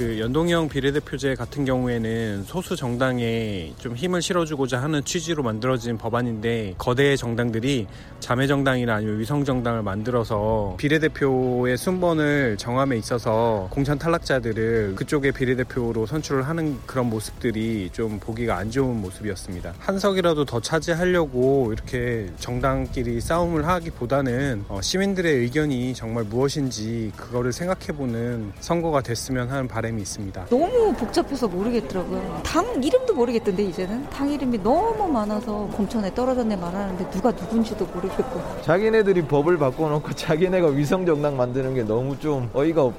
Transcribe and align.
그 0.00 0.18
연동형 0.18 0.70
비례대표제 0.70 1.34
같은 1.34 1.66
경우에는 1.66 2.44
소수 2.44 2.74
정당에 2.74 3.74
좀 3.76 3.94
힘을 3.94 4.22
실어주고자 4.22 4.80
하는 4.80 5.04
취지로 5.04 5.42
만들어진 5.42 5.98
법안인데 5.98 6.76
거대 6.78 7.16
정당들이 7.16 7.86
자매 8.18 8.46
정당이나 8.46 8.94
아니면 8.94 9.18
위성 9.18 9.44
정당을 9.44 9.82
만들어서 9.82 10.76
비례대표의 10.78 11.76
순번을 11.76 12.56
정함에 12.56 12.96
있어서 12.96 13.68
공천 13.70 13.98
탈락자들을 13.98 14.94
그쪽의 14.94 15.32
비례대표로 15.32 16.06
선출을 16.06 16.48
하는 16.48 16.78
그런 16.86 17.10
모습들이 17.10 17.90
좀 17.92 18.18
보기가 18.18 18.56
안 18.56 18.70
좋은 18.70 19.02
모습이었습니다. 19.02 19.74
한 19.78 19.98
석이라도 19.98 20.46
더 20.46 20.60
차지하려고 20.60 21.74
이렇게 21.74 22.30
정당끼리 22.38 23.20
싸움을 23.20 23.66
하기보다는 23.66 24.64
어, 24.68 24.80
시민들의 24.80 25.30
의견이 25.40 25.92
정말 25.92 26.24
무엇인지 26.24 27.12
그거를 27.16 27.52
생각해보는 27.52 28.52
선거가 28.60 29.02
됐으면 29.02 29.50
하는 29.50 29.68
바람이 29.68 29.89
바람이 29.90 30.02
있습니다. 30.02 30.46
너무 30.46 30.92
복잡해서 30.94 31.48
모르겠더라고요. 31.48 32.40
당 32.44 32.82
이름도 32.82 33.14
모르겠던데 33.14 33.64
이제는 33.64 34.08
당 34.08 34.30
이름이 34.30 34.62
너무 34.62 35.08
많아서 35.08 35.68
공천에 35.72 36.12
떨어졌네 36.14 36.56
말하는데 36.56 37.10
누가 37.10 37.30
누군지도 37.30 37.84
모르겠고. 37.86 38.62
자기네들이 38.62 39.22
법을 39.22 39.58
바꿔놓고 39.58 40.12
자기네가 40.12 40.68
위성 40.68 41.04
정당 41.04 41.36
만드는 41.36 41.74
게 41.74 41.82
너무 41.82 42.18
좀 42.18 42.48
어이가 42.54 42.84
없. 42.84 42.94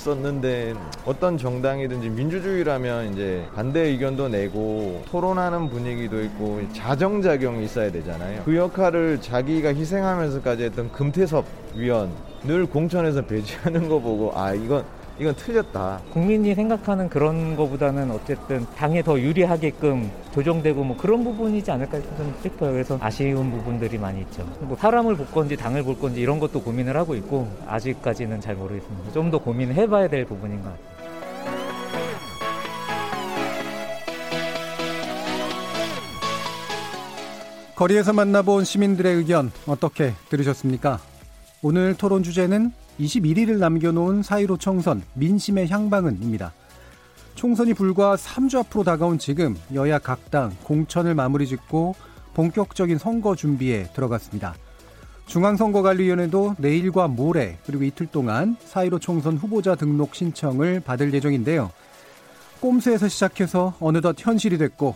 었는데 0.00 0.72
어떤 1.04 1.36
정당이든지 1.36 2.08
민주주의라면 2.08 3.12
이제 3.12 3.44
반대 3.54 3.80
의견도 3.80 4.28
내고 4.28 5.02
토론하는 5.10 5.68
분위기도 5.68 6.22
있고 6.22 6.62
자정작용이 6.72 7.62
있어야 7.66 7.92
되잖아요. 7.92 8.40
그 8.46 8.56
역할을 8.56 9.20
자기가 9.20 9.74
희생하면서까지 9.74 10.62
했던 10.62 10.90
금태섭 10.90 11.44
위원 11.74 12.10
늘 12.44 12.64
공천에서 12.64 13.26
배제하는 13.26 13.90
거 13.90 13.98
보고 13.98 14.32
아 14.34 14.54
이건 14.54 14.86
이건 15.20 15.34
틀렸다. 15.36 16.00
국민이 16.14 16.54
생각하는 16.54 17.10
그런 17.10 17.54
거보다는 17.54 18.10
어쨌든 18.10 18.64
당에 18.74 19.02
더 19.02 19.20
유리하게끔 19.20 20.10
조정되고 20.32 20.82
뭐 20.82 20.96
그런 20.96 21.22
부분이지 21.22 21.70
않을까 21.70 22.00
좀 22.00 22.34
싶어요. 22.42 22.72
그래서 22.72 22.96
아쉬운 23.02 23.50
부분들이 23.50 23.98
많이 23.98 24.22
있죠. 24.22 24.44
뭐 24.60 24.74
사람을 24.78 25.16
볼 25.16 25.26
건지 25.26 25.56
당을 25.56 25.82
볼 25.82 25.98
건지 25.98 26.22
이런 26.22 26.40
것도 26.40 26.62
고민을 26.62 26.96
하고 26.96 27.14
있고 27.14 27.46
아직까지는 27.66 28.40
잘 28.40 28.54
모르겠습니다. 28.56 29.12
좀 29.12 29.30
더 29.30 29.38
고민을 29.38 29.74
해봐야 29.76 30.08
될 30.08 30.24
부분인 30.24 30.60
것 30.62 30.70
같아요. 30.70 30.90
거리에서 37.76 38.12
만나본 38.12 38.64
시민들의 38.64 39.14
의견 39.14 39.52
어떻게 39.66 40.14
들으셨습니까? 40.28 40.98
오늘 41.62 41.94
토론 41.94 42.22
주제는 42.22 42.72
21일을 43.00 43.58
남겨놓은 43.58 44.22
사이로 44.22 44.58
총선 44.58 45.02
민심의 45.14 45.68
향방은입니다. 45.68 46.52
총선이 47.34 47.74
불과 47.74 48.16
3주 48.16 48.58
앞으로 48.58 48.84
다가온 48.84 49.18
지금 49.18 49.56
여야 49.72 49.98
각 49.98 50.30
당 50.30 50.54
공천을 50.62 51.14
마무리 51.14 51.46
짓고 51.46 51.96
본격적인 52.34 52.98
선거 52.98 53.34
준비에 53.34 53.84
들어갔습니다. 53.94 54.54
중앙선거관리위원회도 55.26 56.56
내일과 56.58 57.08
모레 57.08 57.58
그리고 57.66 57.84
이틀 57.84 58.06
동안 58.06 58.56
사이로 58.64 58.98
총선 58.98 59.36
후보자 59.36 59.74
등록 59.74 60.14
신청을 60.14 60.80
받을 60.80 61.12
예정인데요. 61.14 61.70
꼼수에서 62.60 63.08
시작해서 63.08 63.74
어느덧 63.80 64.16
현실이 64.18 64.58
됐고 64.58 64.94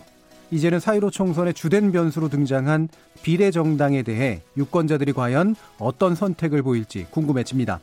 이제는 0.51 0.79
사이로 0.79 1.09
총선의 1.09 1.53
주된 1.53 1.91
변수로 1.91 2.29
등장한 2.29 2.89
비례정당에 3.23 4.03
대해 4.03 4.41
유권자들이 4.55 5.13
과연 5.13 5.55
어떤 5.79 6.15
선택을 6.15 6.61
보일지 6.61 7.07
궁금해집니다. 7.09 7.79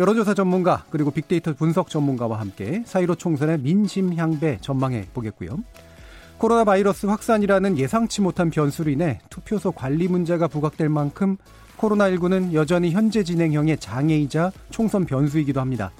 여론조사 0.00 0.32
전문가 0.32 0.84
그리고 0.88 1.10
빅데이터 1.10 1.52
분석 1.52 1.90
전문가와 1.90 2.40
함께 2.40 2.82
사이로 2.86 3.16
총선의 3.16 3.58
민심 3.58 4.14
향배 4.14 4.56
전망해 4.62 5.04
보겠고요. 5.12 5.58
코로나 6.38 6.64
바이러스 6.64 7.04
확산이라는 7.04 7.76
예상치 7.76 8.22
못한 8.22 8.48
변수로 8.48 8.90
인해 8.90 9.20
투표소 9.28 9.72
관리 9.72 10.08
문제가 10.08 10.48
부각될 10.48 10.88
만큼 10.88 11.36
코로나19는 11.76 12.54
여전히 12.54 12.92
현재 12.92 13.22
진행형의 13.22 13.76
장애이자 13.76 14.52
총선 14.70 15.04
변수이기도 15.04 15.60
합니다. 15.60 15.92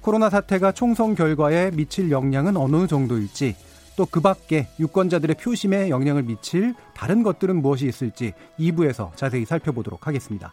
코로나 0.00 0.30
사태가 0.30 0.72
총선 0.72 1.14
결과에 1.14 1.70
미칠 1.70 2.10
영향은 2.10 2.56
어느 2.56 2.88
정도일지 2.88 3.54
또 3.96 4.04
그 4.06 4.20
밖에 4.20 4.66
유권자들의 4.80 5.36
표심에 5.36 5.90
영향을 5.90 6.24
미칠 6.24 6.74
다른 6.94 7.22
것들은 7.22 7.62
무엇이 7.62 7.86
있을지 7.86 8.32
2부에서 8.58 9.14
자세히 9.16 9.44
살펴보도록 9.44 10.08
하겠습니다. 10.08 10.52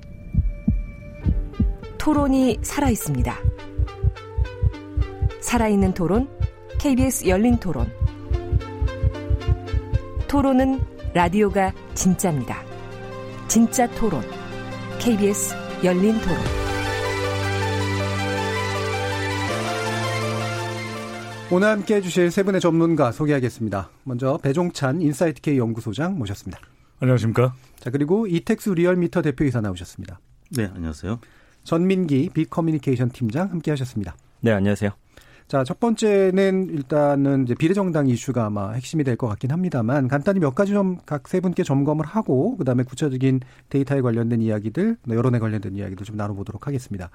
토론이 2.01 2.57
살아 2.63 2.89
있습니다. 2.89 3.37
살아있는 5.39 5.93
토론, 5.93 6.27
KBS 6.79 7.27
열린 7.27 7.59
토론. 7.59 7.85
토론은 10.27 10.79
라디오가 11.13 11.71
진짜입니다. 11.93 12.63
진짜 13.47 13.87
토론, 13.91 14.23
KBS 14.99 15.53
열린 15.83 16.19
토론. 16.21 16.37
오늘 21.51 21.67
함께 21.67 21.97
해주실 21.97 22.31
세 22.31 22.41
분의 22.41 22.61
전문가 22.61 23.11
소개하겠습니다. 23.11 23.91
먼저 24.05 24.39
배종찬 24.41 25.03
인사이트K 25.03 25.55
연구소장 25.59 26.17
모셨습니다. 26.17 26.59
안녕하십니까. 26.99 27.53
자, 27.79 27.91
그리고 27.91 28.25
이택수 28.25 28.69
리얼미터 28.69 29.21
대표이사 29.21 29.61
나오셨습니다. 29.61 30.19
네, 30.49 30.67
안녕하세요. 30.73 31.19
전민기 31.63 32.29
빅커뮤니케이션 32.33 33.09
팀장 33.09 33.49
함께 33.51 33.71
하셨습니다. 33.71 34.15
네, 34.41 34.51
안녕하세요. 34.51 34.91
자, 35.47 35.65
첫 35.65 35.81
번째는 35.81 36.69
일단은 36.69 37.43
이제 37.43 37.53
비례정당 37.55 38.07
이슈가 38.07 38.45
아마 38.45 38.71
핵심이 38.71 39.03
될 39.03 39.17
것 39.17 39.27
같긴 39.27 39.51
합니다만 39.51 40.07
간단히 40.07 40.39
몇 40.39 40.55
가지 40.55 40.71
좀 40.71 40.97
각 41.05 41.27
세 41.27 41.41
분께 41.41 41.63
점검을 41.63 42.05
하고 42.05 42.55
그다음에 42.55 42.83
구체적인 42.83 43.41
데이터에 43.69 43.99
관련된 43.99 44.41
이야기들, 44.41 44.95
여론에 45.09 45.39
관련된 45.39 45.75
이야기들 45.75 46.05
좀 46.05 46.15
나눠보도록 46.15 46.67
하겠습니다. 46.67 47.09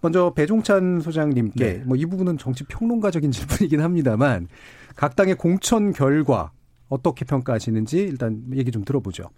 먼저 0.00 0.32
배종찬 0.34 1.00
소장님께 1.00 1.64
네. 1.64 1.82
뭐이 1.84 2.06
부분은 2.06 2.38
정치 2.38 2.64
평론가적인 2.64 3.30
질문이긴 3.32 3.80
합니다만 3.82 4.48
각 4.96 5.14
당의 5.14 5.34
공천 5.34 5.92
결과 5.92 6.52
어떻게 6.88 7.26
평가하시는지 7.26 7.98
일단 7.98 8.42
얘기 8.54 8.70
좀 8.70 8.84
들어보죠. 8.86 9.28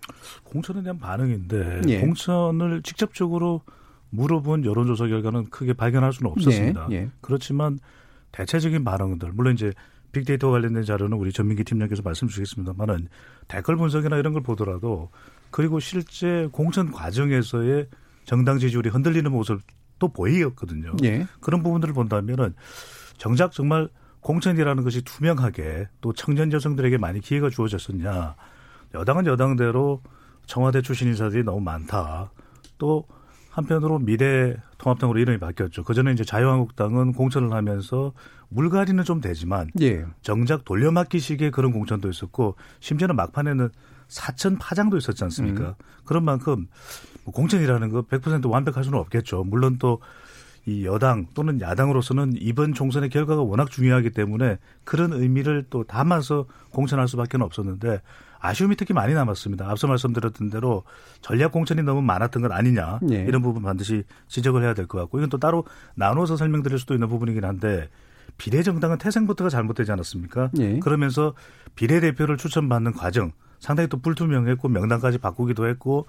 공천에 0.44 0.82
대한 0.82 0.98
반응인데 0.98 1.80
예. 1.88 2.00
공천을 2.00 2.82
직접적으로 2.82 3.62
물어본 4.10 4.64
여론조사 4.64 5.06
결과는 5.06 5.50
크게 5.50 5.72
발견할 5.72 6.12
수는 6.12 6.30
없었습니다. 6.32 6.88
예, 6.90 6.94
예. 6.94 7.10
그렇지만 7.20 7.78
대체적인 8.32 8.84
반응들 8.84 9.32
물론 9.32 9.54
이제 9.54 9.72
빅데이터 10.12 10.50
관련된 10.50 10.84
자료는 10.84 11.16
우리 11.18 11.32
전민기 11.32 11.64
팀장께서 11.64 12.02
말씀 12.02 12.28
주시겠습니다만은 12.28 13.08
댓글 13.46 13.76
분석이나 13.76 14.16
이런 14.16 14.32
걸 14.32 14.42
보더라도 14.42 15.10
그리고 15.50 15.80
실제 15.80 16.48
공천 16.52 16.90
과정에서의 16.90 17.88
정당 18.24 18.58
지지율이 18.58 18.90
흔들리는 18.90 19.30
모습 19.30 19.60
또 19.98 20.08
보이었거든요. 20.08 20.92
예. 21.04 21.26
그런 21.40 21.62
부분들을 21.62 21.94
본다면은 21.94 22.54
정작 23.16 23.52
정말 23.52 23.88
공천이라는 24.20 24.82
것이 24.84 25.02
투명하게 25.02 25.88
또 26.00 26.12
청년 26.12 26.52
여성들에게 26.52 26.98
많이 26.98 27.20
기회가 27.20 27.50
주어졌었냐. 27.50 28.36
여당은 28.94 29.26
여당대로 29.26 30.02
청와대 30.46 30.82
출신 30.82 31.08
인사들이 31.08 31.44
너무 31.44 31.60
많다. 31.60 32.30
또 32.78 33.06
한편으로 33.58 33.98
미래 33.98 34.56
통합당으로 34.78 35.18
이름이 35.18 35.38
바뀌었죠. 35.38 35.84
그 35.84 35.94
전에 35.94 36.12
이제 36.12 36.24
자유한국당은 36.24 37.12
공천을 37.12 37.52
하면서 37.52 38.12
물갈이는 38.48 39.04
좀 39.04 39.20
되지만 39.20 39.68
예. 39.80 40.04
정작 40.22 40.64
돌려막기식의 40.64 41.50
그런 41.50 41.72
공천도 41.72 42.08
있었고 42.08 42.56
심지어는 42.80 43.16
막판에는 43.16 43.68
사천 44.08 44.56
파장도 44.58 44.96
있었지 44.96 45.22
않습니까? 45.24 45.68
음. 45.68 45.74
그런 46.04 46.24
만큼 46.24 46.66
뭐 47.24 47.34
공천이라는 47.34 47.90
거 47.90 48.02
100% 48.02 48.48
완벽할 48.48 48.84
수는 48.84 48.98
없겠죠. 48.98 49.44
물론 49.44 49.78
또 49.78 50.00
이 50.68 50.84
여당 50.84 51.26
또는 51.32 51.62
야당으로서는 51.62 52.34
이번 52.36 52.74
총선의 52.74 53.08
결과가 53.08 53.42
워낙 53.42 53.70
중요하기 53.70 54.10
때문에 54.10 54.58
그런 54.84 55.14
의미를 55.14 55.64
또 55.70 55.82
담아서 55.82 56.44
공천할 56.72 57.08
수밖에 57.08 57.38
없었는데 57.40 58.02
아쉬움이 58.40 58.76
특히 58.76 58.94
많이 58.94 59.14
남았습니다. 59.14 59.68
앞서 59.70 59.86
말씀드렸던 59.86 60.50
대로 60.50 60.84
전략 61.20 61.52
공천이 61.52 61.82
너무 61.82 62.02
많았던 62.02 62.42
건 62.42 62.52
아니냐 62.52 63.00
네. 63.02 63.24
이런 63.26 63.42
부분 63.42 63.62
반드시 63.62 64.04
지적을 64.28 64.62
해야 64.62 64.74
될 64.74 64.86
것 64.86 64.98
같고 64.98 65.18
이건 65.18 65.28
또 65.28 65.38
따로 65.38 65.64
나눠서 65.94 66.36
설명드릴 66.36 66.78
수도 66.78 66.94
있는 66.94 67.08
부분이긴 67.08 67.44
한데 67.44 67.88
비례정당은 68.36 68.98
태생부터가 68.98 69.50
잘못되지 69.50 69.90
않았습니까? 69.92 70.50
네. 70.52 70.78
그러면서 70.80 71.34
비례대표를 71.74 72.36
추천받는 72.36 72.92
과정 72.92 73.32
상당히 73.58 73.88
또 73.88 73.98
불투명했고 73.98 74.68
명단까지 74.68 75.18
바꾸기도 75.18 75.66
했고 75.68 76.06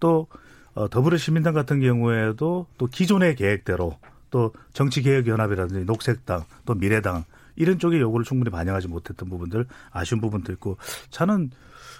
또 0.00 0.26
어, 0.74 0.88
더불어시민당 0.88 1.54
같은 1.54 1.80
경우에도 1.80 2.66
또 2.78 2.86
기존의 2.86 3.36
계획대로 3.36 3.98
또 4.30 4.52
정치개혁연합이라든지 4.72 5.84
녹색당 5.84 6.44
또 6.64 6.74
미래당 6.74 7.24
이런 7.56 7.78
쪽의 7.78 8.00
요구를 8.00 8.24
충분히 8.24 8.50
반영하지 8.50 8.88
못했던 8.88 9.28
부분들 9.28 9.66
아쉬운 9.90 10.20
부분도 10.20 10.52
있고 10.52 10.76
저는 11.10 11.50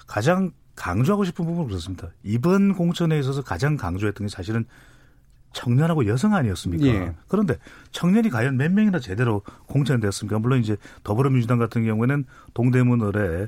가장 0.06 0.52
강조하고 0.74 1.24
싶은 1.24 1.44
부분은 1.44 1.68
그렇습니다. 1.68 2.08
이번 2.22 2.74
공천에 2.74 3.18
있어서 3.18 3.42
가장 3.42 3.76
강조했던 3.76 4.26
게 4.26 4.30
사실은 4.30 4.66
청년하고 5.52 6.06
여성 6.06 6.34
아니었습니까? 6.34 6.86
예. 6.86 7.14
그런데 7.28 7.56
청년이 7.90 8.28
과연 8.28 8.58
몇 8.58 8.70
명이나 8.70 9.00
제대로 9.00 9.40
공천됐습니까? 9.66 10.38
물론 10.38 10.60
이제 10.60 10.76
더불어민주당 11.02 11.58
같은 11.58 11.84
경우에는 11.84 12.26
동대문 12.52 13.00
을에 13.00 13.46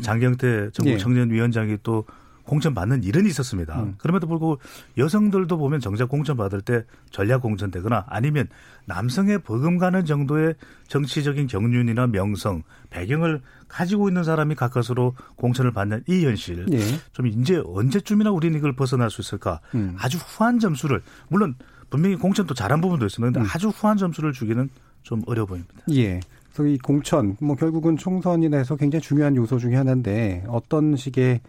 장경태 0.00 0.70
전국 0.72 0.92
예. 0.92 0.96
청년위원장이 0.96 1.78
또 1.82 2.06
공천 2.50 2.74
받는 2.74 3.04
일은 3.04 3.26
있었습니다. 3.26 3.80
음. 3.80 3.94
그럼에도 3.96 4.26
불구하고 4.26 4.60
여성들도 4.98 5.56
보면 5.56 5.78
정작 5.78 6.08
공천 6.08 6.36
받을 6.36 6.60
때 6.60 6.84
전략 7.10 7.42
공천되거나 7.42 8.06
아니면 8.08 8.48
남성의 8.86 9.42
버금 9.42 9.78
가는 9.78 10.04
정도의 10.04 10.56
정치적인 10.88 11.46
경륜이나 11.46 12.08
명성, 12.08 12.64
배경을 12.90 13.40
가지고 13.68 14.08
있는 14.08 14.24
사람이 14.24 14.56
가까스로 14.56 15.14
공천을 15.36 15.72
받는 15.72 16.02
이 16.08 16.24
현실. 16.24 16.66
네. 16.66 16.80
좀 17.12 17.28
이제 17.28 17.62
언제쯤이나 17.64 18.32
우리는 18.32 18.58
이걸 18.58 18.74
벗어날 18.74 19.10
수 19.10 19.20
있을까? 19.20 19.60
음. 19.76 19.94
아주 19.96 20.18
후한 20.18 20.58
점수를 20.58 21.02
물론 21.28 21.54
분명히 21.88 22.16
공천도 22.16 22.54
잘한 22.54 22.80
부분도 22.80 23.06
있습니다. 23.06 23.40
음. 23.40 23.46
아주 23.48 23.68
후한 23.68 23.96
점수를 23.96 24.32
주기는 24.32 24.68
좀 25.04 25.22
어려워 25.26 25.46
보입니다. 25.46 25.72
예. 25.92 26.18
그래서 26.52 26.66
이 26.66 26.78
공천, 26.78 27.36
뭐 27.40 27.54
결국은 27.54 27.96
총선이라서 27.96 28.74
굉장히 28.74 29.02
중요한 29.02 29.36
요소 29.36 29.60
중에 29.60 29.76
하나인데 29.76 30.42
어떤 30.48 30.96
식의 30.96 31.40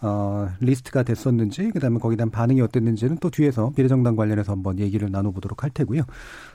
어, 0.00 0.48
리스트가 0.60 1.02
됐었는지, 1.02 1.70
그 1.72 1.80
다음에 1.80 1.98
거기에 1.98 2.16
대한 2.16 2.30
반응이 2.30 2.60
어땠는지는 2.60 3.18
또 3.20 3.30
뒤에서 3.30 3.72
비례정당 3.74 4.16
관련해서 4.16 4.52
한번 4.52 4.78
얘기를 4.78 5.10
나눠보도록 5.10 5.62
할 5.62 5.70
테고요. 5.70 6.02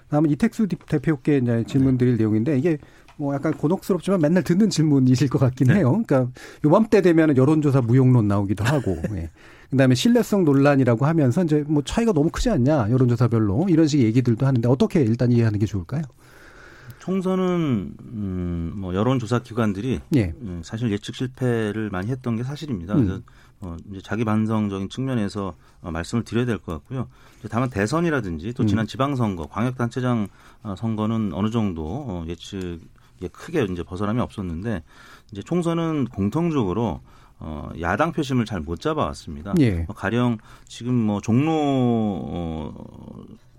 다음은 0.09 0.29
이택수 0.31 0.67
대표께 0.67 1.37
이제 1.37 1.63
질문 1.67 1.97
드릴 1.97 2.13
네. 2.13 2.19
내용인데, 2.19 2.57
이게 2.57 2.77
뭐 3.17 3.33
약간 3.33 3.53
곤혹스럽지만 3.53 4.21
맨날 4.21 4.43
듣는 4.43 4.69
질문이실 4.69 5.29
것 5.29 5.39
같긴 5.39 5.67
네. 5.67 5.75
해요. 5.75 6.01
그러니까 6.05 6.31
요맘때 6.65 7.01
되면 7.01 7.35
여론조사 7.35 7.81
무용론 7.81 8.27
나오기도 8.27 8.63
하고, 8.63 8.97
예. 9.15 9.29
그다음에 9.69 9.95
신뢰성 9.95 10.45
논란이라고 10.45 11.05
하면서 11.05 11.43
이제 11.43 11.63
뭐 11.67 11.83
차이가 11.83 12.13
너무 12.13 12.29
크지 12.29 12.49
않냐 12.51 12.91
여론조사별로 12.91 13.67
이런 13.69 13.87
식의 13.87 14.05
얘기들도 14.05 14.45
하는데 14.45 14.67
어떻게 14.69 15.01
일단 15.01 15.31
이해하는 15.31 15.57
게 15.57 15.65
좋을까요? 15.65 16.03
총선은 17.07 17.95
음, 17.99 18.71
뭐 18.77 18.95
여론조사 18.95 19.39
기관들이 19.39 19.99
예. 20.15 20.33
음, 20.39 20.61
사실 20.63 20.89
예측 20.89 21.15
실패를 21.15 21.89
많이 21.89 22.09
했던 22.09 22.37
게 22.37 22.43
사실입니다. 22.43 22.95
음. 22.95 23.05
그래서 23.05 23.21
어, 23.59 23.75
이제 23.91 23.99
자기 24.01 24.23
반성적인 24.23 24.87
측면에서 24.87 25.53
어, 25.81 25.91
말씀을 25.91 26.23
드려야 26.23 26.45
될 26.45 26.59
것 26.59 26.71
같고요. 26.71 27.09
다만 27.49 27.69
대선이라든지 27.69 28.53
또 28.53 28.63
음. 28.63 28.67
지난 28.67 28.87
지방선거, 28.87 29.47
광역단체장 29.47 30.29
어, 30.63 30.75
선거는 30.77 31.33
어느 31.33 31.49
정도 31.49 31.85
어, 31.85 32.25
예측에 32.25 33.27
크게 33.33 33.65
이제 33.69 33.83
벗어남이 33.83 34.21
없었는데 34.21 34.81
이제 35.33 35.41
총선은 35.41 36.05
공통적으로 36.05 37.01
어, 37.37 37.69
야당 37.81 38.13
표심을 38.13 38.45
잘 38.45 38.61
못 38.61 38.79
잡아왔습니다. 38.79 39.55
예. 39.59 39.79
뭐 39.87 39.93
가령 39.93 40.37
지금 40.69 40.93
뭐 40.93 41.19
종로 41.19 41.51
어, 41.51 42.73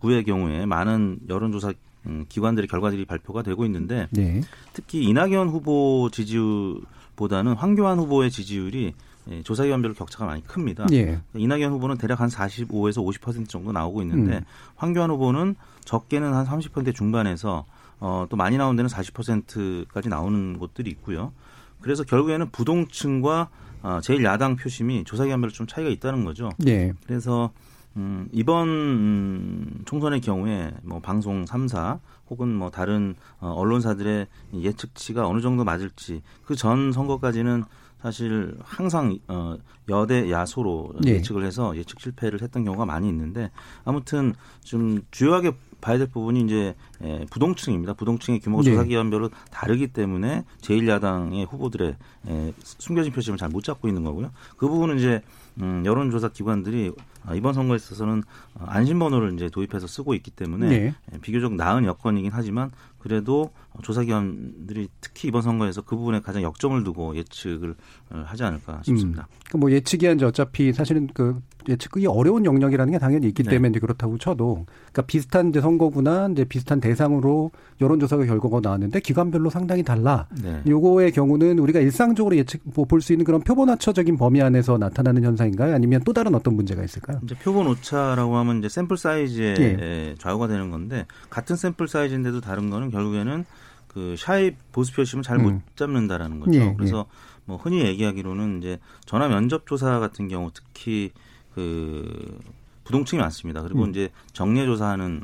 구의 0.01 0.25
경우에 0.25 0.65
많은 0.65 1.19
여론조사 1.29 1.75
음, 2.07 2.25
기관들의 2.29 2.69
결과들이 2.69 3.05
발표가 3.05 3.43
되고 3.43 3.65
있는데 3.65 4.09
네. 4.11 4.43
특히 4.73 5.05
이낙연 5.05 5.49
후보 5.49 6.09
지지율보다는 6.13 7.55
황교안 7.55 7.99
후보의 7.99 8.31
지지율이 8.31 8.95
예, 9.31 9.43
조사기관별로 9.43 9.95
격차가 9.95 10.27
많이 10.27 10.45
큽니다. 10.45 10.87
예. 10.93 11.21
이낙연 11.35 11.73
후보는 11.73 11.97
대략 11.97 12.21
한 12.21 12.29
45에서 12.29 13.03
50% 13.03 13.49
정도 13.49 13.73
나오고 13.73 14.03
있는데 14.03 14.37
음. 14.37 14.45
황교안 14.77 15.11
후보는 15.11 15.57
적게는 15.85 16.35
한 16.35 16.47
30% 16.47 16.95
중반에서 16.95 17.65
어, 18.01 18.27
또 18.29 18.37
많이 18.37 18.59
나온 18.59 18.77
데는 18.77 18.91
40%까지 18.91 20.09
나오는 20.11 20.59
곳들이 20.59 20.91
있고요. 20.91 21.33
그래서 21.81 22.05
결국에는 22.05 22.51
부동층과 22.51 23.49
어, 23.83 24.01
제일 24.03 24.25
야당 24.25 24.57
표심이 24.57 25.05
조사기관별로 25.05 25.53
좀 25.53 25.67
차이가 25.67 25.91
있다는 25.91 26.25
거죠. 26.25 26.51
예. 26.67 26.93
그래서 27.07 27.51
음, 27.97 28.29
이번 28.33 28.69
음, 28.69 29.83
총선의 29.85 30.21
경우에 30.21 30.73
뭐 30.83 31.01
방송 31.01 31.45
3사 31.45 32.01
혹은 32.29 32.55
뭐 32.55 32.71
다른 32.71 33.15
어, 33.41 33.51
언론사들의 33.51 34.27
예측치가 34.55 35.27
어느 35.29 35.41
정도 35.41 35.65
맞을지 35.65 36.23
그 36.45 36.57
전 36.57 36.93
선거까지는 36.93 37.65
사실 38.01 38.57
항상 38.63 39.19
어, 39.29 39.57
여대 39.89 40.31
야소로 40.31 40.95
네. 41.03 41.13
예측을 41.13 41.45
해서 41.45 41.75
예측 41.77 42.01
실패를 42.01 42.43
했던 42.43 42.65
경우가 42.65 42.85
많이 42.85 43.09
있는데 43.09 43.51
아무튼 43.85 44.35
좀 44.63 45.01
주요하게 45.11 45.53
봐야 45.81 45.99
될 45.99 46.07
부분이 46.09 46.43
이제 46.43 46.75
에, 47.03 47.25
부동층입니다. 47.31 47.93
부동층의 47.95 48.41
규모가 48.41 48.63
네. 48.63 48.71
조사 48.71 48.85
기관별로 48.85 49.31
다르기 49.51 49.89
때문에 49.89 50.45
제1야당의 50.63 51.47
후보들의 51.51 51.97
에, 52.29 52.53
숨겨진 52.63 53.13
표심을 53.13 53.39
잘 53.39 53.49
못 53.51 53.63
잡고 53.65 53.89
있는 53.89 54.03
거고요. 54.05 54.31
그 54.57 54.67
부분은 54.69 54.99
이제 54.99 55.23
음, 55.61 55.83
여론조사 55.85 56.29
기관들이 56.31 56.89
어, 56.89 56.95
이번 57.35 57.55
선거에 57.55 57.77
있어서는 57.77 58.23
어, 58.55 58.65
안심번호를 58.67 59.33
이제 59.35 59.49
도입해서 59.49 59.87
쓰고 59.87 60.15
있기 60.15 60.31
때문에 60.31 60.69
네. 60.69 60.95
비교적 61.23 61.55
나은 61.55 61.85
여건이긴 61.87 62.31
하지만 62.35 62.71
그래도 63.05 63.51
조사기관들이 63.83 64.89
특히 65.03 65.29
이번 65.29 65.43
선거에서 65.43 65.83
그 65.83 65.95
부분에 65.95 66.21
가장 66.21 66.43
역점을 66.43 66.83
두고 66.85 67.15
예측을 67.17 67.75
어, 68.11 68.23
하지 68.25 68.45
않을까 68.45 68.81
싶습니다. 68.83 69.29
음. 69.31 69.37
그뭐 69.51 69.71
예측이 69.71 70.07
한지 70.07 70.25
어차피 70.25 70.73
사실은 70.73 71.09
그 71.13 71.39
예측이 71.69 72.07
어려운 72.07 72.47
영역이라는 72.47 72.93
게 72.93 72.99
당연히 72.99 73.27
있기 73.29 73.43
네. 73.43 73.51
때문에 73.51 73.73
네. 73.73 73.79
그렇다고 73.79 74.17
쳐도 74.17 74.65
그러니까 74.67 75.03
비슷한 75.03 75.51
이제 75.51 75.61
선거구나 75.61 76.29
이제 76.33 76.45
비슷한 76.45 76.81
대상으로 76.81 77.51
여론조사가 77.79 78.25
결과가 78.25 78.61
나왔는데 78.63 79.01
기관별로 79.01 79.51
상당히 79.51 79.83
달라. 79.83 80.27
네. 80.43 80.63
요거의 80.67 81.13
경우는 81.13 81.59
우리가 81.59 81.81
일상적으로 81.81 82.37
예측 82.37 82.63
뭐 82.75 82.87
볼 82.87 83.03
수 83.03 83.13
있는 83.13 83.27
그런 83.27 83.43
표본 83.43 83.69
오차적인 83.69 84.17
범위 84.17 84.41
안에서 84.41 84.79
나타나는 84.79 85.25
현상인가요? 85.25 85.75
아니면 85.75 86.01
또 86.07 86.15
다른 86.15 86.35
어떤 86.35 86.57
문제가 86.57 86.83
있을까요? 86.83 87.21
이제 87.23 87.35
표본 87.35 87.67
오차라고 87.67 88.35
하면 88.39 88.61
이제 88.61 88.71
샘플 88.71 88.97
사이즈에 88.97 89.55
네. 89.55 90.15
좌우가 90.19 90.47
되는 90.49 90.71
건데 90.71 91.07
같은 91.29 91.57
샘플 91.57 91.87
사이즈인데도 91.87 92.41
다른 92.41 92.71
거는 92.71 92.91
결국에는 92.95 93.45
그 93.89 94.17
샤입 94.19 94.57
보수 94.73 94.93
표심을 94.95 95.23
잘못 95.23 95.51
음. 95.51 95.63
잡는다라는 95.77 96.41
거죠. 96.41 96.59
예, 96.59 96.75
그래서 96.77 97.07
예. 97.09 97.41
뭐 97.45 97.57
흔히 97.57 97.85
얘기하기로는 97.85 98.59
이제 98.59 98.79
전화 99.05 99.29
면접 99.29 99.67
조사 99.67 99.99
같은 99.99 100.29
경우 100.29 100.51
특히 100.53 101.13
그 101.55 102.39
부동층이 102.85 103.21
많습니다. 103.21 103.63
그리고 103.63 103.85
음. 103.85 103.91
이제 103.91 104.11
정례 104.33 104.65
조사하는 104.67 105.23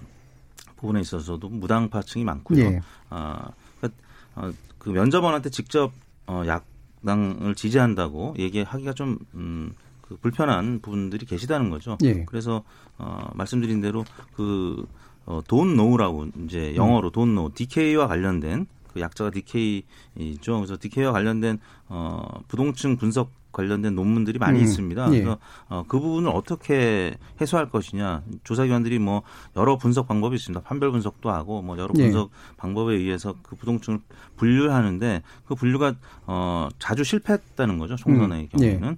부분에 0.77 1.01
있어서도 1.01 1.49
무당파층이 1.49 2.25
많고요. 2.25 2.65
예. 2.65 2.81
아, 3.11 3.51
그러니까 3.79 4.01
어, 4.37 4.53
그 4.79 4.91
면접원한테 4.91 5.51
직접 5.51 5.93
어, 6.27 6.45
약당을 6.47 7.55
지지한다고 7.55 8.35
얘기하기가 8.39 8.93
좀 8.95 9.19
음, 9.35 9.75
그 10.01 10.17
불편한 10.17 10.81
부분들이 10.81 11.27
계시다는 11.27 11.71
거죠. 11.71 11.99
예. 12.03 12.25
그래서 12.25 12.63
어, 12.99 13.31
말씀드린 13.35 13.81
대로 13.81 14.05
그 14.35 14.87
어, 15.31 15.41
돈 15.47 15.77
노우라고 15.77 16.27
이제 16.45 16.75
영어로 16.75 17.11
돈 17.11 17.37
노우 17.37 17.53
DK와 17.55 18.09
관련된 18.09 18.67
그 18.93 19.01
약자가 19.01 19.31
DK죠. 19.31 20.57
그래서 20.57 20.77
DK와 20.77 21.13
관련된 21.13 21.61
어, 21.89 22.43
부동층 22.49 22.97
분석 22.97 23.31
관련된 23.53 23.95
논문들이 23.95 24.41
많이 24.41 24.59
음. 24.59 24.65
있습니다. 24.65 25.13
예. 25.13 25.23
그래서 25.23 25.39
어, 25.69 25.85
그 25.87 26.01
부분을 26.01 26.31
어떻게 26.31 27.17
해소할 27.41 27.71
것이냐 27.71 28.23
조사기관들이 28.43 28.99
뭐 28.99 29.23
여러 29.57 29.79
분석 29.79 30.09
방법이 30.09 30.35
있습니다. 30.35 30.65
판별 30.65 30.91
분석도 30.91 31.31
하고 31.31 31.63
뭐 31.63 31.79
여러 31.79 31.95
예. 31.97 32.03
분석 32.03 32.31
예. 32.33 32.57
방법에 32.57 32.97
의해서 32.97 33.37
그 33.45 33.55
부동층을 33.55 34.01
분류하는데 34.37 35.23
그 35.47 35.55
분류가 35.55 35.95
어, 36.27 36.69
자주 36.81 37.05
실패했다는 37.05 37.79
거죠. 37.79 37.95
총선의 37.95 38.43
음. 38.43 38.49
경우에는. 38.49 38.89
예. 38.89 38.97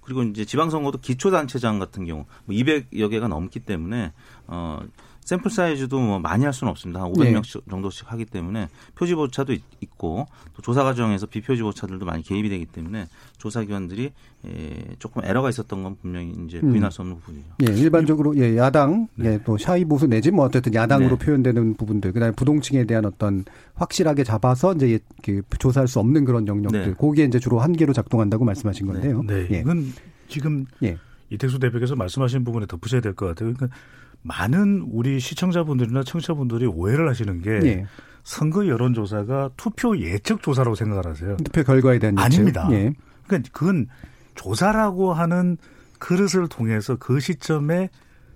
그리고 0.00 0.22
이제 0.22 0.46
지방선거도 0.46 1.00
기초단체장 1.02 1.78
같은 1.78 2.06
경우 2.06 2.24
뭐 2.46 2.56
200여 2.56 3.10
개가 3.10 3.28
넘기 3.28 3.60
때문에 3.60 4.14
어 4.46 4.80
샘플 5.28 5.50
사이즈도 5.50 6.00
뭐 6.00 6.18
많이 6.18 6.44
할 6.44 6.54
수는 6.54 6.70
없습니다. 6.70 7.02
한 7.02 7.12
500명 7.12 7.42
정도씩 7.68 8.10
하기 8.10 8.24
때문에 8.24 8.68
표지 8.94 9.12
오차도 9.12 9.52
있고 9.82 10.26
또 10.56 10.62
조사 10.62 10.82
과정에서 10.82 11.26
비표지 11.26 11.60
오차들도 11.62 12.06
많이 12.06 12.22
개입이 12.22 12.48
되기 12.48 12.64
때문에 12.64 13.08
조사 13.36 13.60
기관들이 13.60 14.10
예, 14.46 14.84
조금 14.98 15.22
에러가 15.26 15.50
있었던 15.50 15.82
건 15.82 15.96
분명히 16.00 16.32
이제 16.46 16.60
음. 16.62 16.70
부인할 16.70 16.90
수 16.90 17.02
없는 17.02 17.18
부분이죠. 17.18 17.46
예, 17.68 17.74
일반적으로 17.78 18.38
예, 18.38 18.56
야당, 18.56 19.08
네. 19.16 19.34
예, 19.34 19.40
또 19.44 19.58
샤이 19.58 19.84
보수 19.84 20.06
내지 20.06 20.30
뭐 20.30 20.46
어쨌든 20.46 20.72
야당으로 20.72 21.18
네. 21.18 21.26
표현되는 21.26 21.74
부분들, 21.74 22.12
그다음에 22.12 22.34
부동층에 22.34 22.86
대한 22.86 23.04
어떤 23.04 23.44
확실하게 23.74 24.24
잡아서 24.24 24.72
이제 24.72 24.98
그 25.22 25.42
조사할 25.58 25.88
수 25.88 25.98
없는 26.00 26.24
그런 26.24 26.46
영역들, 26.46 26.86
네. 26.86 26.94
거기에 26.94 27.26
이제 27.26 27.38
주로 27.38 27.58
한계로 27.58 27.92
작동한다고 27.92 28.46
말씀하신 28.46 28.86
네. 28.86 28.92
건데요. 28.94 29.22
네, 29.26 29.46
예. 29.50 29.60
이건 29.60 29.92
지금 30.26 30.64
예. 30.82 30.96
이택수 31.28 31.58
대표께서 31.58 31.96
말씀하신 31.96 32.44
부분에 32.44 32.64
덧붙여야 32.64 33.02
될 33.02 33.12
것 33.12 33.26
같아요. 33.26 33.52
그러니까 33.52 33.76
많은 34.22 34.86
우리 34.90 35.20
시청자분들이나 35.20 36.02
청취자분들이 36.02 36.66
오해를 36.66 37.08
하시는 37.08 37.40
게 37.40 37.50
예. 37.50 37.86
선거 38.24 38.66
여론조사가 38.66 39.50
투표 39.56 39.98
예측 39.98 40.42
조사라고 40.42 40.74
생각을 40.74 41.06
하세요. 41.06 41.36
투표 41.38 41.62
결과에 41.62 41.98
대한 41.98 42.16
예측. 42.18 42.24
아닙니다. 42.24 42.68
예. 42.72 42.92
그러니까 43.26 43.50
그건 43.52 43.86
조사라고 44.34 45.12
하는 45.14 45.56
그릇을 45.98 46.48
통해서 46.48 46.96
그 46.96 47.20
시점에 47.20 47.88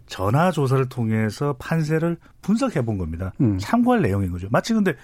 전화 0.07 0.51
조사를 0.51 0.89
통해서 0.89 1.55
판세를 1.59 2.17
분석해 2.43 2.85
본 2.85 2.99
겁니다. 2.99 3.33
음. 3.41 3.59
참고할 3.59 4.03
내용인 4.03 4.31
거죠. 4.33 4.49
마치 4.51 4.75
근데 4.75 4.95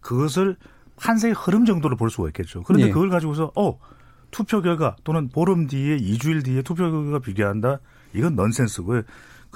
그것을 0.00 0.56
판세의 0.96 1.34
흐름 1.34 1.64
정도로 1.64 1.96
볼 1.96 2.10
수가 2.10 2.28
있겠죠. 2.28 2.62
그런데 2.62 2.88
예. 2.88 2.90
그걸 2.90 3.10
가지고서 3.10 3.52
어 3.54 3.78
투표 4.30 4.62
결과 4.62 4.96
또는 5.04 5.28
보름 5.28 5.66
뒤에 5.66 5.98
2주일 5.98 6.44
뒤에 6.44 6.62
투표 6.62 6.90
결과가 6.90 7.18
비교한다. 7.18 7.80
이건 8.14 8.34
넌센스고요. 8.34 9.02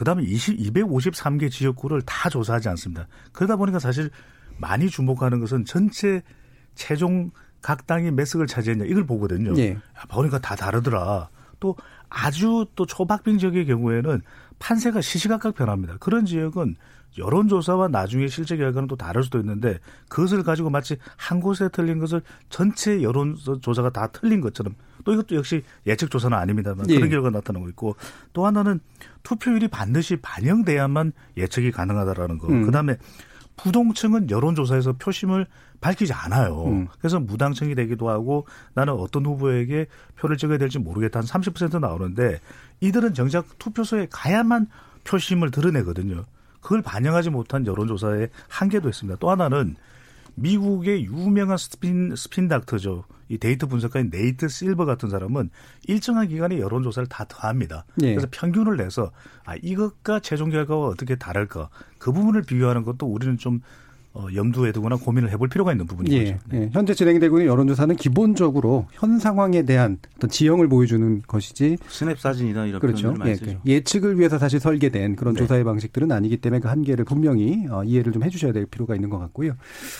그다음에 0.01 0.23
20, 0.23 0.57
253개 0.73 1.51
지역구를 1.51 2.01
다 2.01 2.31
조사하지 2.31 2.71
않습니다. 2.71 3.07
그러다 3.33 3.57
보니까 3.57 3.79
사실 3.79 4.09
많이 4.57 4.89
주목하는 4.89 5.41
것은 5.41 5.67
전체 5.67 6.23
최종 6.75 7.31
각 7.61 7.87
당이 7.87 8.11
몇 8.13 8.25
석을 8.25 8.47
차지했냐 8.47 8.87
이걸 8.87 9.05
보거든요. 9.05 9.55
예. 9.59 9.77
보니까 10.09 10.39
다 10.39 10.57
다르더라. 10.57 11.29
또 11.61 11.77
아주 12.09 12.65
또 12.77 12.87
초박빙 12.87 13.37
지역의 13.37 13.67
경우에는 13.67 14.23
판세가 14.59 15.03
시시각각 15.03 15.55
변합니다. 15.55 15.99
그런 16.01 16.25
지역은 16.25 16.77
여론조사와 17.19 17.89
나중에 17.89 18.27
실제 18.29 18.57
결과는 18.57 18.89
또 18.89 18.97
다를 18.97 19.23
수도 19.23 19.39
있는데 19.39 19.81
그것을 20.09 20.43
가지고 20.45 20.71
마치 20.71 20.97
한 21.19 21.41
곳에 21.41 21.69
틀린 21.69 21.99
것을 21.99 22.23
전체 22.49 23.03
여론조사가 23.03 23.91
다 23.91 24.07
틀린 24.07 24.41
것처럼 24.41 24.75
또 25.05 25.13
이것도 25.13 25.37
역시 25.37 25.63
예측 25.87 26.11
조사는 26.11 26.37
아닙니다만 26.37 26.89
예. 26.91 26.97
그런 26.97 27.11
결과가 27.11 27.31
나타나고 27.39 27.69
있고 27.71 27.97
또 28.33 28.47
하나는 28.47 28.81
투표율이 29.23 29.69
반드시 29.69 30.17
반영돼야만 30.17 31.13
예측이 31.37 31.71
가능하다라는 31.71 32.39
거. 32.39 32.49
음. 32.49 32.65
그다음에 32.65 32.97
부동층은 33.57 34.31
여론조사에서 34.31 34.95
표심을 34.95 35.47
밝히지 35.81 36.13
않아요. 36.13 36.65
음. 36.65 36.89
그래서 36.99 37.21
무당층이 37.21 37.75
되기도 37.75 38.09
하고 38.09 38.47
나는 38.75 38.95
어떤 38.95 39.25
후보에게 39.27 39.87
표를 40.19 40.37
찍어야 40.37 40.59
될지 40.59 40.79
모르겠다 40.79 41.21
한 41.21 41.27
30% 41.27 41.81
나오는데 41.81 42.41
이들은 42.81 43.15
정작 43.15 43.59
투표소에 43.59 44.09
가야만 44.11 44.67
표심을 45.05 45.51
드러내거든요. 45.51 46.25
그걸 46.61 46.83
반영하지 46.83 47.31
못한 47.31 47.67
여론조사의 47.67 48.29
한계도 48.49 48.89
있습니다. 48.89 49.19
또 49.19 49.31
하나는 49.31 49.77
미국의 50.41 51.05
유명한 51.05 51.57
spin, 51.57 52.15
spin 52.17 52.49
doctor죠. 52.49 53.05
이 53.29 53.39
데이터 53.39 53.67
분석가인 53.67 54.11
네이트 54.11 54.49
실버 54.49 54.85
같은 54.85 55.09
사람은 55.09 55.51
일정한 55.87 56.27
기간에 56.29 56.59
여론조사를 56.59 57.09
다 57.09 57.25
더합니다. 57.29 57.85
예. 58.03 58.15
그래서 58.15 58.27
평균을 58.31 58.77
내서 58.77 59.13
아 59.45 59.55
이것과 59.63 60.21
최종 60.21 60.51
결과가 60.51 60.87
어떻게 60.87 61.15
다를까 61.17 61.69
그 61.99 62.13
부분을 62.13 62.43
비교하는 62.43 62.83
것도 62.83 63.07
우리는 63.07 63.39
좀 63.39 63.61
어, 64.13 64.27
염두에 64.35 64.73
두거나 64.73 64.97
고민을 64.97 65.31
해볼 65.31 65.49
필요가 65.49 65.71
있는 65.71 65.87
부분이죠. 65.87 66.17
예, 66.17 66.39
네. 66.49 66.63
예. 66.63 66.71
현재 66.73 66.95
진행되고 66.95 67.39
있는 67.39 67.53
여론조사는 67.53 67.95
기본적으로 67.95 68.87
현 68.91 69.21
상황에 69.21 69.63
대한 69.63 69.99
어떤 70.17 70.29
지형을 70.29 70.69
보여주는 70.69 71.23
것이지 71.29 71.79
스냅 71.87 72.19
사진이다 72.19 72.67
이런 72.67 72.81
그렇죠. 72.81 73.15
예, 73.27 73.37
그 73.37 73.57
예측을 73.67 74.19
위해서 74.19 74.37
사실 74.37 74.59
설계된 74.59 75.15
그런 75.15 75.35
네. 75.35 75.39
조사의 75.39 75.63
방식들은 75.63 76.11
아니기 76.11 76.39
때문에 76.39 76.61
그 76.61 76.67
한계를 76.67 77.05
분명히 77.05 77.67
어, 77.71 77.85
이해를 77.85 78.13
좀 78.13 78.25
해주셔야 78.25 78.53
될 78.53 78.67
필요가 78.67 78.97
있는 78.97 79.11
것 79.11 79.19
같고요. 79.19 79.53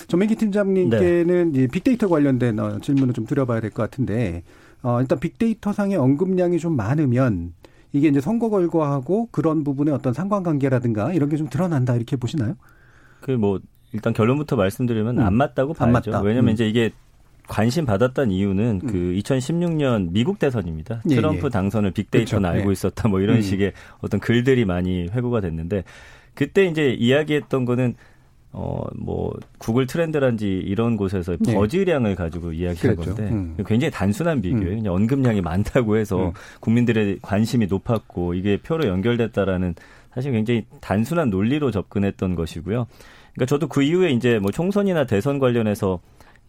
전민기 0.09 0.35
팀장님께는 0.35 1.53
네. 1.53 1.67
빅데이터 1.69 2.09
관련된 2.09 2.59
어, 2.59 2.79
질문을 2.81 3.15
좀 3.15 3.27
드려봐야 3.27 3.61
될 3.61 3.71
것 3.71 3.83
같은데 3.85 4.43
어, 4.83 5.01
일단 5.01 5.21
빅데이터 5.21 5.73
상의 5.73 5.97
언급량이 5.97 6.59
좀 6.59 6.75
많으면 6.75 7.53
이게 7.93 8.09
이제 8.09 8.21
선거 8.21 8.51
결과하고 8.51 9.29
그런 9.31 9.63
부분의 9.63 9.95
어떤 9.95 10.13
상관관계라든가 10.13 11.13
이런 11.13 11.29
게 11.29 11.37
좀 11.37 11.49
드러난다 11.49 11.95
이렇게 11.95 12.17
보시나요? 12.17 12.55
그뭐 13.21 13.61
일단 13.93 14.13
결론부터 14.13 14.57
말씀드리면 14.57 15.19
음. 15.19 15.25
안 15.25 15.35
맞다고 15.35 15.75
봐야죠. 15.75 15.85
안 15.87 15.93
맞다. 15.93 16.23
왜냐하면 16.23 16.53
음. 16.53 16.55
이제 16.55 16.69
이게 16.69 16.91
관심 17.49 17.85
받았던 17.85 18.31
이유는 18.31 18.81
음. 18.85 18.87
그 18.87 18.93
2016년 19.19 20.13
미국 20.13 20.39
대선입니다. 20.39 21.03
예, 21.11 21.15
트럼프 21.17 21.47
예. 21.47 21.51
당선을 21.51 21.91
빅데이터는 21.91 22.43
그렇죠. 22.49 22.59
알고 22.59 22.71
예. 22.71 22.73
있었다 22.73 23.09
뭐 23.09 23.21
이런 23.21 23.37
음. 23.37 23.43
식의 23.43 23.73
어떤 24.01 24.21
글들이 24.21 24.65
많이 24.65 25.09
회고가 25.09 25.41
됐는데 25.41 25.85
그때 26.35 26.67
이제 26.67 26.91
이야기했던 26.93 27.65
거는 27.65 27.95
어 28.53 28.81
뭐 28.97 29.33
구글 29.59 29.87
트렌드란지 29.87 30.47
이런 30.47 30.97
곳에서 30.97 31.37
예. 31.49 31.55
버즈량을 31.55 32.15
가지고 32.15 32.53
이야기한. 32.53 32.97
건데 32.97 33.29
음. 33.31 33.57
굉장히 33.67 33.91
단순한 33.91 34.41
비교예요. 34.43 34.71
음. 34.73 34.77
그냥 34.79 34.95
언급량이 34.95 35.41
많다고 35.41 35.97
해서 35.97 36.29
음. 36.29 36.33
국민들의 36.61 37.19
관심이 37.23 37.67
높았고 37.67 38.35
이게 38.35 38.57
표로 38.59 38.87
연결됐다라는 38.89 39.75
사실 40.15 40.33
굉장히 40.33 40.65
단순한 40.81 41.31
논리로 41.31 41.71
접근했던 41.71 42.35
것이고요. 42.35 42.87
그러니까 43.41 43.47
저도 43.47 43.69
그 43.69 43.83
이후에 43.83 44.11
이제 44.11 44.39
뭐 44.39 44.51
총선이나 44.51 45.07
대선 45.07 45.39
관련해서 45.39 46.01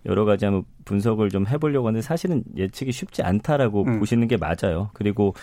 여러 0.06 0.26
가지 0.26 0.44
한번 0.44 0.66
분석을 0.84 1.30
좀 1.30 1.48
해보려고 1.48 1.88
하는데 1.88 2.02
사실은 2.02 2.44
예측이 2.58 2.92
쉽지 2.92 3.24
않다라고 3.24 3.84
음. 3.84 4.00
보시는 4.00 4.28
게 4.28 4.36
맞아요. 4.36 4.90
그리고 4.94 5.34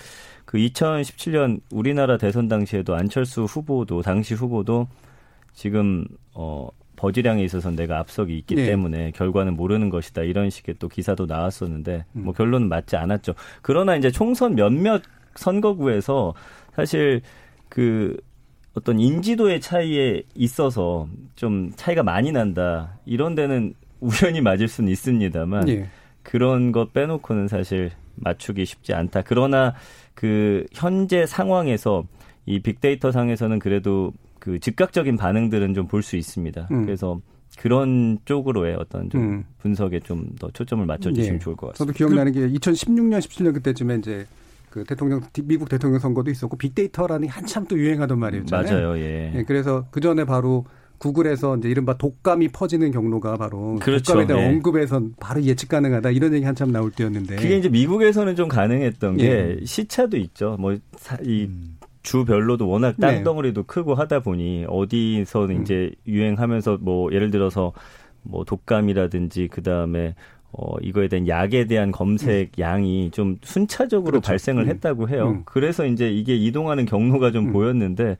그 0.44 0.58
2017년 0.58 1.60
우리나라 1.72 2.18
대선 2.18 2.48
당시에도 2.48 2.94
안철수 2.94 3.44
후보도 3.44 4.02
당시 4.02 4.34
후보도 4.34 4.88
지금 5.54 6.04
어 6.34 6.68
버지량에 6.96 7.42
있어서 7.44 7.70
내가 7.70 7.98
앞석이 8.00 8.36
있기 8.38 8.56
네. 8.56 8.66
때문에 8.66 9.12
결과는 9.12 9.54
모르는 9.54 9.88
것이다 9.88 10.22
이런 10.22 10.50
식의 10.50 10.74
또 10.78 10.88
기사도 10.88 11.24
나왔었는데 11.24 12.04
음. 12.16 12.24
뭐 12.24 12.34
결론은 12.34 12.68
맞지 12.68 12.96
않았죠. 12.96 13.34
그러나 13.62 13.96
이제 13.96 14.10
총선 14.10 14.54
몇몇 14.54 15.00
선거구에서 15.36 16.34
사실 16.74 17.22
그 17.70 18.16
어떤 18.74 19.00
인지도의 19.00 19.60
차이에 19.60 20.22
있어서 20.34 21.08
좀 21.34 21.72
차이가 21.76 22.02
많이 22.02 22.30
난다. 22.32 22.98
이런 23.06 23.34
데는 23.34 23.74
우연히 24.00 24.40
맞을 24.40 24.68
수는 24.68 24.92
있습니다만 24.92 25.68
예. 25.68 25.88
그런 26.22 26.70
것 26.72 26.92
빼놓고는 26.92 27.48
사실 27.48 27.90
맞추기 28.16 28.64
쉽지 28.64 28.92
않다. 28.94 29.22
그러나 29.22 29.74
그 30.14 30.66
현재 30.72 31.26
상황에서 31.26 32.04
이 32.46 32.60
빅데이터 32.60 33.10
상에서는 33.10 33.58
그래도 33.58 34.12
그 34.38 34.58
즉각적인 34.60 35.16
반응들은 35.16 35.74
좀 35.74 35.86
볼 35.88 36.02
수 36.02 36.16
있습니다. 36.16 36.68
음. 36.70 36.84
그래서 36.84 37.20
그런 37.58 38.18
쪽으로의 38.24 38.76
어떤 38.76 39.10
좀 39.10 39.20
음. 39.20 39.44
분석에 39.58 39.98
좀 40.00 40.28
더 40.38 40.48
초점을 40.52 40.84
맞춰주시면 40.86 41.34
예. 41.34 41.38
좋을 41.40 41.56
것 41.56 41.68
같습니다. 41.68 41.92
저도 41.92 41.92
기억나는 41.96 42.30
게 42.32 42.48
2016년, 42.56 43.18
17년 43.18 43.54
그때쯤에 43.54 43.96
이제 43.96 44.26
그 44.70 44.84
대통령 44.84 45.20
미국 45.44 45.68
대통령 45.68 45.98
선거도 45.98 46.30
있었고 46.30 46.56
빅데이터라는 46.56 47.28
한참 47.28 47.66
또 47.66 47.78
유행하던 47.78 48.18
말이었잖아요. 48.18 48.72
맞아요. 48.72 48.98
예. 48.98 49.32
예 49.34 49.44
그래서 49.44 49.86
그 49.90 50.00
전에 50.00 50.24
바로 50.24 50.64
구글에서 50.98 51.56
이제 51.56 51.68
이른바 51.68 51.96
독감이 51.96 52.48
퍼지는 52.48 52.90
경로가 52.90 53.36
바로 53.36 53.76
그렇죠. 53.80 54.12
독감에 54.12 54.26
대한 54.26 54.42
네. 54.42 54.48
언급에선 54.48 55.14
바로 55.20 55.42
예측 55.44 55.68
가능하다 55.68 56.10
이런 56.10 56.34
얘기 56.34 56.44
한참 56.44 56.72
나올 56.72 56.90
때였는데 56.90 57.36
그게 57.36 57.56
이제 57.56 57.68
미국에서는 57.68 58.34
좀 58.36 58.48
가능했던 58.48 59.20
예. 59.20 59.24
게 59.24 59.64
시차도 59.64 60.16
있죠. 60.16 60.56
뭐이 60.58 60.80
음. 61.46 61.78
주별로도 62.02 62.68
워낙 62.68 62.94
네. 62.98 63.06
땅덩어리도 63.06 63.62
네. 63.62 63.66
크고 63.66 63.94
하다 63.94 64.20
보니 64.20 64.66
어디서 64.68 65.46
음. 65.46 65.62
이제 65.62 65.90
유행하면서 66.06 66.78
뭐 66.80 67.12
예를 67.12 67.30
들어서 67.30 67.72
뭐 68.22 68.44
독감이라든지 68.44 69.48
그 69.50 69.62
다음에 69.62 70.14
어, 70.52 70.76
이거에 70.80 71.08
대한 71.08 71.28
약에 71.28 71.66
대한 71.66 71.92
검색 71.92 72.52
음. 72.58 72.60
양이 72.60 73.10
좀 73.10 73.36
순차적으로 73.42 74.12
그렇죠. 74.12 74.26
발생을 74.28 74.64
음. 74.64 74.68
했다고 74.68 75.08
해요. 75.08 75.28
음. 75.36 75.42
그래서 75.44 75.84
이제 75.86 76.10
이게 76.10 76.34
이동하는 76.36 76.86
경로가 76.86 77.30
좀 77.32 77.48
음. 77.48 77.52
보였는데 77.52 78.16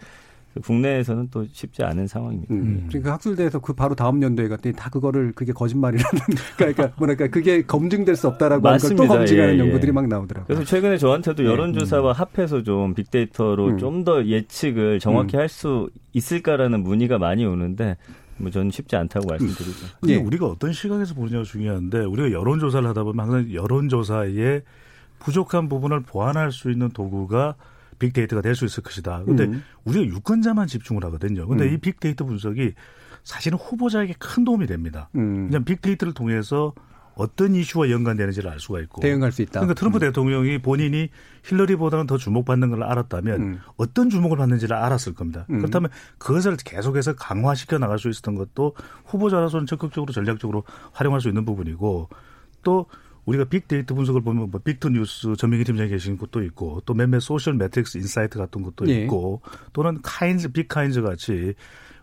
국내에서는 0.65 1.29
또 1.31 1.47
쉽지 1.53 1.85
않은 1.85 2.07
상황입니다. 2.07 2.53
음. 2.53 2.87
그러니까 2.89 3.13
학술대에서 3.13 3.61
그 3.61 3.73
바로 3.73 3.95
다음 3.95 4.23
연도에 4.23 4.49
갔더니 4.49 4.75
다 4.75 4.91
그거를 4.91 5.33
그게 5.33 5.53
거짓말이라는 5.53 6.21
그러니까 6.57 6.91
뭐랄까 6.97 7.29
그게 7.29 7.63
검증될 7.63 8.17
수 8.17 8.29
없다라고 8.29 8.67
하는 8.67 8.79
걸또 8.79 9.07
검증하는 9.07 9.55
예, 9.55 9.55
예. 9.55 9.59
연구들이 9.59 9.93
막 9.93 10.09
나오더라고요. 10.09 10.47
그래서 10.47 10.65
최근에 10.65 10.99
저한테도 10.99 11.43
네. 11.43 11.49
여론조사와 11.49 12.13
음. 12.13 12.15
합해서 12.15 12.63
좀 12.63 12.95
빅데이터로 12.95 13.67
음. 13.69 13.79
좀더 13.79 14.25
예측을 14.27 14.99
정확히 15.01 15.37
할 15.37 15.49
수 15.49 15.89
있을까라는 16.13 16.83
문의가 16.83 17.17
많이 17.19 17.45
오는데 17.47 17.97
뭐 18.39 18.51
저는 18.51 18.71
쉽지 18.71 18.97
않다고 18.97 19.27
말씀드리죠. 19.29 19.87
근데 20.01 20.15
예. 20.15 20.19
우리가 20.19 20.47
어떤 20.47 20.73
시각에서 20.73 21.15
보느냐가 21.15 21.45
중요한데 21.45 22.01
우리가 22.01 22.33
여론 22.33 22.59
조사를 22.59 22.89
하다 22.89 23.05
보면 23.05 23.25
항상 23.25 23.53
여론 23.53 23.89
조사에 23.89 24.63
부족한 25.19 25.69
부분을 25.69 26.01
보완할 26.01 26.53
수 26.53 26.71
있는 26.71 26.89
도구가 26.91 27.57
빅데이터가 27.99 28.43
될 28.43 28.55
수 28.55 28.65
있을 28.65 28.83
것이다. 28.83 29.25
근데 29.25 29.45
음. 29.45 29.63
우리가 29.85 30.05
유권자만 30.07 30.69
집중을 30.69 31.05
하거든요. 31.07 31.47
근데 31.49 31.65
음. 31.69 31.75
이 31.75 31.79
빅데이터 31.79 32.25
분석이 32.25 32.75
사실은 33.25 33.59
후보자에게 33.59 34.15
큰 34.19 34.45
도움이 34.45 34.67
됩니다. 34.67 35.09
음. 35.17 35.49
그냥 35.49 35.65
빅데이터를 35.65 36.15
통해서 36.15 36.73
어떤 37.19 37.57
이슈와 37.57 37.91
연관되는지를 37.91 38.49
알 38.49 38.61
수가 38.61 38.81
있고 38.83 39.01
대응할 39.01 39.33
수 39.33 39.43
있다. 39.43 39.55
그러니까 39.55 39.75
트럼프 39.75 39.99
음. 39.99 40.01
대통령이 40.01 40.59
본인이 40.59 41.11
힐러리보다는 41.43 42.07
더 42.07 42.17
주목받는 42.17 42.71
걸 42.71 42.85
알았다면 42.85 43.41
음. 43.41 43.59
어떤 43.77 44.09
주목을 44.09 44.37
받는지를 44.37 44.77
알았을 44.77 45.15
겁니다. 45.15 45.45
음. 45.51 45.59
그렇다면 45.59 45.91
그것을 46.19 46.57
계속해서 46.57 47.17
강화시켜 47.17 47.79
나갈 47.79 47.99
수 47.99 48.09
있었던 48.09 48.37
것도 48.37 48.77
후보자로서는 49.07 49.67
적극적으로 49.67 50.13
전략적으로 50.13 50.63
활용할 50.93 51.21
수 51.21 51.27
있는 51.27 51.45
부분이고 51.45 52.09
또 52.63 52.87
우리가 53.25 53.47
빅데이터 53.47 53.97
분석을 53.97 54.23
보면 54.23 54.53
뭐 54.53 54.61
빅터 54.61 54.91
뉴스 54.91 55.35
전민기 55.37 55.65
팀장이 55.65 55.91
계신 55.91 56.17
곳도 56.17 56.45
있고 56.45 56.83
또 56.87 56.95
몇몇 56.95 57.19
소셜 57.19 57.55
메트릭스 57.55 57.99
인사이트 57.99 58.39
같은 58.39 58.63
것도 58.63 58.89
예. 58.89 59.03
있고 59.03 59.43
또는 59.73 59.99
카인즈 60.03 60.53
빅카인즈 60.53 61.03
같이 61.03 61.55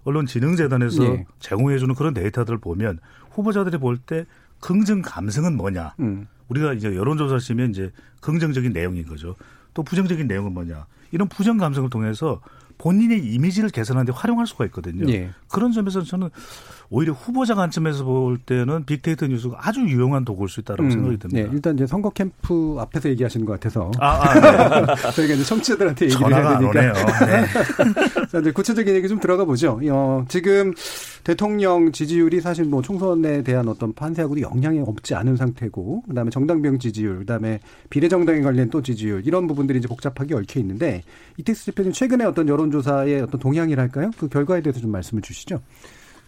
언론진흥재단에서 0.04 1.04
예. 1.06 1.26
제공해주는 1.40 1.96
그런 1.96 2.14
데이터들을 2.14 2.60
보면 2.60 3.00
후보자들이 3.32 3.78
볼 3.78 3.98
때 3.98 4.26
긍정 4.66 5.04
감성은 5.04 5.58
뭐냐. 5.58 5.94
음. 6.00 6.28
우리가 6.48 6.74
이제 6.74 6.96
여론조사시면 6.96 7.70
이제 7.70 7.92
긍정적인 8.22 8.74
내용인 8.74 9.06
거죠. 9.06 9.36
또 9.76 9.84
부정적인 9.84 10.26
내용은 10.26 10.54
뭐냐. 10.54 10.88
이런 11.12 11.28
부정 11.30 11.58
감성을 11.58 11.88
통해서 11.92 12.42
본인의 12.78 13.20
이미지를 13.26 13.70
개선하는데 13.70 14.12
활용할 14.16 14.48
수가 14.48 14.66
있거든요. 14.66 15.10
예. 15.12 15.30
그런 15.50 15.72
점에서 15.72 16.02
저는 16.02 16.30
오히려 16.90 17.14
후보자 17.14 17.56
관점에서 17.56 18.04
볼 18.04 18.38
때는 18.38 18.86
빅데이터 18.86 19.28
뉴스가 19.28 19.58
아주 19.60 19.82
유용한 19.82 20.24
도구일 20.24 20.50
수 20.50 20.60
있다고 20.60 20.84
음, 20.84 20.92
생각이 20.92 21.18
듭니다. 21.18 21.42
네, 21.42 21.50
일단 21.54 21.76
이제 21.76 21.88
선거 21.88 22.10
캠프 22.10 22.78
앞에서 22.80 23.10
얘기하시는 23.10 23.46
것 23.46 23.54
같아서 23.54 23.92
아, 24.00 24.22
아 24.22 24.86
네. 24.96 25.12
저희가 25.12 25.34
이제 25.34 25.44
청취자들한테 25.44 26.06
얘기를 26.06 26.34
해야 26.34 26.60
되니까. 26.60 27.26
네. 27.26 27.46
자, 28.30 28.40
이제 28.40 28.52
구체적인 28.52 28.96
얘기 28.96 29.08
좀 29.08 29.20
들어가 29.20 29.46
보죠. 29.46 29.80
어, 29.90 30.26
지금 30.28 30.74
대통령 31.24 31.92
지지율이 31.92 32.42
사실 32.42 32.66
뭐 32.66 32.82
총선에 32.82 33.44
대한 33.44 33.68
어떤 33.68 33.94
판세하고도 33.94 34.42
영향이 34.42 34.80
없지 34.80 35.16
않은 35.16 35.38
상태고, 35.38 36.04
그다음에 36.08 36.30
정당병 36.30 36.80
지지율, 36.80 37.20
그다음에 37.20 37.60
비례정당에 37.90 38.42
관련 38.42 38.70
또 38.70 38.82
지지율 38.82 39.26
이런 39.26 39.48
부분들이 39.48 39.80
이제 39.80 39.88
복잡하게 39.88 40.36
얽혀 40.36 40.60
있는데 40.60 41.02
이택스 41.38 41.66
대표님 41.66 41.92
최근에 41.94 42.26
어떤 42.26 42.48
여론 42.48 42.65
조사의 42.72 43.22
어떤 43.22 43.40
동향이랄까요? 43.40 44.12
그 44.18 44.28
결과에 44.28 44.62
대해서 44.62 44.80
좀 44.80 44.92
말씀을 44.92 45.22
주시죠. 45.22 45.62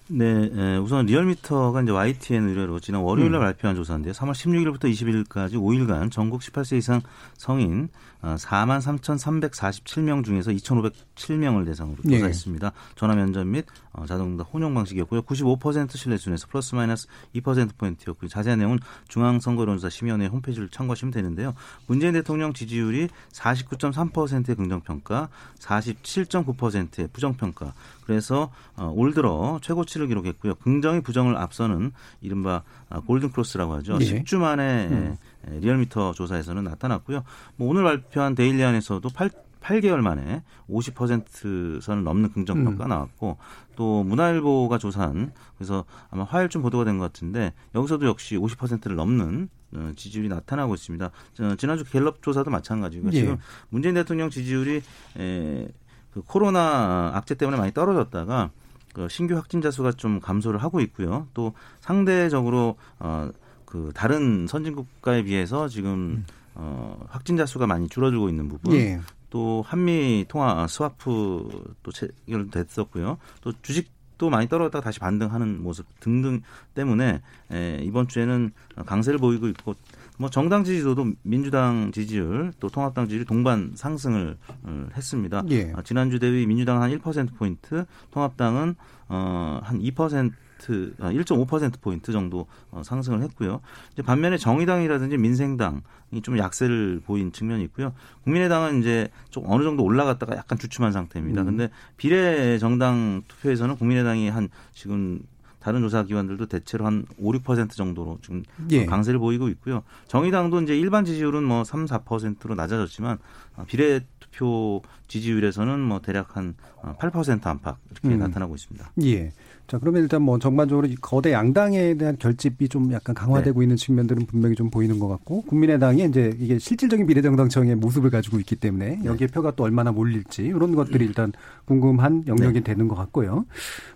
네, 0.10 0.78
우선 0.78 1.06
리얼미터가 1.06 1.82
이제 1.82 1.92
YTN 1.92 2.48
의뢰로 2.48 2.80
지난 2.80 3.02
월요일에 3.02 3.38
음. 3.38 3.42
발표한 3.42 3.76
조사인데요. 3.76 4.14
3월 4.14 4.32
16일부터 4.32 4.86
20일까지 4.86 5.56
5일간 5.56 6.12
전국 6.12 6.40
18세 6.42 6.78
이상 6.78 7.02
성인 7.36 7.90
4만 8.22 8.78
어, 8.78 8.80
3,347명 8.80 10.24
중에서 10.24 10.52
2,507명을 10.52 11.66
대상으로 11.66 11.98
예. 12.10 12.18
조사했습니다. 12.18 12.70
네. 12.70 12.76
전화 12.96 13.16
면접 13.16 13.46
및 13.46 13.66
어, 13.94 14.06
자동응답 14.06 14.48
혼용 14.54 14.74
방식이었고요. 14.74 15.22
95% 15.22 15.96
신뢰 15.96 16.18
수준에서 16.18 16.48
플러스 16.48 16.76
마이너스 16.76 17.08
2%포인트였고요. 17.36 18.30
자세한 18.30 18.60
내용은 18.60 18.80
중앙선거여론조사 19.08 19.90
심의위원회 19.90 20.28
홈페이지를 20.28 20.70
참고하시면 20.70 21.12
되는데요. 21.12 21.54
문재인 21.86 22.14
대통령 22.14 22.54
지지율이 22.54 23.10
49.3%의 23.32 24.56
긍정평가, 24.56 25.30
47.9%의 25.60 27.10
부정평가. 27.14 27.74
그래서 28.06 28.52
어, 28.76 28.92
올 28.96 29.14
들어 29.14 29.60
최고치를 29.62 30.08
기록했고요. 30.08 30.56
긍정이 30.56 31.02
부정을 31.02 31.38
앞서는 31.38 31.92
이른바 32.22 32.64
골든크로스라고 33.06 33.74
하죠. 33.76 33.98
네. 33.98 34.24
10주 34.24 34.38
만에 34.38 34.88
음. 34.88 35.18
예, 35.52 35.60
리얼미터 35.60 36.14
조사에서는 36.14 36.64
나타났고요. 36.64 37.24
뭐 37.56 37.70
오늘 37.70 37.84
발표한 37.84 38.36
데일리안에서도 38.36 39.08
8 39.10 39.30
8개월 39.68 39.98
만에 39.98 40.44
50% 40.70 41.82
선을 41.82 42.04
넘는 42.04 42.32
긍정 42.32 42.64
평가 42.64 42.86
음. 42.86 42.90
나왔고 42.90 43.38
또 43.76 44.04
문화일보가 44.04 44.78
조사한 44.78 45.34
그래서 45.58 45.84
아마 46.10 46.24
화요일쯤 46.24 46.62
보도가 46.62 46.86
된 46.86 47.00
것 47.00 47.06
같은데 47.06 47.54
여기서도 47.76 48.06
역시 48.06 48.38
50%를 48.38 48.96
넘는 48.96 49.50
어, 49.74 49.92
지지율이 49.96 50.30
나타나고 50.30 50.74
있습니다. 50.74 51.12
지난주 51.58 51.84
갤럽 51.84 52.24
조사도 52.24 52.50
마찬가지고 52.50 53.08
예. 53.10 53.12
지금 53.12 53.38
문재인 53.70 53.96
대통령 53.96 54.30
지지율이 54.30 54.82
에, 55.20 55.68
그 56.12 56.22
코로나 56.22 57.12
악재 57.16 57.36
때문에 57.36 57.58
많이 57.58 57.74
떨어졌다가 57.74 58.52
그 58.94 59.10
신규 59.10 59.36
확진자 59.36 59.70
수가 59.70 59.92
좀 59.92 60.20
감소를 60.22 60.64
하고 60.64 60.80
있고요. 60.80 61.28
또 61.34 61.54
상대적으로 61.82 62.78
어, 63.00 63.30
그 63.68 63.92
다른 63.94 64.48
선진 64.48 64.76
국가에 64.76 65.24
비해서 65.24 65.68
지금 65.68 65.92
음. 65.92 66.26
어, 66.56 67.06
확진자 67.10 67.46
수가 67.46 67.68
많이 67.68 67.88
줄어들고 67.90 68.30
있는 68.30 68.48
부분. 68.48 68.74
예. 68.74 69.00
또 69.30 69.62
한미 69.68 70.26
통화 70.30 70.66
스와프 70.68 71.76
또 71.84 71.92
체결됐었고요. 71.92 73.18
또 73.42 73.54
주식도 73.62 74.30
많이 74.30 74.48
떨어졌다가 74.48 74.82
다시 74.82 75.00
반등하는 75.00 75.62
모습 75.62 75.86
등등 76.00 76.42
때문에 76.76 77.22
에, 77.52 77.82
이번 77.84 78.08
주에는 78.08 78.52
강세를 78.86 79.20
보이고 79.20 79.50
있고 79.50 79.76
뭐 80.18 80.30
정당 80.30 80.64
지지도도 80.64 81.12
민주당 81.24 81.92
지지율 81.92 82.54
또 82.62 82.70
통합당 82.70 83.08
지지율 83.08 83.26
동반 83.26 83.74
상승을 83.76 84.38
어, 84.64 84.88
했습니다. 84.96 85.44
예. 85.50 85.74
어, 85.74 85.82
지난주 85.84 86.20
대비 86.20 86.48
민주당 86.48 86.80
한1% 86.80 87.36
포인트, 87.36 87.86
통합당은 88.12 88.76
어한2% 89.10 90.32
1.5% 90.58 91.82
포인트 91.82 92.12
정도 92.12 92.48
어, 92.72 92.82
상승을 92.84 93.22
했고요. 93.24 93.62
이제 93.94 94.02
반면에 94.02 94.38
정의당이라든지 94.38 95.18
민생당이 95.18 95.82
좀 96.24 96.38
약세를 96.38 97.02
보인 97.06 97.32
측면이 97.32 97.64
있고요. 97.66 97.94
국민의당은 98.24 98.80
이제 98.80 99.10
좀 99.30 99.44
어느 99.48 99.64
정도 99.64 99.84
올라갔다가 99.84 100.36
약간 100.36 100.58
주춤한 100.58 100.92
상태입니다. 100.92 101.42
음. 101.42 101.46
근데 101.46 101.70
비례 101.98 102.58
정당 102.58 103.24
투표에서는 103.28 103.76
국민의당이 103.78 104.30
한 104.30 104.50
지금 104.74 105.22
다른 105.60 105.82
조사 105.82 106.04
기관들도 106.04 106.46
대체로 106.46 106.86
한 106.86 107.06
5, 107.18 107.34
6% 107.34 107.72
정도로 107.72 108.20
지금 108.22 108.44
예. 108.72 108.86
강세를 108.86 109.20
보이고 109.20 109.50
있고요. 109.50 109.84
정의당도 110.08 110.62
이제 110.62 110.78
일반 110.78 111.04
지지율은 111.04 111.44
뭐 111.44 111.66
3, 111.66 111.86
4%로 111.86 112.56
낮아졌지만 112.56 113.18
어, 113.58 113.66
비례 113.68 114.00
투표 114.20 114.82
지지율에서는 115.08 115.80
뭐 115.82 116.00
대략 116.00 116.38
한 116.38 116.56
8% 116.82 117.46
안팎 117.46 117.78
이렇게 117.92 118.08
음. 118.08 118.20
나타나고 118.20 118.56
있습니다. 118.56 118.92
예. 119.04 119.34
자, 119.68 119.78
그러면 119.80 120.02
일단 120.02 120.22
뭐 120.22 120.40
전반적으로 120.40 120.88
거대 121.02 121.34
양당에 121.34 121.96
대한 121.96 122.18
결집이 122.18 122.70
좀 122.70 122.94
약간 122.94 123.14
강화되고 123.14 123.60
네. 123.60 123.66
있는 123.66 123.76
측면들은 123.76 124.26
분명히 124.26 124.56
좀 124.56 124.70
보이는 124.70 124.98
것 124.98 125.10
같고 125.10 125.42
국민의당이 125.42 126.06
이제 126.06 126.34
이게 126.40 126.58
실질적인 126.58 127.06
비례정당청의 127.06 127.76
모습을 127.76 128.10
가지고 128.10 128.40
있기 128.40 128.56
때문에 128.56 129.00
네. 129.02 129.06
여기에 129.06 129.28
네. 129.28 129.34
표가 129.34 129.52
또 129.52 129.66
얼마나 129.66 129.92
몰릴지 129.92 130.44
이런 130.44 130.74
것들이 130.74 131.04
음. 131.04 131.08
일단 131.10 131.34
궁금한 131.66 132.24
영역이 132.28 132.62
네. 132.62 132.64
되는 132.64 132.88
것 132.88 132.96
같고요. 132.96 133.46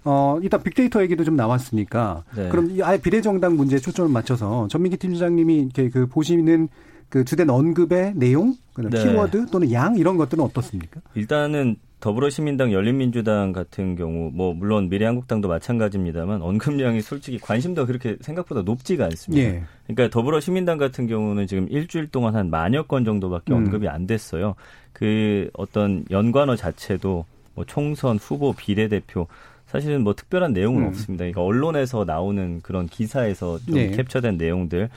어, 0.03 0.39
일단 0.43 0.61
빅데이터 0.61 1.01
얘기도 1.03 1.23
좀 1.23 1.37
나왔으니까 1.37 2.25
네. 2.35 2.49
그럼 2.49 2.77
아예 2.83 2.97
비례정당 2.97 3.55
문제에 3.55 3.79
초점을 3.79 4.11
맞춰서 4.11 4.67
전민기 4.67 4.97
팀장님이 4.97 5.55
이렇게 5.55 5.89
그 5.89 6.05
보시는 6.05 6.67
그 7.07 7.23
주된 7.23 7.49
언급의 7.49 8.13
내용, 8.15 8.55
네. 8.77 8.89
키워드 8.89 9.47
또는 9.51 9.71
양 9.71 9.97
이런 9.97 10.17
것들은 10.17 10.43
어떻습니까? 10.43 10.99
일단은 11.13 11.77
더불어시민당, 12.01 12.73
열린민주당 12.73 13.53
같은 13.53 13.95
경우 13.95 14.31
뭐 14.33 14.53
물론 14.53 14.89
미래한국당도 14.89 15.47
마찬가지입니다만 15.47 16.41
언급량이 16.41 17.01
솔직히 17.01 17.37
관심도 17.37 17.85
그렇게 17.85 18.17
생각보다 18.19 18.63
높지가 18.63 19.05
않습니다. 19.05 19.43
예. 19.43 19.63
그러니까 19.87 20.09
더불어시민당 20.09 20.77
같은 20.77 21.07
경우는 21.07 21.47
지금 21.47 21.67
일주일 21.69 22.07
동안 22.07 22.35
한 22.35 22.49
만여 22.49 22.83
건 22.83 23.05
정도밖에 23.05 23.53
음. 23.53 23.59
언급이 23.59 23.87
안 23.87 24.07
됐어요. 24.07 24.55
그 24.91 25.49
어떤 25.53 26.03
연관어 26.11 26.55
자체도 26.55 27.25
뭐 27.53 27.65
총선 27.65 28.17
후보 28.17 28.51
비례대표 28.51 29.27
사실은 29.67 30.03
뭐 30.03 30.13
특별한 30.13 30.53
내용은 30.53 30.81
음. 30.81 30.87
없습니다. 30.87 31.21
그러니까 31.21 31.41
언론에서 31.43 32.03
나오는 32.03 32.61
그런 32.61 32.87
기사에서 32.87 33.59
좀 33.59 33.75
네. 33.75 33.91
캡처된 33.91 34.37
내용들 34.37 34.89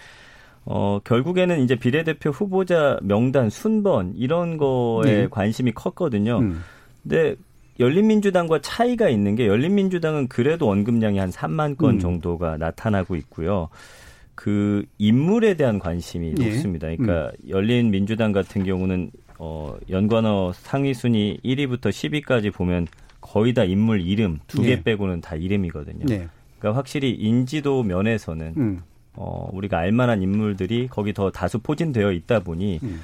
어, 0.65 0.99
결국에는 1.05 1.61
이제 1.61 1.77
비례대표 1.77 2.31
후보자 2.31 2.99
명단 3.03 3.51
순번 3.51 4.15
이런 4.17 4.57
거에 4.57 5.05
네. 5.05 5.27
관심이 5.31 5.73
컸거든요. 5.73 6.39
음. 6.39 6.63
근데 7.05 7.37
열린민주당과 7.79 8.61
차이가 8.61 9.09
있는 9.09 9.37
게 9.37 9.47
열린민주당은 9.47 10.29
그래도 10.29 10.71
언급량이 10.71 11.19
한 11.19 11.31
3만 11.31 11.77
건 11.77 11.95
음. 11.95 11.99
정도가 11.99 12.57
나타나고 12.57 13.17
있고요. 13.17 13.69
그 14.35 14.85
인물에 14.99 15.55
대한 15.55 15.79
관심이 15.79 16.35
예. 16.39 16.45
높습니다. 16.45 16.89
그러니까 16.89 17.33
음. 17.45 17.49
열린민주당 17.49 18.33
같은 18.33 18.65
경우는 18.65 19.11
어 19.39 19.77
연관어 19.91 20.53
상위 20.55 20.95
순위 20.95 21.39
1위부터 21.45 21.91
10위까지 21.91 22.53
보면 22.53 22.87
거의 23.21 23.55
다 23.55 23.65
인물 23.65 24.01
이름 24.01 24.39
두개 24.47 24.71
예. 24.71 24.83
빼고는 24.83 25.21
다 25.21 25.37
이름이거든요. 25.37 26.07
예. 26.11 26.29
그러니까 26.59 26.79
확실히 26.79 27.11
인지도 27.13 27.83
면에서는 27.83 28.55
음. 28.57 28.83
어 29.15 29.49
우리가 29.53 29.79
알만한 29.79 30.23
인물들이 30.23 30.89
거기 30.89 31.13
더 31.13 31.31
다수 31.31 31.59
포진되어 31.59 32.13
있다 32.13 32.41
보니 32.41 32.81
음. 32.83 33.01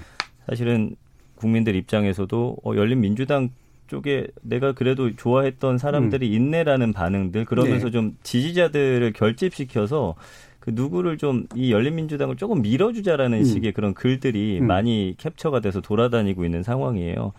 사실은 0.47 0.97
국민들 1.37 1.75
입장에서도 1.77 2.57
어 2.65 2.75
열린민주당 2.77 3.51
쪽에 3.91 4.29
내가 4.43 4.73
그래도 4.73 5.15
좋아했던 5.15 5.79
사람들이 5.79 6.29
음. 6.29 6.33
있네라는 6.33 6.93
반응들 6.93 7.45
그러면서 7.45 7.87
네. 7.87 7.91
좀 7.91 8.17
지지자들을 8.23 9.13
결집시켜서 9.13 10.15
그 10.61 10.71
누구를 10.73 11.19
좀 11.19 11.47
이 11.57 11.73
열린민주당을 11.73 12.37
조금 12.37 12.63
밀어주자라는 12.63 13.39
음. 13.39 13.45
식의 13.45 13.73
그런 13.73 13.93
글들이 13.95 14.61
음. 14.61 14.67
많이 14.67 15.15
캡처가 15.19 15.61
돼서 15.61 15.81
돌아다니고 15.81 16.45
있는 16.45 16.63
상황이에요. 16.63 17.33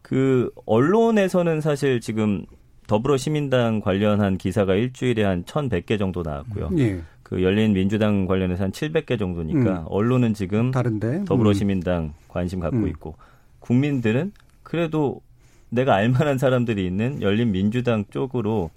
그 0.00 0.50
언론에서는 0.64 1.60
사실 1.60 2.00
지금 2.00 2.46
더불어시민당 2.86 3.80
관련한 3.80 4.38
기사가 4.38 4.74
일주일에 4.74 5.22
한 5.22 5.44
1,100개 5.44 5.98
정도 5.98 6.22
나왔고요. 6.22 6.70
예. 6.78 7.02
그 7.22 7.42
열린 7.42 7.74
민주당 7.74 8.24
관련해서 8.24 8.64
한 8.64 8.72
700개 8.72 9.18
정도니까 9.18 9.80
음. 9.80 9.84
언론은 9.88 10.32
지금 10.32 10.70
다른데? 10.70 11.24
더불어시민당 11.26 12.04
음. 12.04 12.12
관심 12.28 12.60
갖고 12.60 12.78
음. 12.78 12.88
있고 12.88 13.16
국민들은 13.60 14.32
그래도 14.62 15.20
내가 15.70 15.94
알만한 15.94 16.38
사람들이 16.38 16.86
있는 16.86 17.20
열린 17.22 17.52
민주당 17.52 18.04
쪽으로 18.10 18.70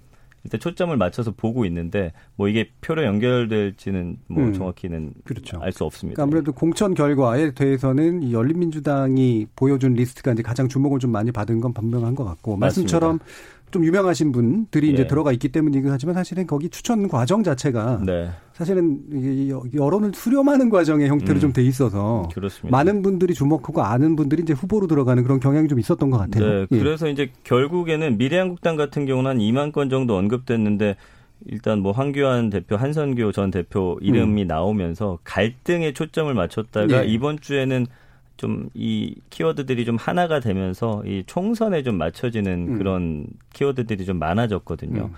일단 0.44 0.58
초점을 0.58 0.94
맞춰서 0.96 1.30
보고 1.30 1.64
있는데 1.66 2.12
뭐 2.34 2.48
이게 2.48 2.70
표로 2.80 3.04
연결될지는 3.04 4.16
뭐 4.26 4.42
음, 4.42 4.52
정확히는 4.52 5.14
그렇죠. 5.24 5.60
알 5.60 5.70
수 5.72 5.84
없습니다. 5.84 6.16
그러니까 6.16 6.22
아무래도 6.24 6.52
공천 6.52 6.94
결과에 6.94 7.52
대해서는 7.52 8.22
이 8.24 8.32
열린민주당이 8.34 9.46
보여준 9.54 9.94
리스트가 9.94 10.32
이제 10.32 10.42
가장 10.42 10.68
주목을 10.68 10.98
좀 10.98 11.12
많이 11.12 11.30
받은 11.30 11.60
건 11.60 11.72
분명한 11.72 12.16
것 12.16 12.24
같고 12.24 12.56
맞습니다. 12.56 12.98
말씀처럼 12.98 13.18
좀 13.72 13.84
유명하신 13.84 14.30
분들이 14.30 14.88
예. 14.88 14.92
이제 14.92 15.06
들어가 15.06 15.32
있기 15.32 15.48
때문이긴 15.48 15.90
하지만 15.90 16.14
사실은 16.14 16.46
거기 16.46 16.68
추천 16.68 17.08
과정 17.08 17.42
자체가 17.42 18.02
네. 18.04 18.30
사실은 18.52 19.00
여론을 19.74 20.12
수렴하는 20.14 20.70
과정의 20.70 21.08
형태로 21.08 21.34
음. 21.34 21.40
좀돼 21.40 21.62
있어서 21.62 22.28
그렇습니다. 22.32 22.76
많은 22.76 23.02
분들이 23.02 23.34
주목하고 23.34 23.82
아는 23.82 24.14
분들이 24.14 24.42
이제 24.42 24.52
후보로 24.52 24.86
들어가는 24.86 25.22
그런 25.22 25.40
경향이 25.40 25.68
좀 25.68 25.80
있었던 25.80 26.10
것 26.10 26.18
같아요. 26.18 26.46
네. 26.46 26.66
예. 26.70 26.78
그래서 26.78 27.08
이제 27.08 27.32
결국에는 27.44 28.18
미래한국당 28.18 28.76
같은 28.76 29.06
경우는 29.06 29.30
한 29.30 29.38
2만 29.38 29.72
건 29.72 29.88
정도 29.88 30.16
언급됐는데 30.16 30.96
일단 31.46 31.80
뭐 31.80 31.92
황교안 31.92 32.50
대표, 32.50 32.76
한선교 32.76 33.32
전 33.32 33.50
대표 33.50 33.98
이름이 34.00 34.42
음. 34.42 34.46
나오면서 34.46 35.18
갈등에 35.24 35.92
초점을 35.92 36.32
맞췄다가 36.32 37.04
예. 37.04 37.08
이번 37.08 37.40
주에는 37.40 37.86
좀 38.42 38.68
이 38.74 39.14
키워드들이 39.30 39.84
좀 39.84 39.96
하나가 39.96 40.40
되면서 40.40 41.02
이 41.06 41.22
총선에 41.26 41.82
좀 41.82 41.96
맞춰지는 41.96 42.68
음. 42.68 42.78
그런 42.78 43.26
키워드들이 43.52 44.04
좀 44.04 44.18
많아졌거든요. 44.18 45.04
음. 45.04 45.12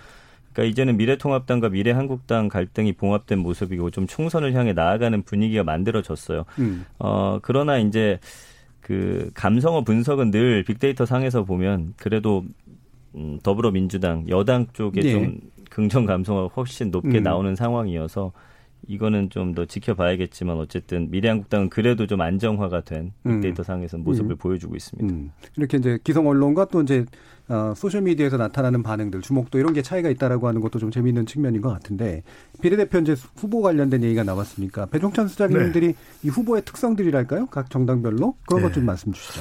그러니까 0.52 0.70
이제는 0.70 0.96
미래통합당과 0.98 1.70
미래한국당 1.70 2.48
갈등이 2.48 2.92
봉합된 2.92 3.38
모습이고 3.38 3.90
좀 3.90 4.06
총선을 4.06 4.54
향해 4.54 4.72
나아가는 4.72 5.22
분위기가 5.22 5.64
만들어졌어요. 5.64 6.44
음. 6.58 6.84
어 6.98 7.38
그러나 7.42 7.78
이제 7.78 8.20
그 8.80 9.30
감성어 9.34 9.82
분석은 9.82 10.30
늘 10.30 10.62
빅데이터 10.62 11.06
상에서 11.06 11.44
보면 11.44 11.94
그래도 11.96 12.44
음, 13.16 13.38
더불어민주당 13.42 14.26
여당 14.28 14.66
쪽에 14.74 15.00
네. 15.00 15.12
좀 15.12 15.40
긍정 15.70 16.04
감성어가 16.04 16.54
훨씬 16.54 16.90
높게 16.90 17.18
음. 17.18 17.22
나오는 17.22 17.56
상황이어서 17.56 18.32
이거는 18.88 19.30
좀 19.30 19.54
더 19.54 19.64
지켜봐야겠지만 19.64 20.56
어쨌든 20.56 21.10
미래한국당은 21.10 21.68
그래도 21.70 22.06
좀 22.06 22.20
안정화가 22.20 22.80
된 22.82 23.12
음. 23.24 23.40
빅데이터 23.40 23.62
상에서 23.62 23.96
모습을 23.98 24.32
음. 24.32 24.36
보여주고 24.36 24.74
있습니다. 24.74 25.14
음. 25.14 25.30
이렇게 25.56 25.78
이제 25.78 25.98
기성 26.02 26.26
언론과 26.26 26.66
또 26.66 26.82
이제 26.82 27.06
어, 27.48 27.72
소셜 27.76 28.02
미디어에서 28.02 28.36
나타나는 28.36 28.82
반응들, 28.82 29.20
주목도 29.20 29.58
이런 29.58 29.72
게 29.74 29.82
차이가 29.82 30.08
있다라고 30.08 30.48
하는 30.48 30.60
것도 30.60 30.78
좀 30.78 30.90
재미있는 30.90 31.26
측면인 31.26 31.60
것 31.60 31.70
같은데 31.70 32.22
비례대표 32.62 32.98
이제 32.98 33.14
후보 33.36 33.60
관련된 33.62 34.02
얘기가 34.02 34.24
나왔으니까 34.24 34.86
배종찬 34.86 35.28
소장님들이 35.28 35.88
네. 35.88 35.94
이 36.24 36.28
후보의 36.28 36.62
특성들이랄까요? 36.64 37.46
각 37.46 37.70
정당별로 37.70 38.34
그런 38.46 38.62
네. 38.62 38.68
것좀 38.68 38.86
말씀 38.86 39.12
주시죠. 39.12 39.40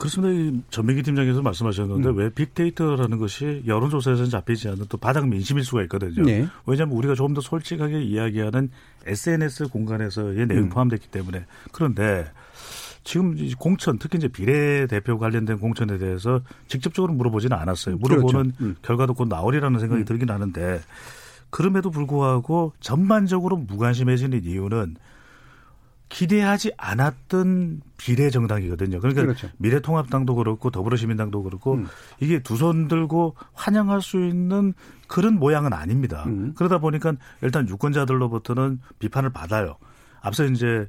그렇습니다. 0.00 0.62
전민기 0.70 1.02
팀장께서 1.02 1.42
말씀하셨는데 1.42 2.08
음. 2.08 2.16
왜 2.16 2.30
빅데이터라는 2.30 3.18
것이 3.18 3.62
여론조사에서는 3.66 4.30
잡히지 4.30 4.68
않는 4.68 4.86
또 4.88 4.96
바닥 4.96 5.28
민심일 5.28 5.62
수가 5.62 5.82
있거든요. 5.82 6.22
네. 6.22 6.48
왜냐하면 6.66 6.96
우리가 6.96 7.14
조금 7.14 7.34
더 7.34 7.42
솔직하게 7.42 8.02
이야기하는 8.02 8.70
SNS 9.06 9.68
공간에서의 9.68 10.46
내용이 10.46 10.66
음. 10.66 10.68
포함됐기 10.70 11.08
때문에 11.08 11.44
그런데 11.70 12.30
지금 13.04 13.36
공천 13.58 13.98
특히 13.98 14.16
이제 14.16 14.28
비례대표 14.28 15.18
관련된 15.18 15.58
공천에 15.58 15.98
대해서 15.98 16.40
직접적으로 16.66 17.12
물어보지는 17.12 17.54
않았어요. 17.54 17.96
물어보는 17.98 18.52
그렇죠. 18.52 18.64
음. 18.64 18.76
결과도 18.80 19.12
곧 19.12 19.28
나오리라는 19.28 19.80
생각이 19.80 20.02
음. 20.02 20.04
들긴 20.06 20.30
하는데 20.30 20.80
그럼에도 21.50 21.90
불구하고 21.90 22.72
전반적으로 22.80 23.58
무관심해지는 23.58 24.44
이유는 24.44 24.96
기대하지 26.10 26.72
않았던 26.76 27.80
비례 27.96 28.30
정당이거든요. 28.30 29.00
그러니까 29.00 29.22
그렇죠. 29.22 29.48
미래통합당도 29.58 30.34
그렇고 30.34 30.70
더불어시민당도 30.70 31.42
그렇고 31.44 31.74
음. 31.74 31.86
이게 32.18 32.40
두 32.42 32.56
손 32.56 32.88
들고 32.88 33.36
환영할 33.54 34.02
수 34.02 34.18
있는 34.18 34.74
그런 35.06 35.38
모양은 35.38 35.72
아닙니다. 35.72 36.24
음. 36.26 36.52
그러다 36.56 36.78
보니까 36.78 37.14
일단 37.40 37.66
유권자들로부터는 37.68 38.80
비판을 38.98 39.30
받아요. 39.30 39.76
앞서 40.20 40.44
이제 40.44 40.88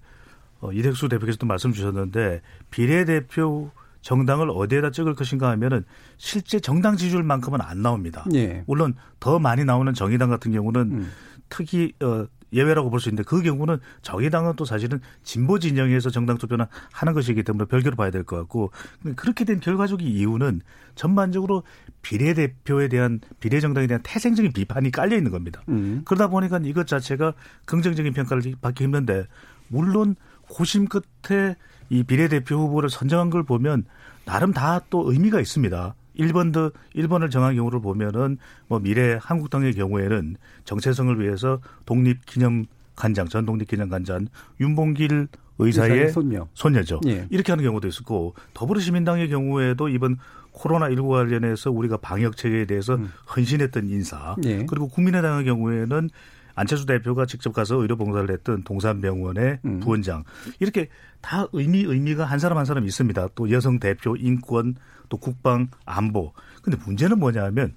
어, 0.59 0.71
이택수 0.73 1.07
대표께서도 1.07 1.45
말씀 1.45 1.71
주셨는데 1.71 2.41
비례대표 2.71 3.71
정당을 4.01 4.49
어디에다 4.49 4.89
찍을 4.89 5.13
것인가 5.13 5.49
하면은 5.51 5.85
실제 6.17 6.59
정당 6.59 6.97
지지율만큼은 6.97 7.61
안 7.61 7.83
나옵니다. 7.83 8.25
예. 8.33 8.63
물론 8.65 8.95
더 9.19 9.37
많이 9.37 9.63
나오는 9.63 9.93
정의당 9.93 10.29
같은 10.29 10.51
경우는 10.51 10.81
음. 10.91 11.11
특히 11.49 11.93
어 12.01 12.25
예외라고 12.53 12.89
볼 12.89 12.99
수 12.99 13.09
있는데 13.09 13.23
그 13.23 13.41
경우는 13.41 13.77
정의당은 14.01 14.55
또 14.55 14.65
사실은 14.65 14.99
진보 15.23 15.57
진영에서 15.59 16.09
정당 16.09 16.37
투표는 16.37 16.65
하는 16.91 17.13
것이기 17.13 17.43
때문에 17.43 17.65
별개로 17.65 17.95
봐야 17.95 18.11
될 18.11 18.23
것 18.23 18.37
같고 18.37 18.71
그렇게 19.15 19.45
된 19.45 19.59
결과적인 19.59 20.05
이유는 20.07 20.61
전반적으로 20.95 21.63
비례대표에 22.01 22.87
대한 22.87 23.19
비례정당에 23.39 23.87
대한 23.87 24.01
태생적인 24.03 24.51
비판이 24.53 24.91
깔려 24.91 25.15
있는 25.17 25.31
겁니다. 25.31 25.61
음. 25.69 26.01
그러다 26.05 26.27
보니까 26.27 26.59
이것 26.63 26.87
자체가 26.87 27.33
긍정적인 27.65 28.13
평가를 28.13 28.55
받기 28.61 28.83
힘든데 28.83 29.25
물론 29.69 30.15
고심 30.49 30.87
끝에 30.87 31.55
이 31.89 32.03
비례대표 32.03 32.55
후보를 32.57 32.89
선정한 32.89 33.29
걸 33.29 33.43
보면 33.43 33.85
나름 34.25 34.51
다 34.53 34.81
또 34.89 35.11
의미가 35.11 35.39
있습니다. 35.39 35.95
1번도 36.21 36.73
1번을 36.95 37.31
정한 37.31 37.55
경우를 37.55 37.81
보면은 37.81 38.37
뭐 38.67 38.79
미래 38.79 39.17
한국당의 39.21 39.73
경우에는 39.73 40.35
정체성을 40.65 41.19
위해서 41.21 41.59
독립기념 41.85 42.65
간장 42.95 43.27
전 43.27 43.45
독립기념 43.45 43.89
간장 43.89 44.27
윤봉길 44.59 45.27
의사의 45.59 46.09
손녀. 46.09 46.47
손녀죠. 46.53 47.01
예. 47.07 47.27
이렇게 47.29 47.51
하는 47.51 47.63
경우도 47.63 47.87
있었고 47.87 48.33
더불어시민당의 48.53 49.29
경우에도 49.29 49.89
이번 49.89 50.17
코로나 50.51 50.89
19 50.89 51.07
관련해서 51.07 51.71
우리가 51.71 51.97
방역 51.97 52.35
체계에 52.35 52.65
대해서 52.65 52.95
음. 52.95 53.11
헌신했던 53.35 53.89
인사 53.89 54.35
예. 54.43 54.65
그리고 54.65 54.87
국민의당의 54.87 55.45
경우에는 55.45 56.09
안철수 56.55 56.85
대표가 56.85 57.25
직접 57.25 57.53
가서 57.53 57.75
의료 57.75 57.95
봉사를 57.95 58.29
했던 58.29 58.63
동산병원의 58.63 59.59
음. 59.63 59.79
부원장 59.79 60.23
이렇게 60.59 60.89
다 61.21 61.47
의미 61.53 61.83
의미가 61.83 62.25
한 62.25 62.39
사람 62.39 62.57
한 62.57 62.65
사람 62.65 62.85
있습니다. 62.85 63.29
또 63.35 63.49
여성 63.51 63.79
대표 63.79 64.15
인권 64.17 64.75
또 65.11 65.17
국방 65.17 65.67
안보. 65.85 66.31
근데 66.63 66.79
문제는 66.85 67.19
뭐냐하면 67.19 67.75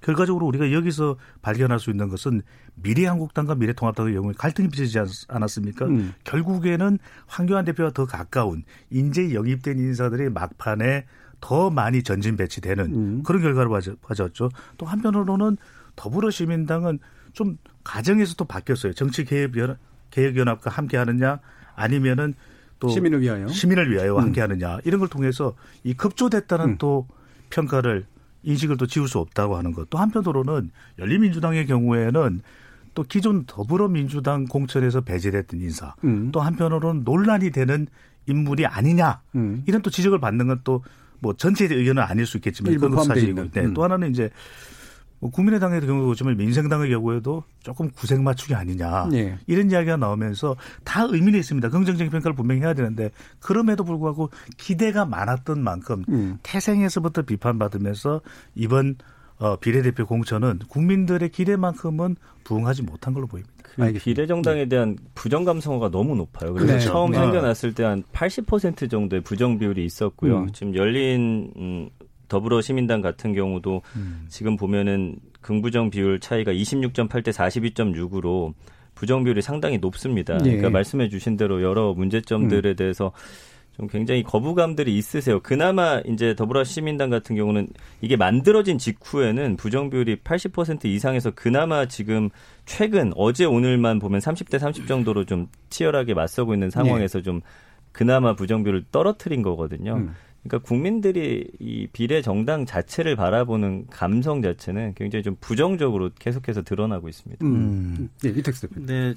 결과적으로 0.00 0.46
우리가 0.46 0.72
여기서 0.72 1.16
발견할 1.42 1.78
수 1.78 1.90
있는 1.90 2.08
것은 2.08 2.40
미래한국당과 2.74 3.54
미래통합당의 3.54 4.14
경우에 4.14 4.32
갈등이 4.36 4.68
빚어지지 4.68 4.98
않았습니까? 5.28 5.84
음. 5.84 6.14
결국에는 6.24 6.98
황교안 7.26 7.66
대표와 7.66 7.90
더 7.90 8.06
가까운 8.06 8.64
인재 8.90 9.34
영입된 9.34 9.78
인사들이 9.78 10.30
막판에 10.30 11.04
더 11.40 11.70
많이 11.70 12.02
전진 12.02 12.36
배치되는 12.36 12.84
음. 12.94 13.22
그런 13.22 13.42
결과를 13.42 13.96
가졌죠. 14.00 14.48
또 14.78 14.86
한편으로는 14.86 15.58
더불어시민당은 15.94 16.98
좀 17.34 17.58
가정에서 17.84 18.34
또 18.34 18.46
바뀌었어요. 18.46 18.94
정치 18.94 19.24
개혁 19.24 19.52
개혁연합과 20.10 20.70
함께 20.70 20.96
하느냐 20.96 21.38
아니면은 21.74 22.34
또 22.82 22.88
시민을 22.88 23.20
위하여 23.20 23.48
시민을 23.48 23.90
위하여 23.90 24.16
음. 24.16 24.22
함께 24.22 24.40
하느냐 24.40 24.78
이런 24.84 25.00
걸 25.00 25.08
통해서 25.08 25.54
이 25.84 25.94
급조됐다는 25.94 26.64
음. 26.66 26.76
또 26.78 27.06
평가를 27.50 28.04
인식을 28.42 28.76
또 28.76 28.86
지울 28.86 29.08
수 29.08 29.18
없다고 29.18 29.56
하는 29.56 29.72
것. 29.72 29.88
또 29.88 29.98
한편으로는 29.98 30.70
열린민주당의 30.98 31.66
경우에는 31.66 32.40
또 32.94 33.02
기존 33.04 33.44
더불어민주당 33.46 34.46
공천에서 34.46 35.02
배제됐던 35.02 35.60
인사. 35.60 35.94
음. 36.04 36.30
또 36.32 36.40
한편으로는 36.40 37.04
논란이 37.04 37.50
되는 37.50 37.86
인물이 38.26 38.66
아니냐. 38.66 39.20
음. 39.36 39.62
이런 39.66 39.80
또 39.82 39.90
지적을 39.90 40.18
받는 40.18 40.46
건 40.48 40.60
또 40.64 40.82
뭐 41.22 41.34
전체 41.34 41.66
의견은 41.70 42.02
아닐 42.02 42.26
수 42.26 42.36
있겠지만 42.36 42.74
그건 42.78 43.04
사실이고. 43.04 43.50
네. 43.52 43.60
음. 43.60 43.74
또 43.74 43.84
하나는 43.84 44.10
이제 44.10 44.24
뭐 44.24 44.30
국민의당의 45.30 45.80
경우도 45.82 46.06
그렇지만 46.06 46.36
민생당의 46.36 46.90
경우에도 46.90 47.44
조금 47.62 47.90
구색 47.90 48.20
맞추기 48.22 48.54
아니냐 48.54 49.08
네. 49.10 49.38
이런 49.46 49.70
이야기가 49.70 49.96
나오면서 49.96 50.56
다 50.84 51.04
의미는 51.08 51.38
있습니다. 51.38 51.68
긍정적인 51.68 52.10
평가를 52.10 52.34
분명히 52.34 52.62
해야 52.62 52.74
되는데 52.74 53.10
그럼에도 53.40 53.84
불구하고 53.84 54.30
기대가 54.56 55.04
많았던 55.04 55.62
만큼 55.62 56.04
음. 56.08 56.38
태생에서부터 56.42 57.22
비판받으면서 57.22 58.20
이번 58.54 58.96
어, 59.38 59.56
비례대표 59.56 60.06
공천은 60.06 60.60
국민들의 60.68 61.28
기대만큼은 61.30 62.16
부응하지 62.44 62.82
못한 62.82 63.12
걸로 63.12 63.26
보입니다. 63.26 63.52
그 63.74 63.92
비례정당에 63.92 64.64
네. 64.64 64.68
대한 64.68 64.98
부정 65.14 65.44
감성어가 65.44 65.90
너무 65.90 66.14
높아요. 66.14 66.52
그래서 66.52 66.74
네. 66.74 66.78
처음 66.80 67.10
네. 67.10 67.18
생겨났을 67.18 67.74
때 67.74 67.82
한 67.82 68.04
80% 68.12 68.90
정도의 68.90 69.22
부정 69.22 69.58
비율이 69.58 69.84
있었고요. 69.84 70.40
음. 70.40 70.52
지금 70.52 70.76
열린 70.76 71.52
음, 71.56 71.90
더불어시민당 72.32 73.02
같은 73.02 73.34
경우도 73.34 73.82
음. 73.96 74.24
지금 74.30 74.56
보면은 74.56 75.16
긍부정 75.42 75.90
비율 75.90 76.18
차이가 76.18 76.50
26.8 76.50 77.22
대 77.22 77.30
42.6으로 77.30 78.54
부정 78.94 79.22
비율이 79.22 79.42
상당히 79.42 79.76
높습니다. 79.76 80.34
예. 80.34 80.44
그러니까 80.44 80.70
말씀해 80.70 81.10
주신 81.10 81.36
대로 81.36 81.62
여러 81.62 81.92
문제점들에 81.92 82.70
음. 82.70 82.76
대해서 82.76 83.12
좀 83.76 83.86
굉장히 83.86 84.22
거부감들이 84.22 84.96
있으세요. 84.96 85.40
그나마 85.40 86.00
이제 86.06 86.34
더불어시민당 86.34 87.10
같은 87.10 87.36
경우는 87.36 87.68
이게 88.00 88.16
만들어진 88.16 88.78
직후에는 88.78 89.56
부정 89.56 89.90
비율이 89.90 90.16
80% 90.16 90.86
이상에서 90.86 91.32
그나마 91.32 91.86
지금 91.86 92.30
최근 92.64 93.12
어제 93.16 93.44
오늘만 93.44 93.98
보면 93.98 94.20
30대 94.20 94.58
30 94.58 94.86
정도로 94.86 95.24
좀 95.24 95.48
치열하게 95.68 96.14
맞서고 96.14 96.54
있는 96.54 96.70
상황에서 96.70 97.18
네. 97.18 97.22
좀 97.22 97.40
그나마 97.92 98.34
부정 98.34 98.62
비율을 98.62 98.84
떨어뜨린 98.90 99.42
거거든요. 99.42 99.96
음. 99.96 100.14
그러니까 100.42 100.66
국민들이 100.66 101.48
이 101.60 101.86
비례 101.92 102.20
정당 102.20 102.66
자체를 102.66 103.14
바라보는 103.16 103.86
감성 103.88 104.42
자체는 104.42 104.94
굉장히 104.94 105.22
좀 105.22 105.36
부정적으로 105.40 106.10
계속해서 106.18 106.62
드러나고 106.62 107.08
있습니다. 107.08 107.44
음. 107.44 108.10
네, 108.22 108.30
이택스 108.30 108.68
대표. 108.68 108.84
네. 108.84 109.14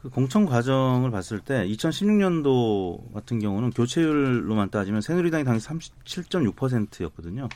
그 0.00 0.08
공천 0.08 0.46
과정을 0.46 1.10
봤을 1.10 1.38
때 1.40 1.66
2016년도 1.66 3.12
같은 3.12 3.38
경우는 3.38 3.70
교체율로만 3.70 4.70
따지면 4.70 5.00
새누리당이 5.00 5.44
당시 5.44 5.68
37.6%였거든요. 5.68 7.48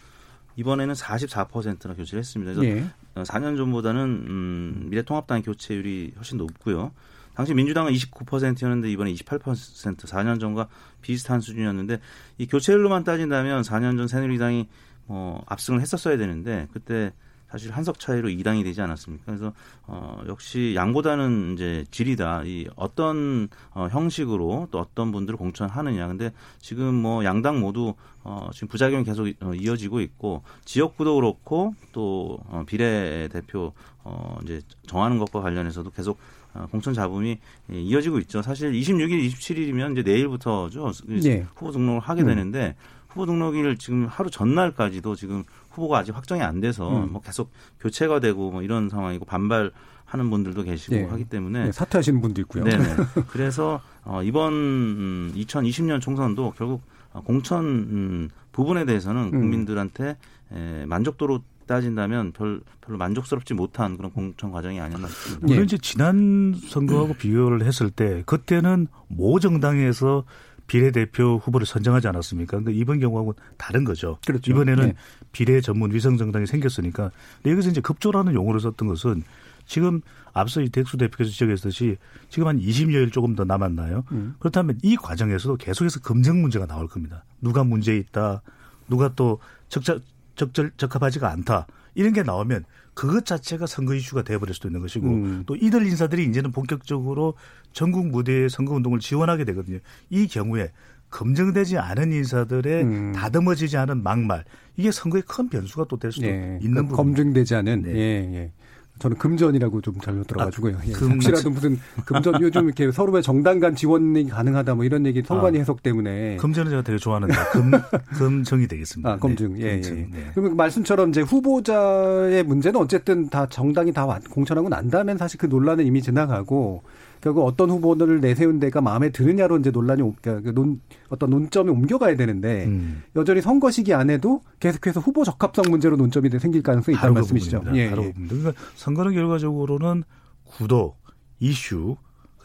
이번에는 0.57 0.95
44%나 0.95 1.95
교체를 1.95 2.21
했습니다. 2.21 2.55
그래서 2.55 2.75
네. 2.75 3.25
4년 3.25 3.57
전보다는 3.57 4.01
음, 4.03 4.87
미래통합당의 4.91 5.43
교체율이 5.43 6.13
훨씬 6.17 6.39
높고요. 6.39 6.93
당시 7.37 7.53
민주당은 7.53 7.93
29%였는데 7.93 8.91
이번에 8.91 9.13
28% 9.13 9.41
4년 9.41 10.41
전과 10.41 10.69
비슷한 11.03 11.41
수준이었는데 11.41 12.01
이 12.39 12.47
교체율로만 12.47 13.05
따진다면 13.05 13.63
4년 13.63 13.99
전 13.99 14.09
새누리당이 14.09 14.67
뭐 15.05 15.45
압승을 15.47 15.83
했었어야 15.83 16.17
되는데 16.17 16.67
그때 16.73 17.13
사실 17.49 17.71
한석 17.71 18.01
차이로 18.01 18.29
2당이 18.29 18.65
되지 18.65 18.81
않았습니까? 18.83 19.25
그래서 19.27 19.53
어 19.87 20.21
역시 20.27 20.75
양보다는 20.75 21.55
이제 21.55 21.85
질이다. 21.91 22.43
이 22.45 22.67
어떤 22.75 23.49
어 23.71 23.87
형식으로 23.89 24.69
또 24.71 24.81
어떤 24.81 25.13
분들을 25.13 25.37
공천하느냐. 25.37 26.09
근데 26.09 26.33
지금 26.59 26.95
뭐 26.95 27.25
양당 27.25 27.61
모두 27.61 27.95
어 28.25 28.49
지금 28.53 28.69
부작용이 28.69 29.05
계속 29.05 29.29
어, 29.43 29.55
이어지고 29.55 30.01
있고 30.01 30.43
지역구도 30.65 31.15
그렇고 31.15 31.75
또 31.93 32.39
어, 32.49 32.65
비례 32.67 33.29
대표 33.31 33.73
어 34.03 34.39
이제 34.43 34.61
정하는 34.87 35.19
것과 35.19 35.41
관련해서도 35.41 35.91
계속 35.91 36.19
어, 36.19 36.46
공천 36.71 36.95
잡음이 36.95 37.39
예, 37.73 37.81
이어지고 37.81 38.19
있죠. 38.21 38.43
사실 38.43 38.73
26일, 38.73 39.29
27일이면 39.31 39.93
이제 39.93 40.03
내일부터죠. 40.03 40.93
네. 41.07 41.47
후보 41.55 41.73
등록을 41.73 42.01
하게 42.01 42.23
음. 42.23 42.27
되는데 42.27 42.77
후보 43.09 43.27
등록일 43.27 43.79
지금 43.79 44.07
하루 44.07 44.31
전날까지도 44.31 45.15
지금 45.17 45.45
후보가 45.71 45.99
아직 45.99 46.15
확정이 46.15 46.43
안 46.43 46.61
돼서 46.61 47.05
음. 47.05 47.13
뭐 47.13 47.23
계속 47.23 47.51
교체가 47.81 48.21
되고 48.21 48.51
뭐 48.51 48.63
이런 48.63 48.89
상황이고 48.89 49.25
반발 49.25 49.71
하는 50.05 50.31
분들도 50.31 50.63
계시고 50.63 50.95
네. 50.95 51.05
하기 51.05 51.25
때문에 51.25 51.65
네, 51.65 51.73
사퇴하시는 51.73 52.21
분도 52.21 52.41
있고요. 52.43 52.65
네네. 52.65 52.85
그래서 53.29 53.81
어, 54.05 54.23
이번 54.23 54.53
음, 54.53 55.33
2020년 55.35 56.01
총선도 56.01 56.55
결국 56.57 56.83
공천 57.25 57.65
음, 57.65 58.29
부분에 58.53 58.85
대해서는 58.85 59.25
음. 59.25 59.31
국민들한테 59.31 60.17
에, 60.53 60.87
만족도로 60.87 61.41
따진다면 61.67 62.33
별, 62.33 62.61
별로 62.81 62.99
만족스럽지 62.99 63.55
못한 63.55 63.97
그런 63.97 64.13
공천 64.13 64.51
과정이 64.51 64.81
아니었나 64.81 65.09
싶습니다. 65.09 65.47
물론 65.47 65.65
이제 65.65 65.79
지난 65.79 66.55
선거하고 66.69 67.15
비교를 67.15 67.65
했을 67.65 67.91
때 67.91 68.23
그때는 68.27 68.87
모 69.09 69.41
정당에서 69.41 70.25
비례대표 70.67 71.41
후보를 71.43 71.67
선정하지 71.67 72.09
않았습니까? 72.09 72.57
근데 72.59 72.73
이번 72.73 72.99
경우하고는 72.99 73.39
다른 73.57 73.85
거죠. 73.85 74.19
그렇죠. 74.27 74.51
이번에는 74.51 74.87
네. 74.87 74.95
비례 75.33 75.61
전문 75.61 75.93
위성 75.93 76.17
정당이 76.17 76.47
생겼으니까. 76.47 77.11
근데 77.37 77.53
여기서 77.53 77.71
이제 77.71 77.81
급조라는 77.81 78.35
용어를 78.35 78.61
썼던 78.61 78.89
것은 78.89 79.23
지금 79.65 80.01
앞서 80.33 80.61
이택수 80.61 80.97
대표께서 80.97 81.31
지적했듯이 81.31 81.97
지금 82.29 82.49
한 82.49 82.61
20여일 82.61 83.13
조금 83.13 83.35
더 83.35 83.45
남았나요? 83.45 84.05
음. 84.13 84.35
그렇다면 84.39 84.79
이 84.83 84.97
과정에서도 84.97 85.57
계속해서 85.57 86.01
검증 86.01 86.41
문제가 86.41 86.67
나올 86.67 86.89
겁니다. 86.89 87.25
누가 87.41 87.65
문제 87.65 87.97
있다. 87.97 88.43
누가 88.89 89.13
또 89.15 89.41
적절, 89.69 90.01
적절, 90.37 90.73
적합하지가 90.77 91.31
않다. 91.31 91.67
이런 91.95 92.13
게 92.13 92.23
나오면 92.23 92.65
그것 92.95 93.27
자체가 93.27 93.67
선거 93.67 93.95
이슈가 93.95 94.23
돼버릴 94.23 94.55
수도 94.55 94.69
있는 94.69 94.81
것이고 94.81 95.07
음. 95.09 95.43
또 95.47 95.57
이들 95.57 95.87
인사들이 95.87 96.25
이제는 96.27 96.53
본격적으로 96.53 97.35
전국 97.73 98.07
무대의 98.09 98.49
선거 98.49 98.75
운동을 98.75 99.01
지원하게 99.01 99.45
되거든요. 99.45 99.79
이 100.11 100.27
경우에 100.27 100.71
검증되지 101.11 101.79
않은 101.79 102.13
인사들의 102.13 102.83
음. 102.83 103.13
다듬어지지 103.13 103.77
않은 103.77 104.03
막말 104.03 104.45
이게 104.77 104.91
선거의 104.91 105.23
큰 105.27 105.49
변수가 105.49 105.87
또 105.89 105.97
될 105.99 106.13
수도 106.13 106.27
네. 106.27 106.59
있는 106.61 106.75
그러니까 106.75 106.97
검증되지 106.97 107.55
않은 107.55 107.83
네. 107.83 107.95
예, 107.95 108.35
예. 108.35 108.53
저는 108.99 109.19
금전이라고 109.19 109.81
좀 109.83 109.95
잘못 110.01 110.27
들어가지고요. 110.27 110.77
아, 110.77 110.81
예. 110.87 110.93
금... 110.93 111.13
혹시라도 111.13 111.51
무슨 111.51 111.79
금전 112.07 112.41
요즘 112.41 112.65
이렇게 112.65 112.91
서로의 112.91 113.23
정당 113.23 113.61
간 113.61 113.75
지원이 113.75 114.29
가능하다 114.29 114.75
뭐 114.75 114.85
이런 114.85 115.05
얘기 115.07 115.23
선관위 115.23 115.59
아, 115.59 115.61
해석 115.61 115.83
때문에 115.83 116.37
금전은 116.37 116.71
제가 116.71 116.83
되게 116.83 116.99
좋아하는데 116.99 117.35
금 117.53 117.71
금정이 118.17 118.67
되겠습니다. 118.67 119.11
아 119.11 119.17
검증 119.19 119.55
네. 119.55 119.61
예, 119.61 119.67
예. 119.85 119.91
네. 119.91 120.31
그러면 120.35 120.57
말씀처럼 120.57 121.11
이제 121.11 121.21
후보자의 121.21 122.43
문제는 122.45 122.81
어쨌든 122.81 123.29
다 123.29 123.47
정당이 123.47 123.93
다 123.93 124.07
공천하고 124.31 124.69
난 124.69 124.89
다음엔 124.89 125.19
사실 125.19 125.39
그 125.39 125.47
논란은 125.47 125.85
이미 125.85 126.01
지나가고 126.01 126.83
결국 127.27 127.45
어떤 127.45 127.71
후보들을 127.71 128.21
내세운 128.21 128.61
데가 128.61 128.81
마음에 128.81 129.11
드느냐로 129.11 129.59
이제 129.59 129.73
논란이 129.73 130.01
그러니까 130.23 130.49
그 130.49 130.55
논, 130.55 130.81
어떤 131.09 131.31
논점이 131.31 131.71
옮겨가야 131.71 132.15
되는데 132.15 132.67
음. 132.67 133.03
여전히 133.17 133.43
선거 133.43 133.69
시기 133.73 133.93
안에도 133.95 134.43
계속해서 134.61 135.01
후보 135.01 135.25
적합성 135.25 135.65
문제로 135.69 135.97
논점이 135.97 136.31
생길 136.39 136.63
가능성이 136.63 136.97
있다는 136.97 137.15
그 137.15 137.19
말씀이시죠. 137.19 137.65
예, 137.75 137.91
바로 137.91 138.05
예. 138.05 138.15
그러니까 138.29 138.53
선거는 138.77 139.13
결과적으로는 139.15 140.05
구도, 140.45 140.95
이슈, 141.41 141.97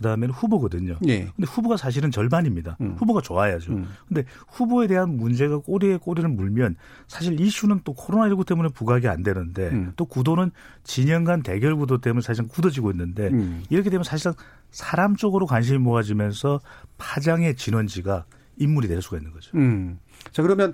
그다음에는 0.01 0.33
후보거든요. 0.33 0.97
예. 1.07 1.19
근데 1.35 1.45
후보가 1.47 1.77
사실은 1.77 2.11
절반입니다. 2.11 2.77
음. 2.81 2.95
후보가 2.97 3.21
좋아야죠. 3.21 3.73
음. 3.73 3.87
근데 4.07 4.25
후보에 4.47 4.87
대한 4.87 5.15
문제가 5.15 5.59
꼬리에 5.59 5.97
꼬리를 5.97 6.27
물면 6.27 6.75
사실 7.07 7.39
이슈는 7.39 7.81
또 7.83 7.93
코로나19 7.93 8.45
때문에 8.45 8.69
부각이 8.69 9.07
안 9.07 9.23
되는데 9.23 9.69
음. 9.69 9.93
또 9.95 10.05
구도는 10.05 10.51
진영 10.83 11.23
간 11.23 11.43
대결 11.43 11.75
구도 11.75 11.99
때문에 11.99 12.21
사실상 12.21 12.47
굳어지고 12.47 12.91
있는데 12.91 13.29
음. 13.29 13.63
이렇게 13.69 13.89
되면 13.89 14.03
사실상 14.03 14.33
사람 14.71 15.15
쪽으로 15.15 15.45
관심이 15.45 15.77
모아지면서 15.77 16.59
파장의 16.97 17.55
진원지가 17.55 18.25
인물이 18.57 18.87
될 18.87 19.01
수가 19.01 19.17
있는 19.17 19.31
거죠. 19.31 19.51
음. 19.55 19.99
자 20.31 20.41
그러면 20.41 20.71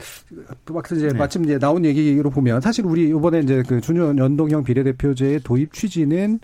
막스 0.70 0.96
이제 0.96 1.08
네. 1.08 1.14
마침 1.14 1.44
이제 1.46 1.58
나온 1.58 1.86
얘기로 1.86 2.30
보면 2.30 2.60
사실 2.62 2.86
우리 2.86 3.08
이번에 3.10 3.40
이제 3.40 3.64
그 3.66 3.80
준연 3.80 4.18
연동형 4.18 4.64
비례대표제의 4.64 5.42
도입 5.42 5.74
취지는 5.74 6.40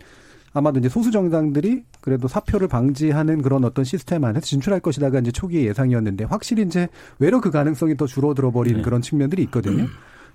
아마도 0.53 0.79
이제 0.79 0.87
소수 0.87 1.11
정당들이 1.11 1.83
그래도 2.03 2.27
사표를 2.27 2.67
방지하는 2.67 3.41
그런 3.41 3.63
어떤 3.63 3.85
시스템 3.85 4.25
안에서 4.25 4.45
진출할 4.45 4.81
것이다가 4.81 5.19
이제 5.19 5.31
초기 5.31 5.65
예상이었는데 5.65 6.25
확실히 6.25 6.63
이제 6.63 6.89
외로 7.17 7.39
그 7.39 7.49
가능성이 7.49 7.95
더 7.95 8.05
줄어들어 8.05 8.51
버리는 8.51 8.75
네. 8.79 8.83
그런 8.83 9.01
측면들이 9.01 9.41
있거든요. 9.43 9.87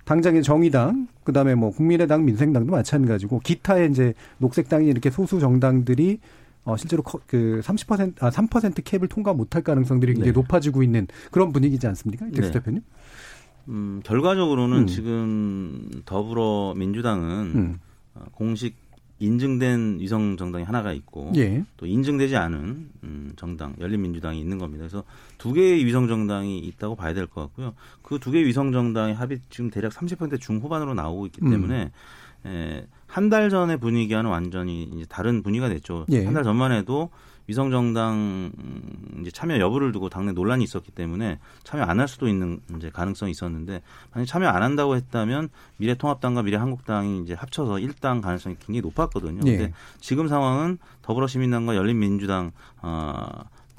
당장의 0.05 0.41
정의당, 0.41 1.07
그 1.23 1.31
다음에 1.31 1.53
뭐 1.53 1.69
국민의당, 1.69 2.25
민생당도 2.25 2.71
마찬가지고 2.71 3.41
기타의 3.41 3.91
이제 3.91 4.15
녹색당이 4.39 4.87
이렇게 4.87 5.11
소수 5.11 5.39
정당들이 5.39 6.17
어, 6.63 6.75
실제로 6.75 7.03
그 7.03 7.61
30%, 7.63 8.15
아, 8.23 8.31
3% 8.31 8.83
캡을 8.83 9.07
통과 9.07 9.33
못할 9.33 9.61
가능성들이 9.61 10.13
굉장히 10.13 10.33
네. 10.33 10.39
높아지고 10.39 10.81
있는 10.81 11.05
그런 11.29 11.53
분위기지 11.53 11.85
않습니까? 11.85 12.25
이택수 12.29 12.51
네. 12.51 12.59
대표님? 12.59 12.81
음, 13.67 14.01
결과적으로는 14.03 14.77
음. 14.79 14.87
지금 14.87 15.87
더불어 16.05 16.73
민주당은 16.75 17.29
음. 17.53 17.79
어, 18.15 18.25
공식 18.31 18.88
인증된 19.19 19.97
위성 19.99 20.37
정당이 20.37 20.63
하나가 20.65 20.93
있고 20.93 21.31
예. 21.35 21.63
또 21.77 21.85
인증되지 21.85 22.35
않은 22.37 22.89
음, 23.03 23.33
정당 23.35 23.75
열린민주당이 23.79 24.39
있는 24.39 24.57
겁니다. 24.57 24.81
그래서 24.83 25.03
두 25.37 25.53
개의 25.53 25.85
위성 25.85 26.07
정당이 26.07 26.59
있다고 26.59 26.95
봐야 26.95 27.13
될 27.13 27.27
것 27.27 27.41
같고요. 27.41 27.73
그 28.01 28.17
두 28.19 28.31
개의 28.31 28.45
위성 28.45 28.71
정당의 28.71 29.13
합이 29.15 29.39
지금 29.49 29.69
대략 29.69 29.91
30% 29.91 30.39
중후반으로 30.39 30.93
나오고 30.93 31.25
있기 31.27 31.39
음. 31.43 31.49
때문에 31.51 31.91
음. 32.45 32.49
에, 32.49 32.87
한 33.07 33.29
달 33.29 33.49
전의 33.49 33.77
분위기와는 33.79 34.29
완전히 34.29 34.83
이제 34.83 35.05
다른 35.09 35.43
분위기가 35.43 35.67
됐죠. 35.69 36.05
예. 36.11 36.25
한달 36.25 36.43
전만 36.43 36.71
해도 36.71 37.09
위성정당 37.49 38.51
이제 39.21 39.31
참여 39.31 39.59
여부를 39.59 39.91
두고 39.91 40.09
당내 40.09 40.31
논란이 40.31 40.63
있었기 40.63 40.91
때문에 40.91 41.39
참여 41.63 41.83
안 41.83 41.99
할 41.99 42.07
수도 42.07 42.27
있는 42.29 42.61
이제 42.77 42.89
가능성이 42.89 43.31
있었는데 43.31 43.81
만약 44.13 44.25
참여 44.25 44.47
안 44.47 44.63
한다고 44.63 44.95
했다면 44.95 45.49
미래통합당과 45.77 46.43
미래한국당이 46.43 47.23
이제 47.23 47.33
합쳐서 47.33 47.73
1당 47.73 48.21
가능성이 48.21 48.55
굉장히 48.59 48.81
높았거든요. 48.81 49.41
예. 49.47 49.57
근데 49.57 49.73
지금 49.99 50.27
상황은 50.29 50.77
더불어시민당과 51.01 51.75
열린민주당 51.75 52.51
어 52.81 53.27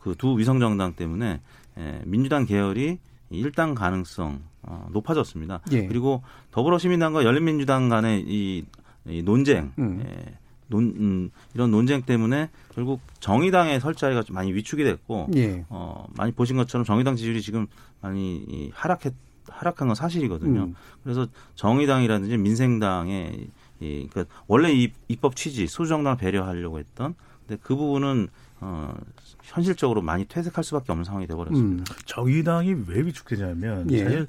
그 0.00 0.14
두 0.14 0.38
위성정당 0.38 0.94
때문에 0.94 1.40
에, 1.76 2.00
민주당 2.06 2.46
계열이 2.46 2.98
1당 3.30 3.74
가능성 3.74 4.40
어, 4.62 4.88
높아졌습니다. 4.92 5.60
예. 5.72 5.86
그리고 5.86 6.22
더불어시민당과 6.52 7.24
열린민주당 7.24 7.90
간의 7.90 8.24
이, 8.26 8.64
이 9.06 9.22
논쟁 9.22 9.72
음. 9.78 10.02
예, 10.02 10.38
논, 10.70 10.94
음, 10.96 11.30
이런 11.54 11.70
논쟁 11.70 12.02
때문에 12.02 12.48
결국 12.74 13.00
정의당의 13.18 13.80
설 13.80 13.94
자리가 13.94 14.22
좀 14.22 14.34
많이 14.34 14.52
위축이 14.54 14.82
됐고 14.82 15.28
예. 15.36 15.66
어, 15.68 16.06
많이 16.16 16.32
보신 16.32 16.56
것처럼 16.56 16.84
정의당 16.84 17.16
지지율이 17.16 17.42
지금 17.42 17.66
많이 18.00 18.70
하락했 18.72 19.12
하락한 19.48 19.88
건 19.88 19.94
사실이거든요. 19.96 20.62
음. 20.62 20.74
그래서 21.02 21.26
정의당이라든지 21.56 22.36
민생당의 22.36 23.48
이, 23.80 24.08
그러니까 24.10 24.34
원래 24.46 24.72
이 24.72 24.92
입법 25.08 25.34
취지 25.34 25.66
소수정당을 25.66 26.16
배려하려고 26.18 26.78
했던 26.78 27.14
근데 27.46 27.60
그 27.62 27.74
부분은 27.74 28.28
어, 28.60 28.94
현실적으로 29.42 30.02
많이 30.02 30.24
퇴색할 30.24 30.62
수밖에 30.62 30.92
없는 30.92 31.04
상황이 31.04 31.26
돼버렸습니다. 31.26 31.82
음. 31.92 31.96
정의당이 32.06 32.74
왜 32.86 33.00
위축되냐면 33.00 33.90
예. 33.90 34.04
사실 34.04 34.26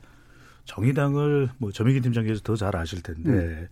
정의당을 0.65 1.49
뭐 1.57 1.71
점익희 1.71 2.01
팀장께서 2.01 2.41
더 2.41 2.55
잘 2.55 2.75
아실 2.75 3.01
텐데 3.03 3.29
음. 3.29 3.67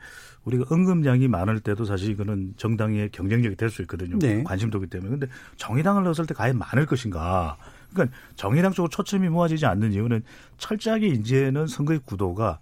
우리가 0.46 0.66
언급량이 0.70 1.28
많을 1.28 1.60
때도 1.60 1.86
사실 1.86 2.10
이거는 2.12 2.54
정당의 2.58 3.10
경쟁력이 3.12 3.56
될 3.56 3.70
수 3.70 3.82
있거든요. 3.84 4.18
네. 4.20 4.44
관심도기 4.44 4.88
때문에. 4.88 5.12
근데 5.12 5.28
정의당을 5.58 6.04
넣었을 6.04 6.26
때 6.26 6.34
과연 6.34 6.58
많을 6.58 6.86
것인가? 6.86 7.58
그러니까 7.94 8.16
정의당 8.36 8.72
쪽으로 8.72 8.90
초점이 8.90 9.30
모아지지 9.30 9.66
않는 9.66 9.94
이유는 9.94 10.24
철저하게 10.58 11.08
이제는 11.08 11.68
선거의 11.68 12.00
구도가 12.06 12.60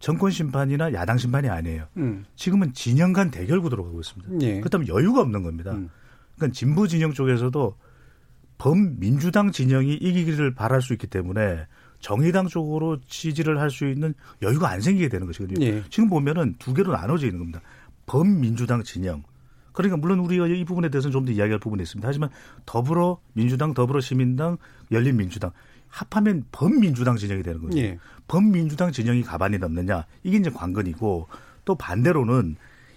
정권 0.00 0.30
심판이나 0.30 0.92
야당 0.92 1.16
심판이 1.16 1.48
아니에요. 1.48 1.86
음. 1.96 2.24
지금은 2.36 2.72
진영 2.74 3.12
간 3.12 3.30
대결 3.30 3.60
구도로 3.60 3.84
가고 3.84 4.00
있습니다. 4.00 4.46
예. 4.46 4.60
그렇다면 4.60 4.88
여유가 4.88 5.20
없는 5.20 5.42
겁니다. 5.42 5.72
음. 5.72 5.88
그러니까 6.36 6.54
진보 6.54 6.86
진영 6.86 7.12
쪽에서도 7.12 7.76
범민주당 8.58 9.50
진영이 9.50 9.94
이기기를 9.94 10.54
바랄 10.54 10.82
수 10.82 10.92
있기 10.92 11.06
때문에 11.06 11.66
정의당 12.04 12.48
쪽으로 12.48 12.98
지지를 13.08 13.58
할 13.58 13.70
수 13.70 13.86
있는 13.88 14.12
여유가 14.42 14.68
안 14.68 14.82
생기게 14.82 15.08
되는 15.08 15.26
것이거든요. 15.26 15.64
예. 15.64 15.82
지금 15.88 16.10
보면은 16.10 16.54
두 16.58 16.74
개로 16.74 16.92
나눠져 16.92 17.24
있는 17.26 17.38
겁니다. 17.38 17.62
범민주당 18.04 18.82
진영. 18.82 19.22
그러니까 19.72 19.96
물론 19.96 20.18
우리가 20.20 20.46
이 20.46 20.66
부분에 20.66 20.90
대해서는 20.90 21.12
좀 21.12 21.24
더 21.24 21.32
이야기할 21.32 21.58
부분이 21.60 21.82
있습니다. 21.82 22.06
하지만 22.06 22.28
더불어 22.66 23.18
민주당, 23.32 23.72
더불어 23.72 24.00
시민당, 24.02 24.58
열린민주당 24.92 25.50
합하면 25.88 26.44
범민주당 26.52 27.16
진영이 27.16 27.42
되는 27.42 27.62
거죠. 27.62 27.78
예. 27.78 27.98
범민주당 28.28 28.92
진영이 28.92 29.22
가반이 29.22 29.56
넘느냐 29.56 30.04
이게 30.24 30.36
이제 30.36 30.50
관건이고 30.50 31.26
또 31.64 31.74
반대로는 31.74 32.56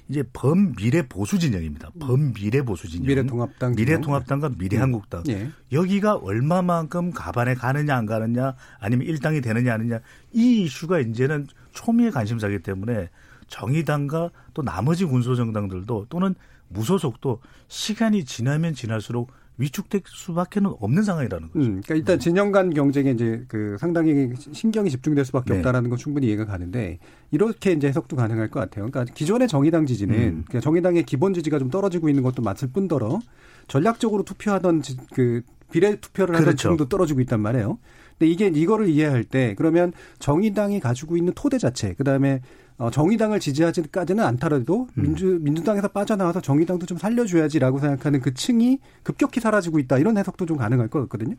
이제 0.10 0.24
범미래 0.34 1.08
보수 1.08 1.38
진영입니다. 1.38 1.92
범미래 2.00 2.62
보수 2.62 2.88
진영. 2.88 3.08
미래통합당. 3.08 3.76
미래통합당과 3.76 4.52
미래한국당. 4.58 5.24
예. 5.28 5.50
여기가 5.72 6.16
얼마만큼 6.16 7.12
가반에 7.12 7.56
가느냐 7.56 7.96
안 7.96 8.06
가느냐 8.06 8.56
아니면 8.80 9.08
일당이 9.08 9.42
되느냐 9.42 9.74
아니냐 9.74 10.00
이 10.34 10.64
이슈가 10.64 11.00
이제는 11.00 11.48
초미의 11.74 12.12
관심사기 12.12 12.60
때문에 12.60 13.10
정의당과 13.48 14.32
또 14.54 14.62
나머지 14.62 15.06
군소정당들도 15.06 16.08
또는 16.10 16.36
무소속도 16.70 17.42
시간이 17.68 18.26
지나면 18.26 18.74
지날수록 18.74 19.32
위축될 19.58 20.02
수밖에 20.06 20.60
는 20.60 20.72
없는 20.80 21.04
상황이라는 21.04 21.48
거죠. 21.48 21.60
음, 21.60 21.82
그러니까 21.82 21.96
일단 21.96 22.20
진영 22.20 22.52
간 22.52 22.74
경쟁에 22.74 23.12
이제 23.12 23.44
그 23.48 23.76
상당히 23.80 24.30
신경이 24.52 24.90
집중될 24.90 25.26
수밖에 25.26 25.54
네. 25.54 25.60
없다라는 25.60 25.90
건 25.90 25.98
충분히 25.98 26.28
이해가 26.28 26.46
가는데 26.46 27.00
이렇게 27.32 27.72
이제 27.72 27.88
해석도 27.88 28.16
가능할 28.16 28.50
것 28.50 28.60
같아요. 28.60 28.88
그러니까 28.90 29.12
기존의 29.14 29.48
정의당 29.48 29.86
지지는 29.86 30.16
음. 30.16 30.44
그러니까 30.48 30.60
정의당의 30.60 31.04
기본 31.04 31.34
지지가 31.34 31.60
좀 31.60 31.70
떨어지고 31.70 32.10
있는 32.10 32.24
것도 32.24 32.44
맞을 32.44 32.70
뿐더러 32.70 33.20
전략적으로 33.68 34.24
투표하던 34.24 34.84
그 35.14 35.42
비례 35.72 35.96
투표를 35.96 36.36
하던 36.36 36.46
그렇죠. 36.46 36.70
층도 36.70 36.88
떨어지고 36.88 37.22
있단 37.22 37.42
말이에요. 37.42 37.80
근데 38.18 38.32
이게 38.32 38.48
이거를 38.48 38.90
이해할 38.90 39.24
때 39.24 39.54
그러면 39.58 39.92
정의당이 40.20 40.80
가지고 40.80 41.18
있는 41.18 41.34
토대 41.36 41.58
자체 41.58 41.94
그다음에 41.94 42.36
어, 42.36 42.67
정의당을 42.92 43.40
지지하지까지는 43.40 44.24
않더라도 44.24 44.88
음. 44.98 45.04
민주 45.04 45.40
민주당에서 45.42 45.88
빠져나와서 45.88 46.42
정의당도 46.42 46.86
좀 46.86 46.98
살려줘야지라고 46.98 47.80
생각하는 47.80 48.20
그 48.22 48.34
층이 48.34 48.78
급격히 49.04 49.40
사라지고 49.40 49.80
있다 49.80 49.98
이런 49.98 50.18
해석도 50.18 50.46
좀 50.46 50.58
가능할 50.58 50.88
것 50.88 51.02
같거든요. 51.02 51.36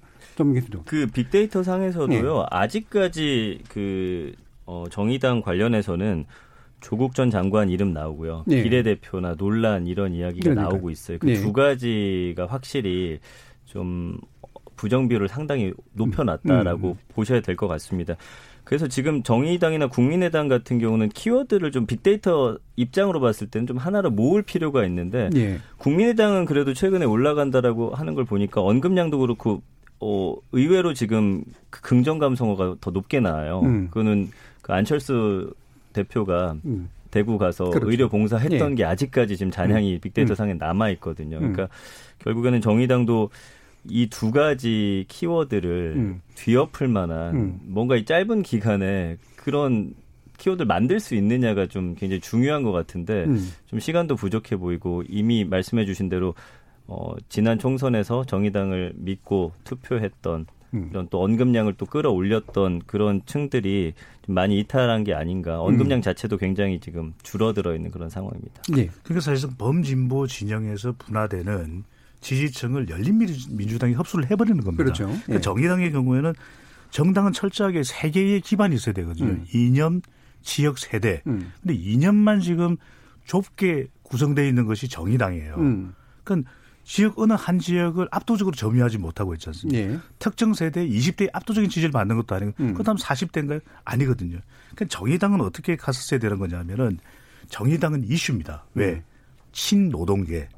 그 0.85 1.07
빅데이터 1.07 1.63
상에서도요 1.63 2.39
네. 2.39 2.47
아직까지 2.51 3.61
그 3.69 4.33
어, 4.67 4.85
정의당 4.91 5.41
관련해서는 5.41 6.27
조국 6.81 7.15
전 7.15 7.31
장관 7.31 7.71
이름 7.71 7.93
나오고요. 7.93 8.45
네. 8.47 8.63
비례대표나 8.63 9.35
논란 9.37 9.87
이런 9.87 10.13
이야기가 10.15 10.51
그러니까. 10.51 10.69
나오고 10.71 10.91
있어요. 10.91 11.19
그두 11.19 11.47
네. 11.47 11.53
가지가 11.53 12.47
확실히 12.47 13.19
좀 13.65 14.19
부정비율을 14.77 15.29
상당히 15.29 15.73
높여놨다라고 15.93 16.89
음. 16.89 16.93
음. 16.93 16.99
보셔야 17.15 17.41
될 17.41 17.57
것 17.57 17.67
같습니다. 17.69 18.15
그래서 18.69 18.87
지금 18.87 19.23
정의당이나 19.23 19.87
국민의당 19.87 20.47
같은 20.47 20.79
경우는 20.79 21.09
키워드를 21.09 21.73
좀 21.73 21.87
빅데이터 21.87 22.59
입장으로 22.77 23.19
봤을 23.19 23.47
때는 23.47 23.67
좀 23.67 23.79
하나로 23.79 24.11
모을 24.11 24.43
필요가 24.43 24.85
있는데 24.85 25.31
예. 25.37 25.59
국민의당은 25.79 26.45
그래도 26.45 26.75
최근에 26.75 27.07
올라간다라고 27.07 27.95
하는 27.95 28.15
걸 28.15 28.27
보니까 28.27 28.61
언급량도 28.61 29.21
그렇고 29.21 29.63
어 30.01 30.37
의외로 30.53 30.93
지금 30.93 31.45
그 31.71 31.81
긍정 31.81 32.19
감성어가 32.19 32.77
더 32.83 32.91
높게 32.91 33.21
나와요. 33.21 33.63
음. 33.65 33.89
그거는 33.89 34.29
그 34.61 34.75
안철수 34.75 35.51
대표가 35.95 36.57
음. 36.67 36.91
대구 37.11 37.39
가서 37.39 37.71
그렇죠. 37.71 37.91
의료 37.91 38.11
봉사했던 38.11 38.73
예. 38.73 38.75
게 38.75 38.85
아직까지 38.85 39.39
지금 39.39 39.51
잔향이 39.51 39.95
음. 39.95 40.01
빅데이터 40.03 40.35
상에 40.35 40.53
남아 40.53 40.91
있거든요. 40.91 41.39
그러니까 41.39 41.63
음. 41.63 41.69
결국에는 42.19 42.61
정의당도 42.61 43.31
이 43.89 44.09
두 44.09 44.31
가지 44.31 45.05
키워드를 45.09 45.95
음. 45.97 46.21
뒤엎을 46.35 46.89
만한 46.89 47.35
음. 47.37 47.61
뭔가 47.65 47.97
이 47.97 48.05
짧은 48.05 48.43
기간에 48.43 49.17
그런 49.37 49.95
키워드를 50.39 50.67
만들 50.67 51.01
수 51.01 51.15
있느냐가 51.15 51.67
좀 51.67 51.95
굉장히 51.95 52.21
중요한 52.21 52.63
것 52.63 52.73
같은데 52.73 53.25
음. 53.25 53.49
좀 53.67 53.81
시간도 53.81 54.17
부족해 54.17 54.57
보이고 54.57 55.03
이미 55.09 55.45
말씀해 55.45 55.85
주신 55.85 56.09
대로 56.09 56.35
어, 56.87 57.15
지난 57.29 57.59
총선에서 57.59 58.25
정의당을 58.25 58.95
믿고 58.97 59.53
투표했던 59.65 60.47
음. 60.75 60.89
이런 60.91 61.09
또 61.11 61.23
언급량을 61.23 61.75
또 61.75 61.87
끌어올렸던 61.87 62.83
그런 62.87 63.23
층들이 63.27 63.95
좀 64.25 64.35
많이 64.35 64.59
이탈한 64.61 65.05
게 65.05 65.15
아닌가. 65.15 65.61
언급량 65.61 65.99
음. 65.99 66.03
자체도 66.03 66.37
굉장히 66.37 66.81
지금 66.81 67.15
줄어들어 67.23 67.75
있는 67.75 67.91
그런 67.91 68.09
상황입니다. 68.09 68.63
네. 68.71 68.89
그러니까 69.03 69.21
사실상 69.21 69.57
범진보 69.57 70.27
진영에서 70.27 70.95
분화되는 70.99 71.85
지지층을 72.21 72.89
열린민주당이 72.89 73.95
흡수를 73.95 74.31
해버리는 74.31 74.63
겁니다. 74.63 74.83
그렇죠. 74.83 75.07
그러니까 75.07 75.35
예. 75.35 75.41
정의당의 75.41 75.93
경우에는 75.93 76.35
정당은 76.91 77.33
철저하게 77.33 77.83
세 77.85 78.11
개의 78.11 78.41
기반이 78.41 78.75
있어야 78.75 78.95
되거든요. 78.95 79.31
음. 79.31 79.45
이념, 79.55 80.01
지역, 80.43 80.79
세대. 80.79 81.23
음. 81.27 81.53
근데 81.63 81.75
이념만 81.75 82.41
지금 82.41 82.77
좁게 83.27 83.89
구성되어 84.03 84.47
있는 84.47 84.67
것이 84.67 84.89
정의당이에요. 84.89 85.55
음. 85.57 85.95
그러니까 86.25 86.51
지역 86.85 87.19
어느 87.19 87.35
한 87.35 87.59
지역을 87.59 88.09
압도적으로 88.11 88.57
점유하지 88.57 88.97
못하고 88.97 89.35
있지 89.35 89.51
않습니까? 89.51 89.79
예. 89.79 89.99
특정 90.19 90.55
세대 90.55 90.89
20대의 90.89 91.29
압도적인 91.35 91.69
지지를 91.69 91.91
받는 91.91 92.17
것도 92.17 92.35
아니고 92.35 92.53
음. 92.61 92.75
그다음 92.75 92.97
40대인가요? 92.97 93.61
아니거든요. 93.85 94.39
그러니까 94.75 94.85
정의당은 94.87 95.43
어떻게 95.43 95.77
갔었어야 95.77 96.19
되는 96.19 96.39
거냐면은 96.39 96.99
정의당은 97.49 98.05
이슈입니다. 98.05 98.65
왜? 98.73 98.93
음. 98.93 99.03
친노동계. 99.53 100.49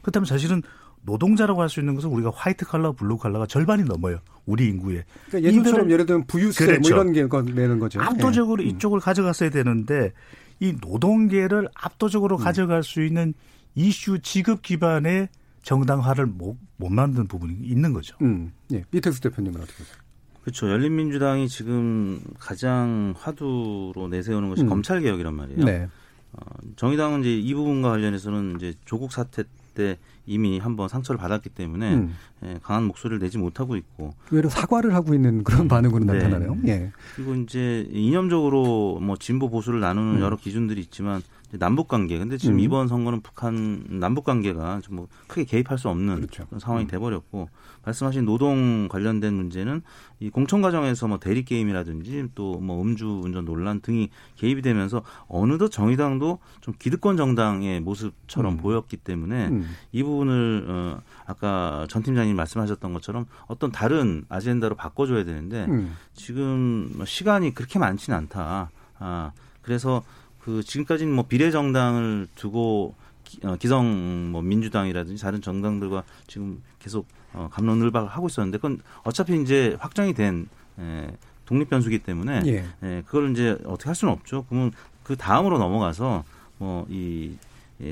그렇다면 0.00 0.24
사실은 0.24 0.62
노동자라고 1.04 1.60
할 1.62 1.68
수 1.68 1.80
있는 1.80 1.94
것은 1.94 2.10
우리가 2.10 2.30
화이트 2.34 2.64
칼라, 2.66 2.92
블루 2.92 3.18
칼라가 3.18 3.46
절반이 3.46 3.84
넘어요. 3.84 4.18
우리 4.46 4.66
인구에. 4.66 5.04
그러니까 5.28 5.48
예전처럼 5.50 5.90
예를 5.90 6.06
들면 6.06 6.26
부유세 6.26 6.64
뭐 6.64 6.72
그렇죠. 6.74 6.94
뭐 6.94 7.02
이런 7.02 7.12
게 7.12 7.52
내는 7.52 7.78
거죠. 7.78 8.00
압도적으로 8.00 8.62
예. 8.62 8.68
이쪽을 8.68 9.00
가져갔어야 9.00 9.50
되는데 9.50 10.12
이 10.60 10.74
노동계를 10.80 11.68
압도적으로 11.74 12.36
음. 12.36 12.44
가져갈 12.44 12.82
수 12.82 13.02
있는 13.02 13.34
이슈 13.74 14.20
지급 14.20 14.62
기반의 14.62 15.28
정당화를 15.62 16.26
못, 16.26 16.56
못 16.76 16.90
만든 16.90 17.26
부분이 17.26 17.54
있는 17.62 17.92
거죠. 17.92 18.16
음. 18.22 18.52
예. 18.72 18.84
비텍스 18.90 19.20
대표님은 19.20 19.60
어떻게 19.60 19.78
보세요? 19.78 19.96
그렇죠. 20.42 20.68
열린민주당이 20.68 21.48
지금 21.48 22.20
가장 22.38 23.14
화두로 23.16 24.08
내세우는 24.10 24.50
것이 24.50 24.62
음. 24.62 24.68
검찰 24.68 25.00
개혁이란 25.00 25.34
말이에요. 25.34 25.64
네. 25.64 25.88
어, 26.32 26.44
정의당은 26.76 27.20
이제 27.20 27.34
이 27.34 27.54
부분과 27.54 27.90
관련해서는 27.90 28.56
이제 28.56 28.74
조국 28.84 29.12
사태 29.12 29.44
때 29.74 29.98
이미 30.26 30.58
한번 30.58 30.88
상처를 30.88 31.18
받았기 31.18 31.50
때문에 31.50 31.94
음. 31.94 32.14
예, 32.44 32.58
강한 32.62 32.84
목소리를 32.84 33.18
내지 33.18 33.36
못하고 33.38 33.76
있고 33.76 34.14
의외로 34.30 34.48
사과를 34.48 34.94
하고 34.94 35.14
있는 35.14 35.44
그런 35.44 35.68
반응으로 35.68 36.04
네. 36.04 36.14
나타나네요. 36.14 36.56
예. 36.66 36.92
그리고 37.14 37.34
이제 37.34 37.86
이념적으로 37.90 39.00
뭐 39.00 39.16
진보 39.16 39.50
보수를 39.50 39.80
나누는 39.80 40.16
음. 40.16 40.20
여러 40.20 40.36
기준들이 40.36 40.80
있지만 40.80 41.22
남북 41.58 41.88
관계. 41.88 42.18
근데 42.18 42.36
지금 42.36 42.56
음. 42.56 42.60
이번 42.60 42.88
선거는 42.88 43.20
북한 43.20 43.84
남북 43.88 44.24
관계가 44.24 44.80
좀 44.82 44.94
뭐 44.94 45.08
크게 45.26 45.44
개입할 45.44 45.76
수 45.76 45.88
없는 45.88 46.16
그렇죠. 46.16 46.46
상황이 46.58 46.84
음. 46.84 46.88
돼버렸고 46.88 47.48
말씀하신 47.84 48.24
노동 48.24 48.88
관련된 48.88 49.34
문제는 49.34 49.82
이 50.20 50.30
공천 50.30 50.62
과정에서 50.62 51.08
뭐 51.08 51.18
대리 51.18 51.44
게임이라든지 51.44 52.28
또 52.34 52.54
뭐 52.60 52.80
음주 52.80 53.20
운전 53.24 53.44
논란 53.44 53.80
등이 53.80 54.10
개입이 54.36 54.62
되면서 54.62 55.02
어느덧 55.26 55.68
정의당도 55.70 56.38
좀 56.60 56.74
기득권 56.78 57.16
정당의 57.16 57.80
모습처럼 57.80 58.54
음. 58.54 58.56
보였기 58.58 58.96
때문에 58.98 59.48
음. 59.48 59.68
이 59.92 60.02
부분을 60.02 60.66
어 60.68 61.02
아까 61.26 61.86
전 61.90 62.02
팀장님 62.02 62.36
말씀하셨던 62.36 62.92
것처럼 62.92 63.26
어떤 63.46 63.72
다른 63.72 64.24
아젠다로 64.28 64.76
바꿔줘야 64.76 65.24
되는데 65.24 65.66
음. 65.68 65.96
지금 66.14 66.90
시간이 67.04 67.54
그렇게 67.54 67.78
많지는 67.78 68.16
않다. 68.18 68.70
아 68.98 69.32
그래서 69.62 70.02
그 70.44 70.62
지금까지는 70.62 71.14
뭐 71.14 71.24
비례정당을 71.26 72.28
두고 72.34 72.94
기, 73.24 73.38
어, 73.44 73.56
기성 73.56 74.30
뭐 74.30 74.42
민주당이라든지 74.42 75.22
다른 75.22 75.40
정당들과 75.40 76.04
지금 76.26 76.62
계속 76.78 77.06
어, 77.32 77.48
감론을박 77.50 78.14
하고 78.14 78.26
있었는데 78.26 78.58
그건 78.58 78.80
어차피 79.04 79.40
이제 79.40 79.74
확정이 79.80 80.12
된 80.12 80.46
에, 80.78 81.08
독립 81.46 81.70
변수기 81.70 82.00
때문에 82.00 82.42
예. 82.44 82.64
에, 82.86 83.02
그걸 83.06 83.30
이제 83.30 83.56
어떻게 83.64 83.86
할 83.86 83.94
수는 83.94 84.12
없죠. 84.12 84.44
그러면 84.50 84.72
그 85.02 85.16
다음으로 85.16 85.56
넘어가서 85.56 86.24
뭐이 86.58 87.38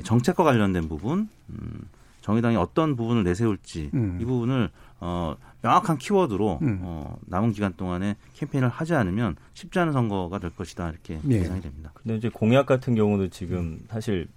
정책과 0.03 0.43
관련된 0.43 0.87
부분 0.87 1.29
음, 1.49 1.81
정의당이 2.23 2.55
어떤 2.55 2.95
부분을 2.95 3.23
내세울지 3.23 3.91
음. 3.93 4.17
이 4.19 4.25
부분을 4.25 4.69
어, 5.01 5.35
명확한 5.61 5.97
키워드로 5.97 6.59
음. 6.61 6.79
어, 6.81 7.17
남은 7.25 7.51
기간 7.51 7.73
동안에 7.75 8.15
캠페인을 8.35 8.69
하지 8.69 8.95
않으면 8.95 9.35
쉽지 9.53 9.77
않은 9.79 9.91
선거가 9.91 10.39
될 10.39 10.49
것이다 10.51 10.89
이렇게 10.89 11.19
예. 11.29 11.35
예상이 11.35 11.61
됩니다. 11.61 11.91
근데 11.93 12.15
이제 12.15 12.29
공약 12.29 12.65
같은 12.65 12.95
경우도 12.95 13.27
지금 13.27 13.79
사실 13.89 14.27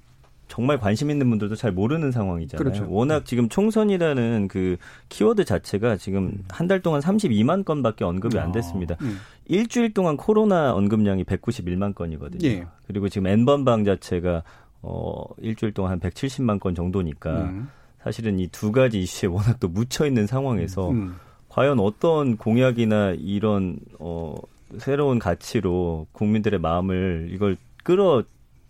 정말 0.48 0.78
관심 0.78 1.10
있는 1.10 1.28
분들도 1.30 1.54
잘 1.54 1.70
모르는 1.70 2.10
상황이잖아요. 2.10 2.58
그렇죠. 2.58 2.86
워낙 2.92 3.24
지금 3.24 3.48
총선이라는 3.48 4.48
그 4.48 4.76
키워드 5.08 5.44
자체가 5.44 5.96
지금 5.96 6.24
음. 6.26 6.44
한달 6.48 6.82
동안 6.82 7.00
32만 7.00 7.64
건밖에 7.64 8.04
언급이 8.04 8.38
안 8.38 8.48
아, 8.48 8.52
됐습니다. 8.52 8.96
아, 8.98 9.04
음. 9.04 9.18
일주일 9.46 9.94
동안 9.94 10.16
코로나 10.16 10.74
언급량이 10.74 11.22
191만 11.22 11.94
건이거든요. 11.94 12.48
예. 12.48 12.66
그리고 12.88 13.08
지금 13.08 13.28
N번방 13.28 13.84
자체가 13.84 14.42
어 14.82 15.24
일주일 15.38 15.72
동안 15.72 15.92
한 15.92 16.00
170만 16.00 16.58
건 16.58 16.74
정도니까 16.74 17.42
음. 17.42 17.68
사실은 18.06 18.38
이 18.38 18.46
두 18.52 18.70
가지 18.70 19.00
이슈에 19.00 19.28
워낙 19.28 19.58
또 19.58 19.66
묻혀 19.66 20.06
있는 20.06 20.28
상황에서 20.28 20.90
음. 20.90 21.16
과연 21.48 21.80
어떤 21.80 22.36
공약이나 22.36 23.14
이런 23.18 23.80
어 23.98 24.36
새로운 24.78 25.18
가치로 25.18 26.06
국민들의 26.12 26.60
마음을 26.60 27.28
이걸 27.32 27.56
끌어 27.82 28.22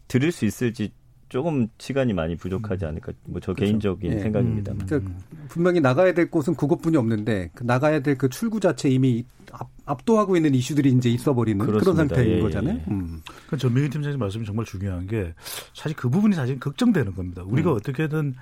들일 0.09 0.33
수 0.33 0.47
있을지 0.47 0.91
조금 1.29 1.69
시간이 1.77 2.15
많이 2.15 2.35
부족하지 2.37 2.87
음. 2.87 2.89
않을까 2.89 3.13
뭐저 3.25 3.53
그렇죠. 3.53 3.61
개인적인 3.61 4.11
네. 4.11 4.21
생각입니다. 4.21 4.73
음. 4.73 4.79
그러니까 4.87 5.13
분명히 5.49 5.81
나가야 5.81 6.15
될 6.15 6.31
곳은 6.31 6.55
그것뿐이 6.55 6.97
없는데 6.97 7.51
그 7.55 7.63
나가야 7.65 8.01
될 8.01 8.17
그 8.17 8.31
출구 8.31 8.59
자체 8.59 8.89
이미 8.89 9.27
압, 9.53 9.69
압도하고 9.85 10.37
있는 10.37 10.55
이슈들이 10.55 10.93
이제 10.93 11.11
있어버리는 11.11 11.59
그렇습니다. 11.59 11.93
그런 11.93 12.09
상태인 12.09 12.31
예, 12.31 12.39
예 12.39 12.41
거잖아요. 12.41 12.77
예. 12.77 12.85
음. 12.91 13.21
그러니까 13.27 13.57
전민기 13.59 13.91
팀장님 13.91 14.19
말씀이 14.19 14.47
정말 14.47 14.65
중요한 14.65 15.07
게 15.07 15.35
사실 15.75 15.95
그 15.95 16.09
부분이 16.09 16.35
사실 16.35 16.59
걱정되는 16.59 17.15
겁니다. 17.15 17.43
우리가 17.45 17.73
음. 17.73 17.77
어떻게든 17.77 18.35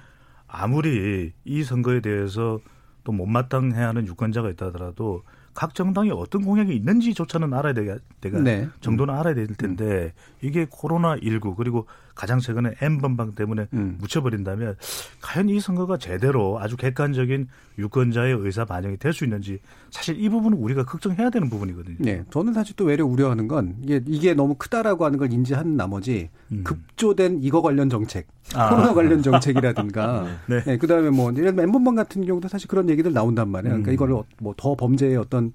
아무리 0.55 1.33
이 1.45 1.65
선거에 1.65 2.01
대해서 2.01 2.61
또 3.03 3.13
못마땅해하는 3.13 4.03
야 4.03 4.07
유권자가 4.07 4.49
있다 4.51 4.67
하더라도 4.67 5.23
각 5.53 5.75
정당이 5.75 6.11
어떤 6.11 6.45
공약이 6.45 6.75
있는지조차는 6.75 7.53
알아야 7.53 7.73
되가, 7.75 7.99
내가 8.21 8.41
네. 8.41 8.69
정도는 8.81 9.15
알아야 9.15 9.35
될 9.35 9.49
텐데 9.49 10.13
이게 10.41 10.67
코로나 10.69 11.17
19 11.17 11.55
그리고 11.57 11.87
가장 12.15 12.39
최근에 12.39 12.75
M 12.81 12.99
번방 12.99 13.33
때문에 13.33 13.67
음. 13.73 13.97
묻혀버린다면 14.01 14.77
과연 15.21 15.49
이 15.49 15.61
선거가 15.61 15.97
제대로 15.99 16.59
아주 16.61 16.77
객관적인 16.77 17.49
유권자의 17.79 18.37
의사 18.41 18.65
반영이 18.65 18.99
될 18.99 19.13
수 19.13 19.25
있는지 19.25 19.59
사실 19.91 20.21
이 20.21 20.29
부분은 20.29 20.59
우리가 20.59 20.85
걱정해야 20.85 21.31
되는 21.31 21.49
부분이거든요. 21.49 21.97
네, 22.01 22.25
저는 22.31 22.53
사실 22.53 22.75
또 22.77 22.85
외려 22.85 23.05
우려하는 23.07 23.47
건 23.49 23.77
이게 23.83 24.01
이게 24.07 24.35
너무 24.35 24.55
크다라고 24.57 25.05
하는 25.05 25.19
걸 25.19 25.33
인지한 25.33 25.77
나머지 25.77 26.31
음. 26.51 26.65
급조된 26.65 27.39
이거 27.43 27.63
관련 27.63 27.89
정책, 27.89 28.27
아. 28.55 28.71
코로나 28.71 28.93
관련 28.95 29.23
정책이라든가, 29.23 30.27
네. 30.49 30.63
네 30.65 30.79
그다음에 30.79 31.11
뭐 31.11 31.33
예를 31.33 31.47
들면 31.47 31.65
M 31.65 31.73
번방 31.73 31.95
같은 31.95 32.25
경우도 32.25 32.49
사실 32.49 32.69
그런 32.69 32.89
얘기들 32.89 33.13
나온단 33.13 33.49
말이에요. 33.49 33.83
그러니까 33.83 33.91
음. 33.91 33.95
이걸 33.95 34.25
뭐 34.41 34.55
더 34.57 34.75
범죄의 34.75 35.17
어떤 35.17 35.47
어, 35.47 35.51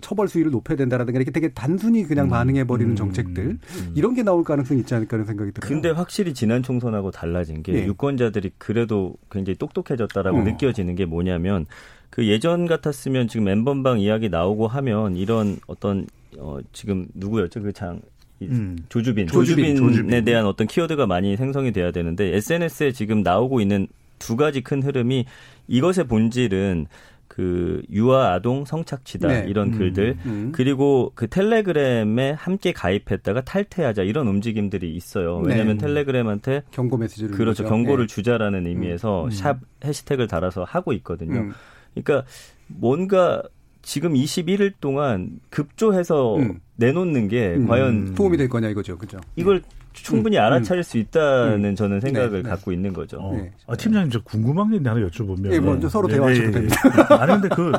처벌 0.00 0.28
수위를 0.28 0.50
높여야 0.50 0.76
된다라든가 0.76 1.18
이렇게 1.18 1.30
되게 1.30 1.48
단순히 1.48 2.02
그냥 2.04 2.26
음. 2.26 2.30
반응해 2.30 2.64
버리는 2.64 2.92
음. 2.92 2.96
정책들 2.96 3.44
음. 3.44 3.60
이런 3.94 4.14
게 4.14 4.22
나올 4.22 4.42
가능성이 4.42 4.80
있지 4.80 4.94
않을까 4.94 5.14
하는 5.14 5.26
생각이 5.26 5.52
들어요. 5.52 5.68
근데 5.68 5.90
확실히 5.90 6.34
지난 6.34 6.62
총선하고 6.62 7.10
달라진 7.12 7.62
게 7.62 7.74
예. 7.74 7.86
유권자들이 7.86 8.52
그래도 8.58 9.14
굉장히 9.30 9.56
똑똑해졌다라고 9.56 10.38
어. 10.38 10.42
느껴지는 10.42 10.96
게 10.96 11.04
뭐냐면 11.04 11.66
그 12.10 12.26
예전 12.26 12.66
같았으면 12.66 13.28
지금 13.28 13.48
엠번방 13.48 14.00
이야기 14.00 14.28
나오고 14.28 14.66
하면 14.66 15.16
이런 15.16 15.58
어떤 15.66 16.06
어 16.38 16.58
지금 16.72 17.06
누구였죠 17.14 17.62
그장 17.62 18.00
음. 18.42 18.76
조주빈. 18.88 19.28
조주빈. 19.28 19.76
조주빈에 19.76 20.22
대한 20.22 20.46
어떤 20.46 20.66
키워드가 20.66 21.06
많이 21.06 21.36
생성이 21.36 21.72
돼야 21.72 21.90
되는데 21.90 22.34
SNS에 22.36 22.92
지금 22.92 23.22
나오고 23.22 23.60
있는 23.60 23.86
두 24.18 24.36
가지 24.36 24.62
큰 24.62 24.82
흐름이 24.82 25.26
이것의 25.68 26.06
본질은 26.08 26.86
그 27.28 27.82
유아 27.90 28.32
아동 28.32 28.64
성착취다 28.64 29.28
네. 29.28 29.46
이런 29.48 29.72
음, 29.72 29.78
글들 29.78 30.16
음. 30.26 30.52
그리고 30.54 31.12
그 31.14 31.28
텔레그램에 31.28 32.32
함께 32.32 32.72
가입했다가 32.72 33.42
탈퇴하자 33.42 34.02
이런 34.02 34.26
움직임들이 34.28 34.94
있어요. 34.94 35.40
네. 35.42 35.50
왜냐하면 35.50 35.78
네. 35.78 35.86
텔레그램한테 35.86 36.62
경고 36.70 36.96
메시지를 36.96 37.30
그렇죠 37.32 37.64
거죠. 37.64 37.74
경고를 37.74 38.06
네. 38.06 38.14
주자라는 38.14 38.66
의미에서 38.66 39.24
음. 39.24 39.30
샵 39.30 39.58
해시태그를 39.84 40.28
달아서 40.28 40.64
하고 40.64 40.92
있거든요. 40.94 41.40
음. 41.40 41.52
그러니까 41.94 42.28
뭔가 42.68 43.42
지금 43.82 44.14
21일 44.14 44.74
동안 44.80 45.38
급조해서 45.50 46.36
음. 46.36 46.60
내놓는 46.76 47.28
게 47.28 47.58
과연 47.66 48.14
도움이 48.14 48.36
될 48.36 48.48
거냐 48.48 48.68
이거죠, 48.68 48.98
그죠? 48.98 49.18
이걸 49.36 49.62
충분히 50.02 50.36
음, 50.38 50.42
알아차릴 50.42 50.80
음. 50.80 50.82
수 50.82 50.98
있다는 50.98 51.64
음. 51.64 51.74
저는 51.74 52.00
생각을 52.00 52.42
네, 52.42 52.48
갖고 52.48 52.70
네. 52.70 52.76
있는 52.76 52.92
거죠. 52.92 53.18
어. 53.18 53.32
네. 53.34 53.52
아, 53.66 53.76
팀장님 53.76 54.10
저 54.10 54.20
궁금한 54.22 54.70
게 54.70 54.88
하나 54.88 55.00
여쭤보면. 55.06 55.48
네, 55.48 55.60
먼저 55.60 55.88
서로 55.88 56.08
대화하셔도 56.08 56.50
됩니다. 56.50 56.76
아니 57.20 57.32
근데 57.32 57.48
그 57.48 57.72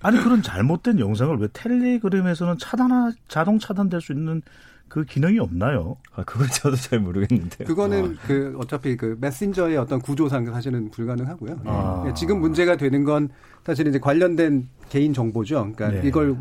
아니 0.00 0.18
그런 0.18 0.42
잘못된 0.42 0.98
영상을 0.98 1.36
왜 1.38 1.48
텔레그램에서는 1.52 2.58
차단 2.58 3.12
자동 3.28 3.58
차단될 3.58 4.00
수 4.00 4.12
있는 4.12 4.42
그 4.94 5.04
기능이 5.04 5.40
없나요? 5.40 5.96
아, 6.14 6.22
그건 6.22 6.46
저도 6.46 6.76
잘 6.76 7.00
모르겠는데요. 7.00 7.66
그거는 7.66 8.16
아. 8.16 8.26
그 8.28 8.56
어차피 8.60 8.96
그 8.96 9.18
메신저의 9.20 9.76
어떤 9.76 10.00
구조상 10.00 10.46
사실은 10.46 10.88
불가능하고요. 10.92 11.62
아. 11.64 12.02
네. 12.06 12.14
지금 12.14 12.38
문제가 12.40 12.76
되는 12.76 13.02
건 13.02 13.28
사실 13.64 13.88
이제 13.88 13.98
관련된 13.98 14.68
개인 14.90 15.12
정보죠. 15.12 15.68
그러니까 15.74 16.00
네. 16.00 16.06
이걸 16.06 16.36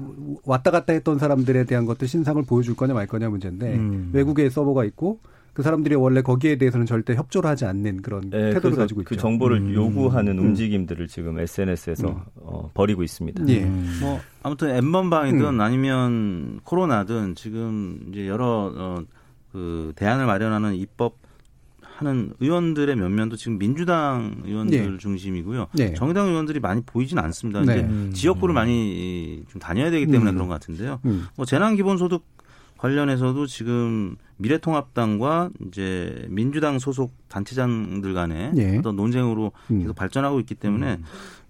왔다 0.45 0.70
갔다 0.70 0.93
했던 0.93 1.18
사람들에 1.18 1.64
대한 1.64 1.88
것들 1.88 2.08
신상을 2.08 2.43
보여줄 2.43 2.76
거냐 2.76 2.93
말 2.93 3.08
거냐 3.08 3.28
문제인데 3.28 3.74
음. 3.74 4.12
외국에 4.14 4.47
서버가 4.51 4.86
있고 4.86 5.20
그 5.54 5.62
사람들이 5.62 5.95
원래 5.95 6.22
거기에 6.22 6.58
대해서는 6.58 6.86
절대 6.88 7.14
협조를 7.14 7.49
하지 7.49 7.66
않는 7.66 8.01
그런 8.01 8.30
네, 8.30 8.54
태도를 8.54 8.76
가지고 8.76 8.99
그 8.99 9.01
있죠. 9.04 9.10
그 9.10 9.18
정보를 9.18 9.58
음. 9.58 9.74
요구하는 9.74 10.39
음. 10.39 10.45
움직임들을 10.45 11.08
지금 11.08 11.39
SNS에서 11.39 12.10
음. 12.10 12.22
어, 12.38 12.72
벌이고 12.74 13.04
있습니다. 13.04 13.47
예. 13.49 13.64
음. 13.64 13.99
뭐 14.01 14.20
아무튼 14.41 14.76
엠번 14.76 15.12
방이든 15.12 15.45
음. 15.45 15.62
아니면 15.62 16.60
코로나든 16.64 17.36
지금 17.36 17.99
이제 18.10 18.28
여러 18.28 18.74
어, 18.76 19.04
그 19.51 19.93
대안을 19.95 20.26
마련하는 20.26 20.76
입법 20.76 21.18
하는 21.82 22.34
의원들의 22.39 22.95
면면도 22.95 23.36
지금 23.36 23.60
민주당 23.60 24.41
의원들 24.45 24.91
네. 24.93 24.97
중심이고요. 24.97 25.68
네. 25.74 25.93
정의당 25.93 26.30
의원들이 26.30 26.60
많이 26.60 26.82
보이진 26.82 27.20
않습니다. 27.20 27.62
네. 27.62 27.74
이제 27.74 27.84
음. 27.84 28.12
지역구를 28.12 28.56
많이 28.56 29.43
좀 29.49 29.62
다녀야 29.62 29.91
되기 29.91 30.08
때문에 30.08 30.32
음. 30.32 30.36
그런 30.36 30.47
것 30.47 30.56
같은데요. 30.56 30.99
음. 31.06 31.28
뭐 31.36 31.45
재난 31.45 31.76
기본소득 31.76 32.24
관련해서도 32.84 33.45
지금 33.47 34.17
미래통합당과 34.38 35.51
이제 35.67 36.25
민주당 36.29 36.79
소속 36.79 37.13
단체장들 37.29 38.13
간의 38.13 38.51
네. 38.53 38.77
어떤 38.77 38.97
논쟁으로 38.97 39.53
음. 39.71 39.79
계속 39.79 39.95
발전하고 39.95 40.41
있기 40.41 40.55
때문에 40.55 40.95
음. 40.95 41.03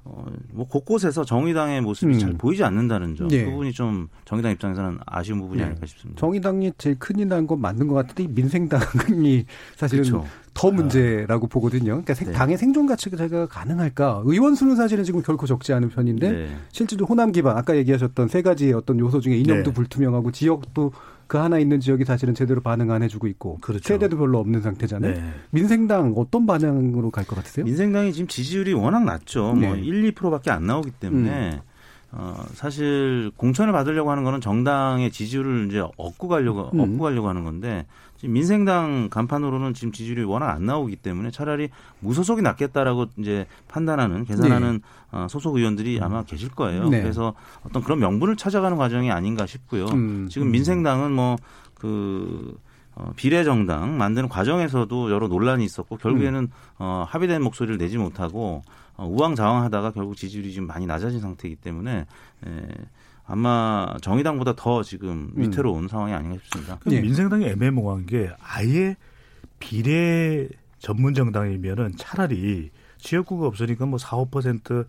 어, 0.06 0.26
뭐 0.52 0.68
곳곳에서 0.68 1.24
정의당의 1.26 1.82
모습이 1.82 2.14
음. 2.14 2.20
잘 2.20 2.34
보이지 2.34 2.64
않는다는 2.64 3.16
점. 3.16 3.30
네. 3.30 3.46
그 3.46 3.50
부분이 3.50 3.72
좀 3.72 4.10
정의당 4.26 4.52
입장에서는 4.52 5.00
아쉬운 5.08 5.40
부분이 5.40 5.60
네. 5.60 5.66
아닐까 5.66 5.88
싶습니다. 5.88 6.20
정의당이 6.20 6.74
제일 6.78 7.00
큰일 7.00 7.28
난 7.30 7.48
건 7.48 7.60
맞는 7.62 7.88
것 7.88 7.96
같은데 7.96 8.28
민생당이 8.28 9.46
사실은 9.76 10.04
그렇죠. 10.04 10.28
더 10.54 10.70
문제라고 10.70 11.48
아. 11.48 11.50
보거든요. 11.50 12.04
그러니까 12.04 12.14
네. 12.14 12.32
당의 12.32 12.58
생존 12.60 12.86
가치가 12.86 13.48
가능할까? 13.48 14.22
의원 14.26 14.54
수는 14.54 14.76
사실은 14.76 15.04
지금 15.04 15.24
결코 15.24 15.48
적지 15.48 15.74
않은 15.74 15.90
편인데 15.90 16.32
네. 16.32 16.56
실제로 16.72 17.08
호남 17.08 17.32
기반 17.32 17.58
아까 17.58 17.76
얘기하셨던 17.76 18.28
세 18.28 18.44
가지의 18.44 18.74
어떤 18.74 19.00
요소 19.00 19.20
중에 19.22 19.36
이념도 19.38 19.72
네. 19.72 19.74
불투명하고 19.74 20.32
지역도 20.32 20.92
그 21.34 21.40
하나 21.40 21.58
있는 21.58 21.80
지역이 21.80 22.06
사실은 22.06 22.36
제대로 22.36 22.62
반응 22.62 22.92
안 22.92 23.02
해주고 23.02 23.26
있고 23.26 23.58
그렇죠. 23.60 23.88
세대도 23.88 24.18
별로 24.20 24.38
없는 24.38 24.62
상태잖아요. 24.62 25.16
네. 25.16 25.24
민생당 25.50 26.14
어떤 26.16 26.46
반응으로 26.46 27.10
갈 27.10 27.26
것 27.26 27.36
같으세요? 27.36 27.66
민생당이 27.66 28.14
지금 28.14 28.28
지지율이 28.28 28.74
워낙 28.74 29.04
낮죠. 29.04 29.54
뭐 29.54 29.76
1, 29.76 30.12
2%밖에 30.14 30.52
안 30.52 30.68
나오기 30.68 30.92
때문에 30.92 31.54
음. 31.54 31.60
어, 32.16 32.46
사실 32.54 33.32
공천을 33.38 33.74
받으려고 33.74 34.12
하는 34.12 34.24
거는 34.24 34.40
정당의 34.40 35.12
지지율을 35.12 35.68
이제 35.70 35.84
얻고 35.98 36.28
가려고 36.28 36.70
음. 36.74 36.80
얻고 36.80 37.00
가려고 37.00 37.28
하는 37.28 37.44
건데 37.44 37.88
지금 38.18 38.34
민생당 38.34 39.10
간판으로는 39.10 39.74
지금 39.74 39.92
지지율이 39.92 40.24
워낙 40.24 40.52
안 40.52 40.66
나오기 40.66 40.98
때문에 40.98 41.32
차라리 41.32 41.70
무소속이 42.02 42.44
낫겠다라고 42.44 43.08
이제 43.18 43.48
판단하는 43.68 44.26
계산하는 44.26 44.74
네. 44.74 45.18
어, 45.18 45.28
소속 45.28 45.56
의원들이 45.56 45.98
음. 45.98 46.04
아마 46.04 46.24
계실 46.24 46.50
거예요. 46.50 46.88
네. 46.90 47.02
그래서 47.02 47.34
어떤 47.66 47.84
그런 47.84 48.00
명분을 48.00 48.36
찾아가는 48.36 48.78
과정이 48.78 49.12
아닌가 49.12 49.48
싶고요. 49.48 49.86
음. 49.86 50.28
지금 50.30 50.52
민생당은 50.52 51.12
뭐그 51.12 52.58
어, 52.96 53.12
비례정당 53.16 53.98
만드는 53.98 54.30
과정에서도 54.30 55.12
여러 55.12 55.28
논란이 55.28 55.66
있었고 55.66 55.98
결국에는 55.98 56.42
음. 56.42 56.48
어, 56.78 57.06
합의된 57.08 57.42
목소리를 57.42 57.80
내지 57.80 57.98
못하고 57.98 58.62
어, 58.68 58.72
우왕좌왕하다가 59.06 59.92
결국 59.92 60.16
지지율이 60.16 60.54
좀 60.54 60.68
많이 60.68 60.86
낮아진 60.86 61.20
상태이기 61.20 61.58
때문에 61.58 62.06
에, 62.46 62.68
아마 63.26 63.96
정의당보다 64.02 64.56
더 64.56 64.84
지금 64.84 65.32
음. 65.36 65.42
위태로운 65.42 65.84
음. 65.84 65.88
상황이 65.88 66.14
아닌가 66.14 66.38
싶습니다. 66.44 66.80
예. 66.92 67.02
민생당이 67.02 67.46
애매모호한 67.46 68.06
게 68.06 68.32
아예 68.40 68.96
비례 69.60 70.50
전문 70.80 71.14
정당이면은 71.14 71.94
차라리 71.98 72.72
지역구가 72.98 73.48
없으니까 73.48 73.86
뭐 73.86 73.98
4, 73.98 74.18
5% 74.18 74.86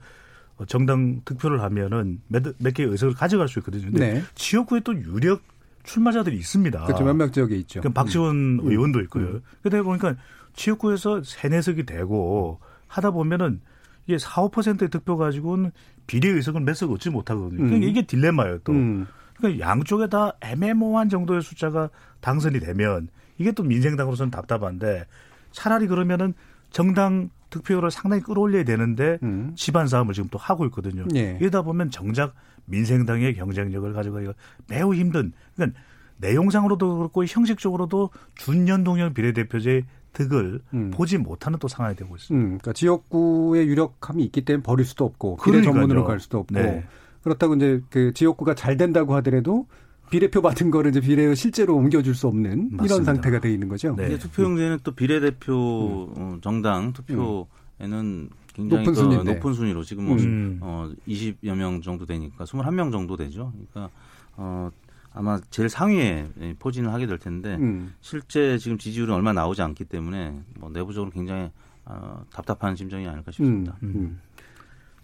정당 0.67 1.21
득표를 1.25 1.63
하면은 1.63 2.21
몇, 2.29 2.43
몇 2.59 2.75
개의 2.75 2.89
의석을 2.91 3.15
가져갈 3.15 3.49
수 3.49 3.59
있거든요. 3.61 3.91
근데 3.91 4.15
네. 4.15 4.23
지역구에 4.35 4.81
또 4.81 4.95
유력 4.95 5.43
출마자들이 5.85 6.37
있습니다. 6.37 6.85
그렇죠. 6.85 7.05
몇몇 7.05 7.33
지역에 7.33 7.57
있죠. 7.57 7.81
박지원 7.81 8.37
음. 8.37 8.61
의원도 8.63 9.01
있고요. 9.03 9.27
음. 9.27 9.43
그러다 9.63 9.83
보니까 9.83 10.17
지역구에서 10.55 11.23
세네석이 11.25 11.85
되고 11.85 12.59
하다 12.87 13.11
보면은 13.11 13.61
이게 14.07 14.19
4, 14.19 14.49
5%의 14.49 14.91
득표 14.91 15.17
가지고는 15.17 15.73
비례 16.07 16.29
의석을 16.29 16.61
몇석 16.61 16.91
얻지 16.91 17.11
못하거든요. 17.11 17.59
그러니까 17.59 17.77
음. 17.77 17.83
이게 17.83 18.03
딜레마예요, 18.03 18.59
또. 18.59 18.73
음. 18.73 19.07
그러니까 19.37 19.67
양쪽에 19.67 20.09
다 20.09 20.33
애매모호한 20.41 21.09
정도의 21.09 21.43
숫자가 21.43 21.91
당선이 22.21 22.61
되면 22.61 23.09
이게 23.39 23.53
또 23.53 23.63
민생당으로서는 23.63 24.31
답답한데 24.31 25.07
차라리 25.53 25.87
그러면은 25.87 26.35
정당 26.71 27.31
득표율을 27.51 27.91
상당히 27.91 28.23
끌어올려야 28.23 28.65
되는데 28.65 29.19
음. 29.23 29.53
집안 29.57 29.87
싸움을 29.87 30.15
지금 30.15 30.29
또 30.31 30.39
하고 30.39 30.65
있거든요. 30.67 31.07
네. 31.09 31.39
이러다 31.41 31.63
보면 31.63 31.91
정작 31.91 32.35
민생당의 32.67 33.35
경쟁력을 33.35 33.93
가져가기가 33.93 34.33
매우 34.69 34.95
힘든 34.95 35.33
그러니까 35.55 35.79
내용상으로도 36.19 36.99
그렇고 36.99 37.25
형식적으로도 37.25 38.11
준연동형 38.37 39.15
비례대표제 39.15 39.85
득을 40.15 40.61
음. 40.73 40.91
보지 40.91 41.19
못하는 41.19 41.59
또 41.59 41.69
상황이 41.69 41.95
되고 41.95 42.17
있습니다. 42.17 42.43
음, 42.43 42.49
그러니까 42.59 42.73
지역구의 42.73 43.67
유력함이 43.67 44.25
있기 44.25 44.45
때문에 44.47 44.63
버릴 44.63 44.87
수도 44.87 45.05
없고 45.05 45.37
비례 45.45 45.61
전문으로 45.61 46.05
갈 46.05 46.21
수도 46.21 46.39
없고 46.39 46.55
네. 46.55 46.85
그렇다고 47.23 47.55
이제 47.57 47.83
그 47.91 48.13
지역구가 48.15 48.55
잘 48.55 48.77
된다고 48.77 49.15
하더라도 49.17 49.67
비례표 50.11 50.43
받은 50.43 50.71
거를 50.71 50.91
이제 50.91 51.01
비례로 51.01 51.35
실제로 51.35 51.75
옮겨줄 51.77 52.15
수 52.15 52.29
없는 52.29 52.71
맞습니다. 52.73 52.85
이런 52.85 53.05
상태가 53.05 53.41
돼 53.41 53.53
있는 53.53 53.69
거죠. 53.69 53.95
네. 53.97 54.17
투표용지는 54.19 54.79
또 54.85 54.93
비례대표 54.93 56.13
음. 56.17 56.41
정당 56.43 56.93
투표에는 56.93 58.31
굉장히 58.55 58.85
높은, 58.85 58.95
순위, 58.95 59.17
높은 59.17 59.55
순위로 59.55 59.83
지금 59.83 60.05
뭐 60.07 60.17
음. 60.17 60.59
어, 60.63 60.91
20여 61.09 61.57
명 61.57 61.83
정도 61.83 62.07
되니까 62.07 62.45
21명 62.45 62.93
정도 62.93 63.17
되죠. 63.17 63.53
그러니까 63.53 63.93
어, 64.37 64.71
아마 65.15 65.39
제일 65.51 65.69
상위에 65.69 66.29
포진을 66.59 66.93
하게 66.93 67.07
될 67.07 67.19
텐데 67.19 67.55
음. 67.55 67.95
실제 68.01 68.59
지금 68.59 68.77
지지율은 68.77 69.15
얼마 69.15 69.33
나오지 69.33 69.63
않기 69.63 69.85
때문에 69.85 70.41
뭐 70.59 70.71
내부적으로 70.71 71.11
굉장히 71.11 71.51
어, 71.85 72.25
답답한 72.33 72.75
심정이 72.75 73.07
아닐까 73.07 73.31
싶습니다. 73.31 73.77
음. 73.83 73.93
음. 73.95 74.21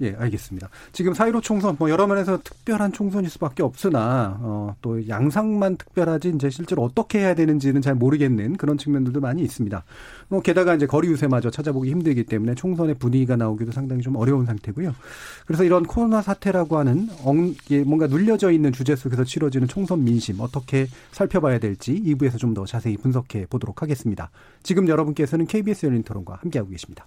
예, 0.03 0.15
알겠습니다. 0.19 0.69
지금 0.93 1.15
사이로 1.15 1.41
총선 1.41 1.77
뭐 1.79 1.91
여러 1.91 2.07
면에서 2.07 2.39
특별한 2.43 2.93
총선일 2.93 3.31
수밖에 3.31 3.63
없으나 3.63 4.39
어, 4.41 4.77
또 4.83 5.09
양상만 5.09 5.77
특별하지 5.77 6.33
이제 6.35 6.51
실제로 6.51 6.83
어떻게 6.83 7.21
해야 7.21 7.35
되는지는 7.35 7.81
잘 7.83 7.95
모르겠는 7.95 8.57
그런 8.57 8.79
측면들도 8.79 9.21
많이 9.21 9.43
있습니다. 9.43 9.83
뭐 10.29 10.41
게다가 10.43 10.75
이제 10.75 10.87
거리 10.87 11.09
유세마저 11.09 11.51
찾아보기 11.51 11.91
힘들기 11.91 12.25
때문에 12.25 12.55
총선의 12.55 12.95
분위기가 12.95 13.37
나오기도 13.37 13.73
상당히 13.73 14.03
좀 14.03 14.17
어려운 14.17 14.47
상태고요. 14.47 14.95
그래서 15.47 15.65
이런 15.65 15.85
코로나 15.85 16.23
사태라고 16.23 16.79
하는 16.79 17.09
엉, 17.25 17.55
뭔가 17.87 18.07
눌려져 18.07 18.51
있는 18.51 18.73
주제 18.73 18.95
속에서 18.97 19.25
치러지는 19.25 19.67
총선 19.69 20.05
민심 20.05 20.41
어떻게 20.41 20.87
살펴봐야 21.13 21.59
될지 21.59 21.95
2부에서 22.03 22.39
좀 22.39 22.51
더 22.51 22.67
자세히 22.67 22.97
분석해 22.97 23.47
보도록 23.47 23.81
하겠습니다. 23.81 24.29
지금 24.65 24.89
여러분께서는 24.89 25.47
KBS 25.47 25.87
열린 25.87 26.03
토론과 26.03 26.39
함께하고 26.43 26.71
계십니다. 26.71 27.07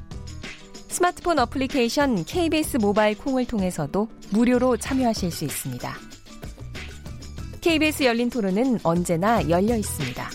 스마트폰 0.91 1.39
어플리케이션 1.39 2.25
KBS 2.25 2.77
모바일 2.77 3.17
콩을 3.17 3.45
통해서도 3.45 4.09
무료로 4.31 4.75
참여하실 4.75 5.31
수 5.31 5.45
있습니다. 5.45 5.95
KBS 7.61 8.03
열린 8.03 8.29
토론은 8.29 8.79
언제나 8.83 9.47
열려 9.49 9.77
있습니다. 9.77 10.29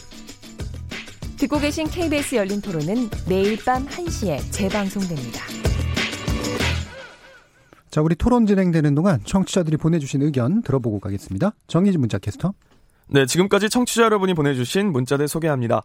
듣고 1.36 1.59
계신 1.59 1.86
KBS 1.86 2.36
열린 2.36 2.62
토론은 2.62 3.11
매일 3.28 3.62
밤 3.62 3.86
1시에 3.86 4.50
재방송됩니다. 4.50 5.42
자, 7.90 8.00
우리 8.00 8.14
토론 8.14 8.46
진행되는 8.46 8.94
동안 8.94 9.20
청취자들이 9.24 9.76
보내주신 9.76 10.22
의견 10.22 10.62
들어보고 10.62 11.00
가겠습니다. 11.00 11.52
정희진 11.66 12.00
문자 12.00 12.16
캐스터. 12.18 12.54
네, 13.09 13.26
지금까지 13.26 13.68
청취자 13.68 14.04
여러분이 14.04 14.32
보내주신 14.32 14.90
문자들 14.90 15.28
소개합니다. 15.28 15.82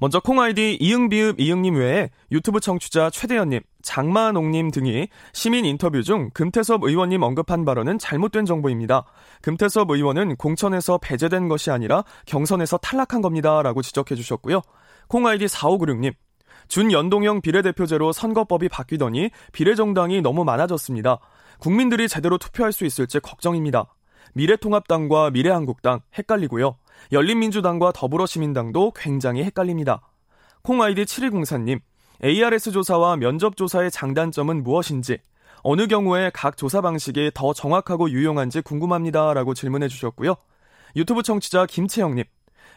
먼저 0.00 0.18
콩아이디 0.20 0.78
이응비읍 0.80 1.38
이응님 1.38 1.76
외에 1.76 2.10
유튜브 2.32 2.58
청취자 2.60 3.10
최대현님, 3.10 3.60
장만옥님 3.82 4.70
등이 4.70 5.08
시민 5.32 5.64
인터뷰 5.64 6.02
중 6.02 6.30
금태섭 6.34 6.82
의원님 6.84 7.22
언급한 7.22 7.64
발언은 7.64 7.98
잘못된 7.98 8.46
정보입니다. 8.46 9.04
금태섭 9.42 9.90
의원은 9.90 10.36
공천에서 10.36 10.98
배제된 10.98 11.48
것이 11.48 11.70
아니라 11.70 12.04
경선에서 12.26 12.78
탈락한 12.78 13.22
겁니다. 13.22 13.62
라고 13.62 13.82
지적해 13.82 14.14
주셨고요. 14.14 14.62
콩아이디 15.08 15.46
4596님, 15.46 16.14
준연동형 16.68 17.42
비례대표제로 17.42 18.12
선거법이 18.12 18.68
바뀌더니 18.68 19.30
비례정당이 19.52 20.22
너무 20.22 20.44
많아졌습니다. 20.44 21.18
국민들이 21.58 22.08
제대로 22.08 22.38
투표할 22.38 22.72
수 22.72 22.84
있을지 22.84 23.20
걱정입니다. 23.20 23.94
미래통합당과 24.34 25.30
미래한국당 25.30 26.00
헷갈리고요. 26.16 26.76
열린민주당과 27.12 27.92
더불어시민당도 27.92 28.92
굉장히 28.96 29.44
헷갈립니다. 29.44 30.00
콩아이디 30.62 31.04
7104님, 31.04 31.80
ARS 32.24 32.70
조사와 32.70 33.16
면접 33.16 33.56
조사의 33.56 33.90
장단점은 33.90 34.62
무엇인지, 34.62 35.18
어느 35.64 35.86
경우에 35.86 36.30
각 36.32 36.56
조사 36.56 36.80
방식이 36.80 37.32
더 37.34 37.52
정확하고 37.52 38.10
유용한지 38.10 38.60
궁금합니다. 38.60 39.34
라고 39.34 39.54
질문해 39.54 39.88
주셨고요. 39.88 40.36
유튜브 40.94 41.22
청취자 41.22 41.66
김채영님, 41.66 42.24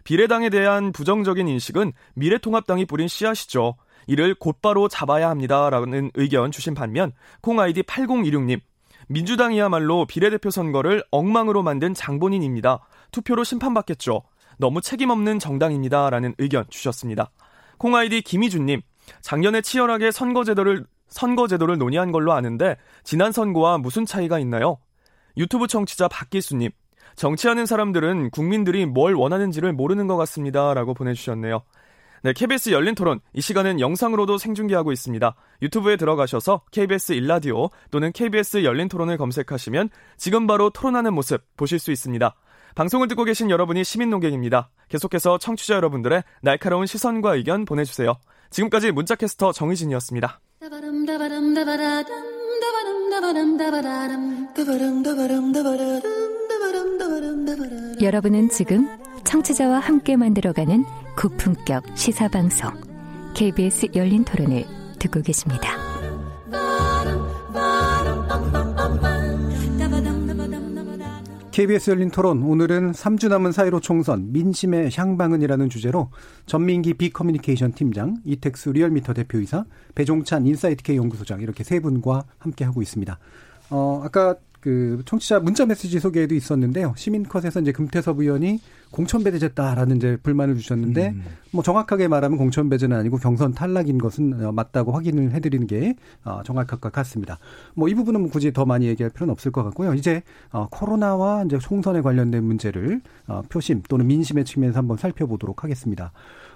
비례당에 0.04 0.50
대한 0.50 0.91
부정적인 0.91 1.48
인식은 1.48 1.93
미래통합당이 2.16 2.86
뿌린 2.86 3.08
씨앗이죠. 3.08 3.76
이를 4.08 4.36
곧바로 4.36 4.88
잡아야 4.88 5.30
합니다. 5.30 5.70
라는 5.70 6.12
의견 6.16 6.52
주신 6.52 6.74
반면, 6.74 7.12
콩아이디 7.41 7.84
8016님, 7.84 8.60
민주당이야말로 9.08 10.06
비례대표 10.06 10.50
선거를 10.50 11.04
엉망으로 11.12 11.62
만든 11.62 11.93
장본인입니다. 11.93 12.80
투표로 13.12 13.43
심판받겠죠. 13.43 14.24
너무 14.58 14.82
책임없는 14.82 15.39
정당입니다. 15.39 16.10
라는 16.10 16.34
의견 16.38 16.66
주셨습니다. 16.70 17.30
콩아이디 17.78 18.22
김희준님, 18.22 18.82
작년에 19.22 19.62
치열하게 19.62 20.12
선거제도를, 20.12 20.86
선거제도를 21.08 21.78
논의한 21.78 22.12
걸로 22.12 22.34
아는데, 22.34 22.78
지난 23.03 23.32
선거와 23.32 23.78
무슨 23.78 24.06
차이가 24.06 24.39
있나요? 24.39 24.78
유튜브 25.38 25.68
청취자 25.68 26.08
박기수님, 26.08 26.72
정치하는 27.16 27.66
사람들은 27.66 28.30
국민들이 28.32 28.86
뭘 28.86 29.14
원하는지를 29.14 29.74
모르는 29.74 30.08
것 30.08 30.18
같습니다. 30.18 30.74
라고 30.74 30.93
보내주셨네요. 30.93 31.64
네, 32.24 32.34
KBS 32.34 32.72
열린 32.72 32.95
토론. 32.95 33.20
이 33.34 33.41
시간은 33.41 33.80
영상으로도 33.80 34.38
생중계하고 34.38 34.91
있습니다. 34.91 35.36
유튜브에 35.62 35.95
들어가셔서 35.95 36.64
KBS 36.72 37.14
일라디오 37.14 37.70
또는 37.91 38.12
KBS 38.12 38.64
열린 38.64 38.89
토론을 38.89 39.18
검색하시면 39.18 39.89
지금 40.18 40.47
바로 40.47 40.72
토론하는 40.72 41.14
모습 41.14 41.43
보실 41.56 41.78
수 41.80 41.91
있습니다. 41.91 42.36
방송을 42.74 43.08
듣고 43.08 43.24
계신 43.24 43.49
여러분이 43.49 43.84
시민 43.84 44.10
농객입니다. 44.10 44.70
계속해서 44.89 45.38
청취자 45.38 45.76
여러분들의 45.76 46.24
날카로운 46.41 46.88
시선과 46.88 47.36
의견 47.36 47.64
보내주세요. 47.64 48.16
지금까지 48.50 48.91
문자캐스터 48.91 49.52
정희진이었습니다. 49.52 50.39
여러분은 58.02 58.50
지금 58.50 58.88
청취자와 59.24 59.80
함께 59.80 60.16
만들어가는 60.16 60.84
고품격 61.18 61.84
시사방송 61.96 62.72
KBS 63.36 63.88
열린 63.96 64.24
토론을 64.24 64.66
듣고 65.00 65.22
계십니다. 65.22 65.95
KBS 71.56 71.91
열린 71.91 72.12
토론 72.12 72.43
오늘은 72.43 72.91
3주 72.91 73.30
남은 73.30 73.53
사이로 73.53 73.80
총선 73.80 74.34
민심의 74.34 74.89
향방은이라는 74.93 75.70
주제로 75.70 76.10
전민기 76.45 76.95
비커뮤니케이션 76.95 77.72
팀장, 77.72 78.18
이택수 78.26 78.74
리얼미터 78.74 79.14
대표이사, 79.14 79.64
배종찬 79.95 80.47
인사이트K 80.47 80.97
연구소장 80.97 81.39
이렇게 81.39 81.64
세 81.64 81.80
분과 81.80 82.26
함께 82.39 82.66
하고 82.66 82.82
있습니다. 82.82 83.18
어, 83.70 84.01
아까 84.03 84.36
그 84.60 85.01
청취자 85.06 85.39
문자 85.39 85.66
메시지 85.66 85.97
소개에도 86.01 86.36
있었는데요. 86.36 86.93
시민컷에서 86.97 87.62
이제 87.62 87.72
금태섭 87.72 88.20
의원이 88.20 88.60
공천 88.96 89.26
배제됐다라는 89.26 89.98
이제 89.98 90.18
불만을 90.24 90.56
주셨는데 90.56 91.10
음. 91.10 91.24
뭐 91.52 91.62
정확하게 91.62 92.08
말하면 92.08 92.38
공천 92.38 92.70
배제는 92.70 92.96
아니고 92.96 93.18
경선 93.18 93.54
탈락인 93.54 93.98
것은 93.98 94.46
어, 94.46 94.52
맞다고 94.54 94.93
확인을 94.93 95.34
해드리는 95.34 95.68
게 95.68 95.96
어, 96.24 96.41
정확할 96.46 96.80
것 96.80 96.93
같습니다. 96.93 97.38
뭐 97.74 97.89
이 97.89 97.93
부분은 97.93 98.22
뭐 98.22 98.30
굳이 98.30 98.54
더 98.54 98.66
많이 98.66 98.88
얘기할 98.88 99.12
필요는 99.12 99.34
없을 99.34 99.52
것 99.52 99.64
같고요. 99.66 99.93
이제 99.96 100.24
어, 100.52 100.68
코로나와 100.72 101.43
이제 101.43 101.58
총선에 101.60 102.02
관련된 102.02 102.43
문제를 102.43 103.02
표심 103.50 103.82
또는 103.89 104.08
민심의 104.08 104.46
측면에서 104.46 104.80
한번 104.80 104.96
살펴보도록 104.96 105.64
하겠습니다. 105.66 106.14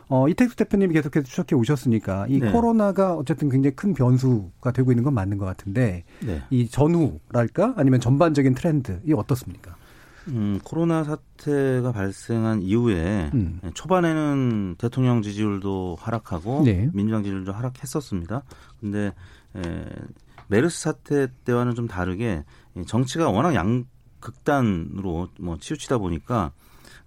어, 0.08 0.28
이택수 0.30 0.56
대표님이 0.56 0.94
계속해서 0.94 1.26
추적해 1.28 1.56
오셨으니까 1.56 2.26
이 2.30 2.40
네. 2.40 2.52
코로나가 2.52 3.16
어쨌든 3.16 3.50
굉장히 3.50 3.76
큰 3.76 3.94
변수가 3.94 4.72
되고 4.72 4.92
있는 4.92 5.04
건 5.04 5.14
맞는 5.14 5.38
것 5.38 5.46
같은데 5.46 6.04
네. 6.26 6.42
이 6.50 6.68
전후랄까 6.68 7.74
아니면 7.76 8.00
전반적인 8.00 8.56
트렌드 8.56 9.02
이 9.06 9.14
어떻습니까? 9.14 9.76
음, 10.30 10.60
코로나 10.64 11.04
사태가 11.04 11.92
발생한 11.92 12.62
이후에 12.62 13.32
음. 13.34 13.60
초반에는 13.74 14.76
대통령 14.78 15.22
지지율도 15.22 15.98
하락하고 16.00 16.64
네. 16.64 16.90
민주당 16.94 17.24
지지율도 17.24 17.52
하락했었습니다. 17.52 18.44
근데 18.80 19.14
에, 19.56 19.86
메르스 20.48 20.82
사태 20.82 21.28
때와는 21.46 21.76
좀 21.76 21.88
다르게 21.88 22.44
정치가 22.88 23.30
워낙 23.30 23.54
양 23.56 23.86
극단으로 24.20 25.30
뭐 25.40 25.58
치우치다 25.58 25.98
보니까 25.98 26.52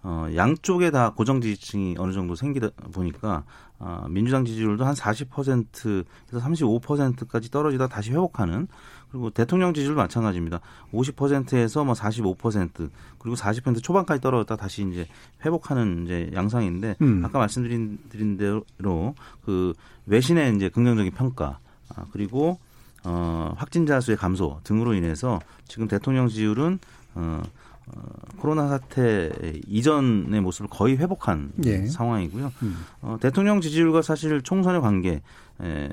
어, 0.05 0.27
양쪽에 0.35 0.91
다 0.91 1.11
고정 1.11 1.41
지지층이 1.41 1.97
어느 1.99 2.13
정도 2.13 2.35
생기다 2.35 2.71
보니까 2.93 3.45
어, 3.79 4.07
민주당 4.09 4.45
지지율도 4.45 4.85
한 4.85 4.95
40%에서 4.95 6.05
35%까지 6.31 7.51
떨어지다 7.51 7.89
다시 7.89 8.11
회복하는 8.11 8.67
그리고 9.13 9.29
대통령 9.29 9.75
지지율도 9.75 10.01
마찬가지입니다. 10.01 10.61
50%에서 10.93 11.85
뭐 11.85 11.95
45% 11.95 12.91
그리고 13.19 13.37
40% 13.37 13.83
초반까지 13.83 14.23
떨어졌다 14.23 14.57
다시 14.57 14.89
이제 14.91 15.07
회복하는 15.45 16.05
이제 16.05 16.31
양상인데 16.35 16.97
음. 17.03 17.23
아까 17.25 17.39
말씀드린 17.39 17.99
드린 18.09 18.39
대로 18.39 19.15
그 19.45 19.75
외신의 20.07 20.57
이제 20.57 20.71
긍정적인 20.71 21.13
평가 21.13 21.59
아, 21.91 22.07
그리고 22.11 22.59
어, 23.05 23.53
확진자 23.57 24.01
수의 24.01 24.17
감소 24.17 24.61
등으로 24.65 24.95
인해서 24.95 25.41
지금 25.69 25.89
대통령 25.89 26.29
지지율은 26.29 26.79
어, 27.15 27.43
어, 27.87 28.03
코로나 28.39 28.69
사태 28.69 29.31
이전의 29.67 30.41
모습을 30.41 30.71
거의 30.71 30.97
회복한 30.97 31.53
예. 31.65 31.85
상황이고요. 31.85 32.53
음. 32.63 32.85
어, 33.03 33.19
대통령 33.21 33.61
지지율과 33.61 34.01
사실 34.01 34.41
총선의 34.41 34.81
관계 34.81 35.21
에, 35.61 35.89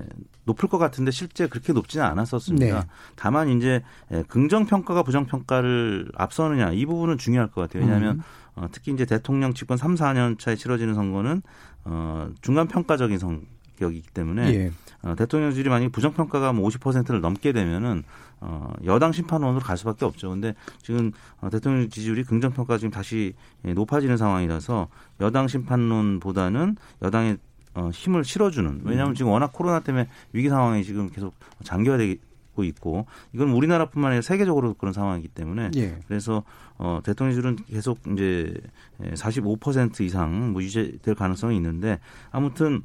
높을 0.46 0.70
것 0.70 0.78
같은데 0.78 1.12
실제 1.12 1.48
그렇게 1.48 1.74
높지는 1.74 2.06
않았었습니다. 2.06 2.80
네. 2.80 2.88
다만 3.16 3.50
이제 3.50 3.84
에, 4.12 4.24
긍정 4.28 4.66
평가가 4.66 5.04
부정 5.04 5.26
평가를 5.26 6.12
앞서느냐 6.16 6.72
이 6.72 6.86
부분은 6.86 7.18
중요할 7.18 7.50
것 7.50 7.62
같아요. 7.62 7.84
왜냐하면 7.84 8.18
음. 8.18 8.24
어, 8.56 8.68
특히 8.72 8.92
이제 8.92 9.06
대통령 9.06 9.54
집권 9.54 9.78
3, 9.78 9.96
4년 9.96 10.38
차에 10.38 10.56
치러지는 10.56 10.94
선거는 10.94 11.42
어, 11.86 12.30
중간 12.42 12.68
평가적인 12.68 13.18
성격이기 13.18 14.10
때문에 14.14 14.54
예. 14.54 14.72
어, 15.02 15.16
대통령 15.16 15.52
지지율이 15.52 15.70
만약에 15.70 15.90
부정 15.90 16.14
평가가 16.14 16.52
뭐 16.52 16.68
50%를 16.68 17.22
넘게 17.22 17.54
되면은 17.54 18.04
어, 18.42 18.74
여당 18.86 19.12
심판원으로 19.12 19.62
갈 19.62 19.78
수밖에 19.78 20.06
없죠. 20.06 20.30
근데 20.30 20.56
지금 20.82 21.12
어, 21.42 21.50
대통령 21.50 21.90
지지율이 21.90 22.24
긍정 22.24 22.52
평가 22.52 22.78
지금 22.78 22.92
다시 22.92 23.34
예, 23.66 23.74
높아지는 23.74 24.18
상황이라서 24.18 24.88
여당 25.22 25.48
심판론보다는 25.48 26.76
여당의 27.02 27.38
어, 27.74 27.90
힘을 27.94 28.24
실어주는 28.24 28.82
왜냐하면 28.84 29.16
지금 29.16 29.32
워낙 29.32 29.52
코로나 29.54 29.80
때문에 29.80 30.08
위기 30.34 30.50
상황이 30.50 30.84
지금 30.84 31.10
계속 31.10 31.34
장기화되고 31.64 32.64
있고 32.64 33.06
이건 33.34 33.50
우리나라뿐만 33.50 34.12
아니라 34.12 34.22
세계적으로 34.22 34.74
그런 34.74 34.94
상황이기 34.94 35.30
때문에 35.30 35.72
예. 35.78 36.00
그래서 36.08 36.44
어, 36.78 37.00
대통령 37.04 37.32
지지율은 37.34 37.58
계속 37.68 38.00
이제 38.14 38.54
45% 39.02 40.02
예, 40.02 40.06
이상 40.06 40.52
뭐 40.52 40.62
유지될 40.62 41.16
가능성이 41.16 41.56
있는데 41.58 42.00
아무튼 42.32 42.84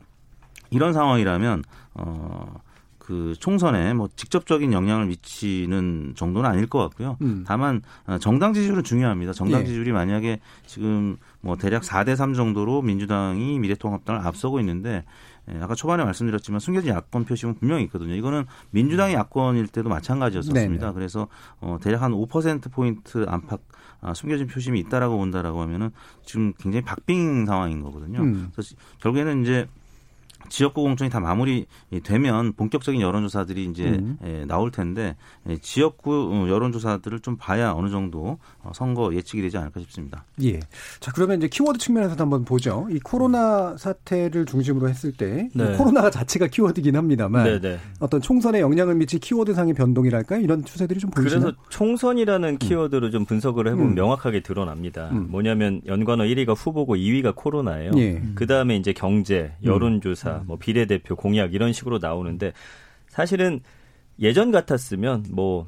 이런 0.70 0.92
상황이라면 0.92 1.62
어, 1.94 2.60
그 3.04 3.34
총선에 3.38 3.92
뭐 3.92 4.08
직접적인 4.16 4.72
영향을 4.72 5.06
미치는 5.06 6.14
정도는 6.16 6.48
아닐 6.48 6.66
것 6.66 6.78
같고요. 6.78 7.18
음. 7.20 7.44
다만 7.46 7.82
어, 8.06 8.18
정당 8.18 8.54
지지율은 8.54 8.82
중요합니다. 8.82 9.34
정당 9.34 9.60
예. 9.60 9.64
지지율이 9.66 9.92
만약에 9.92 10.40
지금 10.66 11.18
뭐 11.42 11.56
대략 11.56 11.82
4대 11.82 12.16
3 12.16 12.32
정도로 12.32 12.80
민주당이 12.80 13.58
미래통합당을 13.58 14.26
앞서고 14.26 14.58
있는데 14.60 15.04
예, 15.52 15.58
아까 15.60 15.74
초반에 15.74 16.02
말씀드렸지만 16.02 16.60
숨겨진 16.60 16.94
야권 16.94 17.26
표심은 17.26 17.56
분명히 17.56 17.84
있거든요. 17.84 18.14
이거는 18.14 18.46
민주당이 18.70 19.12
야권일 19.12 19.68
때도 19.68 19.90
마찬가지였었습니다. 19.90 20.86
네네. 20.86 20.94
그래서 20.94 21.28
어 21.60 21.76
대략 21.82 22.00
한 22.00 22.12
5% 22.12 22.72
포인트 22.72 23.26
안팎 23.28 23.60
아, 24.00 24.14
숨겨진 24.14 24.46
표심이 24.46 24.80
있다라고 24.80 25.18
본다라고 25.18 25.60
하면은 25.60 25.90
지금 26.24 26.54
굉장히 26.58 26.84
박빙 26.84 27.44
상황인 27.44 27.82
거거든요. 27.82 28.20
음. 28.20 28.48
그래서 28.52 28.74
결국에는 29.00 29.42
이제 29.42 29.66
지역구 30.48 30.82
공천이 30.82 31.10
다 31.10 31.20
마무리되면 31.20 32.54
본격적인 32.54 33.00
여론조사들이 33.00 33.64
이제 33.64 33.84
음. 33.84 34.18
에, 34.22 34.44
나올 34.46 34.70
텐데 34.70 35.16
에, 35.48 35.56
지역구 35.58 36.30
어, 36.32 36.48
여론조사들을 36.48 37.20
좀 37.20 37.36
봐야 37.36 37.72
어느 37.72 37.88
정도 37.90 38.38
어, 38.62 38.72
선거 38.74 39.14
예측이 39.14 39.42
되지 39.42 39.58
않을까 39.58 39.80
싶습니다. 39.80 40.24
예. 40.42 40.60
자 41.00 41.12
그러면 41.12 41.38
이제 41.38 41.48
키워드 41.48 41.78
측면에서도 41.78 42.22
한번 42.22 42.44
보죠. 42.44 42.86
이 42.90 42.98
코로나 43.00 43.76
사태를 43.76 44.46
중심으로 44.46 44.88
했을 44.88 45.12
때 45.12 45.48
네. 45.54 45.76
코로나가 45.76 46.10
자체가 46.10 46.48
키워드긴 46.48 46.96
합니다만 46.96 47.44
네네. 47.44 47.60
네. 47.60 47.78
어떤 48.00 48.20
총선에 48.20 48.60
영향을 48.60 48.94
미칠 48.94 49.20
키워드상의 49.20 49.74
변동이랄까 49.74 50.36
이런 50.36 50.64
추세들이 50.64 51.00
좀 51.00 51.10
보이시나요? 51.10 51.40
그래서 51.40 51.58
총선이라는 51.70 52.48
음. 52.48 52.58
키워드로 52.58 53.10
좀 53.10 53.24
분석을 53.24 53.68
해보면 53.68 53.88
음. 53.88 53.94
명확하게 53.94 54.40
드러납니다. 54.40 55.08
음. 55.12 55.28
뭐냐면 55.30 55.80
연관어 55.86 56.24
1위가 56.24 56.54
후보고 56.56 56.96
2위가 56.96 57.34
코로나예요. 57.34 57.92
예. 57.96 58.22
그 58.34 58.46
다음에 58.46 58.76
이제 58.76 58.92
경제, 58.92 59.52
여론조사 59.64 60.33
뭐 60.44 60.56
비례대표 60.58 61.16
공약 61.16 61.54
이런 61.54 61.72
식으로 61.72 61.98
나오는데 61.98 62.52
사실은 63.08 63.60
예전 64.20 64.50
같았으면 64.50 65.26
뭐 65.30 65.66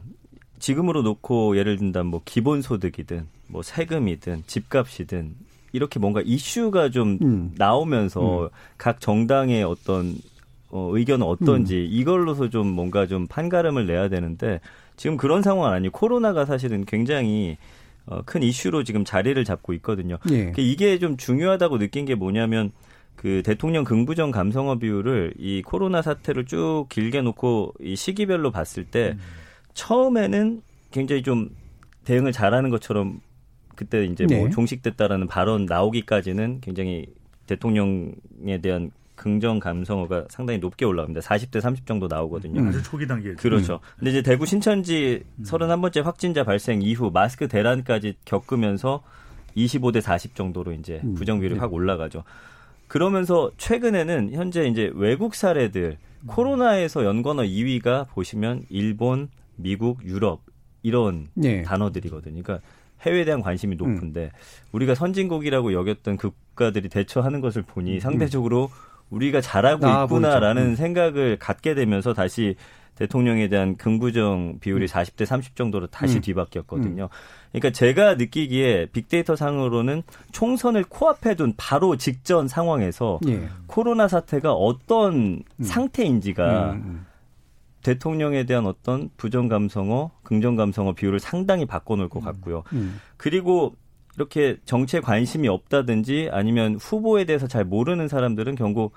지금으로 0.59 1.03
놓고 1.03 1.57
예를 1.57 1.77
든다면 1.77 2.11
뭐 2.11 2.23
기본소득이든 2.25 3.27
뭐 3.49 3.63
세금이든 3.63 4.45
집값이든 4.47 5.35
이렇게 5.73 5.99
뭔가 5.99 6.23
이슈가 6.25 6.91
좀 6.91 7.19
음. 7.23 7.53
나오면서 7.57 8.45
음. 8.45 8.49
각 8.79 9.01
정당의 9.01 9.63
어떤 9.63 10.15
어, 10.71 10.91
의견은 10.93 11.27
어떤지 11.27 11.77
음. 11.77 11.89
이걸로서 11.91 12.49
좀 12.49 12.67
뭔가 12.67 13.07
좀 13.07 13.27
판가름을 13.27 13.87
내야 13.87 14.09
되는데 14.09 14.61
지금 14.97 15.17
그런 15.17 15.43
상황은 15.43 15.77
아니고 15.77 15.99
코로나가 15.99 16.45
사실은 16.45 16.85
굉장히 16.85 17.57
어, 18.07 18.23
큰 18.25 18.43
이슈로 18.43 18.85
지금 18.85 19.05
자리를 19.05 19.43
잡고 19.45 19.73
있거든요. 19.75 20.19
예. 20.31 20.53
이게 20.57 20.99
좀 20.99 21.17
중요하다고 21.17 21.79
느낀 21.79 22.05
게 22.05 22.15
뭐냐면 22.15 22.73
그 23.17 23.43
대통령 23.45 23.85
긍부정 23.85 24.31
감성어 24.31 24.79
비율을 24.79 25.35
이 25.39 25.63
코로나 25.63 26.03
사태를 26.03 26.45
쭉 26.47 26.87
길게 26.89 27.23
놓고 27.23 27.75
이 27.81 27.97
시기별로 27.97 28.51
봤을 28.51 28.85
때 28.85 29.17
음. 29.17 29.21
처음에는 29.75 30.63
굉장히 30.91 31.23
좀 31.23 31.51
대응을 32.05 32.33
잘하는 32.33 32.71
것처럼 32.71 33.21
그때 33.75 34.05
이제 34.05 34.25
뭐 34.25 34.37
네. 34.37 34.41
뭐 34.43 34.51
종식됐다라는 34.51 35.27
발언 35.27 35.67
나오기까지는 35.67 36.61
굉장히 36.61 37.07
대통령에 37.47 38.61
대한 38.63 38.91
긍정 39.15 39.59
감성어가 39.59 40.27
상당히 40.29 40.59
높게 40.59 40.85
올라갑니다. 40.85 41.21
40대 41.21 41.61
30 41.61 41.87
정도 41.87 42.07
나오거든요. 42.07 42.61
음. 42.61 42.69
아주 42.69 42.83
초기 42.83 43.07
단계. 43.07 43.35
그렇죠. 43.35 43.75
음. 43.75 43.79
근데 43.99 44.11
이제 44.11 44.23
대구 44.23 44.47
신천지 44.47 45.25
31번째 45.43 46.03
확진자 46.03 46.45
발생 46.45 46.83
이후 46.83 47.11
마스크 47.13 47.49
대란까지 47.49 48.17
겪으면서 48.25 49.03
25대 49.57 50.01
40 50.01 50.35
정도로 50.35 50.73
이제 50.73 51.01
음. 51.03 51.15
부정 51.15 51.41
비율이 51.41 51.55
네. 51.55 51.61
확 51.61 51.73
올라가죠. 51.73 52.25
그러면서 52.89 53.51
최근에는 53.57 54.31
현재 54.33 54.67
이제 54.67 54.91
외국 54.95 55.35
사례들 55.35 55.99
코로나에서 56.27 57.05
연관어 57.05 57.43
2위가 57.43 58.09
보시면 58.09 58.65
일본, 58.69 59.29
미국, 59.57 60.05
유럽 60.05 60.43
이런 60.83 61.29
네. 61.35 61.63
단어들이거든요. 61.63 62.43
그러니까 62.43 62.67
해외에 63.03 63.25
대한 63.25 63.43
관심이 63.43 63.77
높은데 63.77 64.25
음. 64.25 64.31
우리가 64.73 64.95
선진국이라고 64.95 65.73
여겼던 65.73 66.17
국가들이 66.17 66.89
대처하는 66.89 67.41
것을 67.41 67.63
보니 67.63 67.95
음. 67.95 68.01
상대적으로 68.01 68.71
우리가 69.11 69.41
잘하고 69.41 69.87
아, 69.87 70.05
있구나라는 70.05 70.63
음. 70.63 70.75
생각을 70.77 71.39
갖게 71.39 71.75
되면서 71.75 72.13
다시 72.13 72.57
대통령에 72.97 73.49
대한 73.49 73.77
긍부정 73.77 74.59
비율이 74.61 74.87
40대 74.87 75.23
음. 75.23 75.27
30 75.27 75.57
정도로 75.57 75.87
다시 75.87 76.17
음. 76.17 76.21
뒤바뀌었거든요. 76.23 77.05
음. 77.05 77.09
그러니까 77.53 77.71
제가 77.71 78.15
느끼기에 78.15 78.89
빅데이터 78.93 79.37
상으로는 79.37 80.03
총선을 80.33 80.85
코앞에 80.89 81.35
둔 81.35 81.55
바로 81.57 81.97
직전 81.97 82.49
상황에서 82.49 83.21
예. 83.29 83.49
코로나 83.67 84.09
사태가 84.09 84.53
어떤 84.53 85.43
음. 85.59 85.63
상태인지가 85.63 86.73
음, 86.73 86.83
음. 86.85 87.07
대통령에 87.83 88.45
대한 88.45 88.67
어떤 88.67 89.11
부정 89.17 89.49
감성어, 89.49 90.11
긍정 90.23 90.57
감성어 90.57 90.95
비율을 90.95 91.21
상당히 91.21 91.67
바꿔놓을 91.67 92.09
것 92.09 92.21
같고요. 92.21 92.65
그리고 93.17 93.77
이렇게 94.17 94.57
정치에 94.65 95.01
관심이 95.01 95.47
없다든지 95.47 96.31
아니면 96.33 96.77
후보에 96.77 97.25
대해서 97.25 97.47
잘 97.47 97.65
모르는 97.65 98.09
사람들은 98.09 98.57
결국 98.57 98.93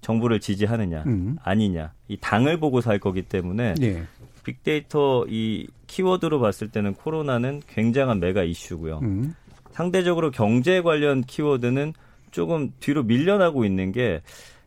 정부를 0.00 0.40
지지하느냐 0.40 1.04
음. 1.06 1.36
아니냐 1.42 1.92
이 2.08 2.16
당을 2.20 2.58
보고 2.60 2.80
살 2.80 2.98
거기 2.98 3.22
때문에 3.22 3.74
네. 3.74 4.02
빅데이터 4.44 5.26
이 5.28 5.66
키워드로 5.86 6.40
봤을 6.40 6.68
때는 6.68 6.94
코로나는 6.94 7.62
굉장한 7.68 8.20
메가 8.20 8.44
이슈고요. 8.44 9.00
음. 9.02 9.34
상대적으로 9.72 10.30
경제 10.30 10.80
관련 10.80 11.22
키워드는 11.22 11.92
조금 12.30 12.72
뒤로 12.80 13.02
밀려나고 13.02 13.64
있는 13.64 13.92
게 13.92 14.22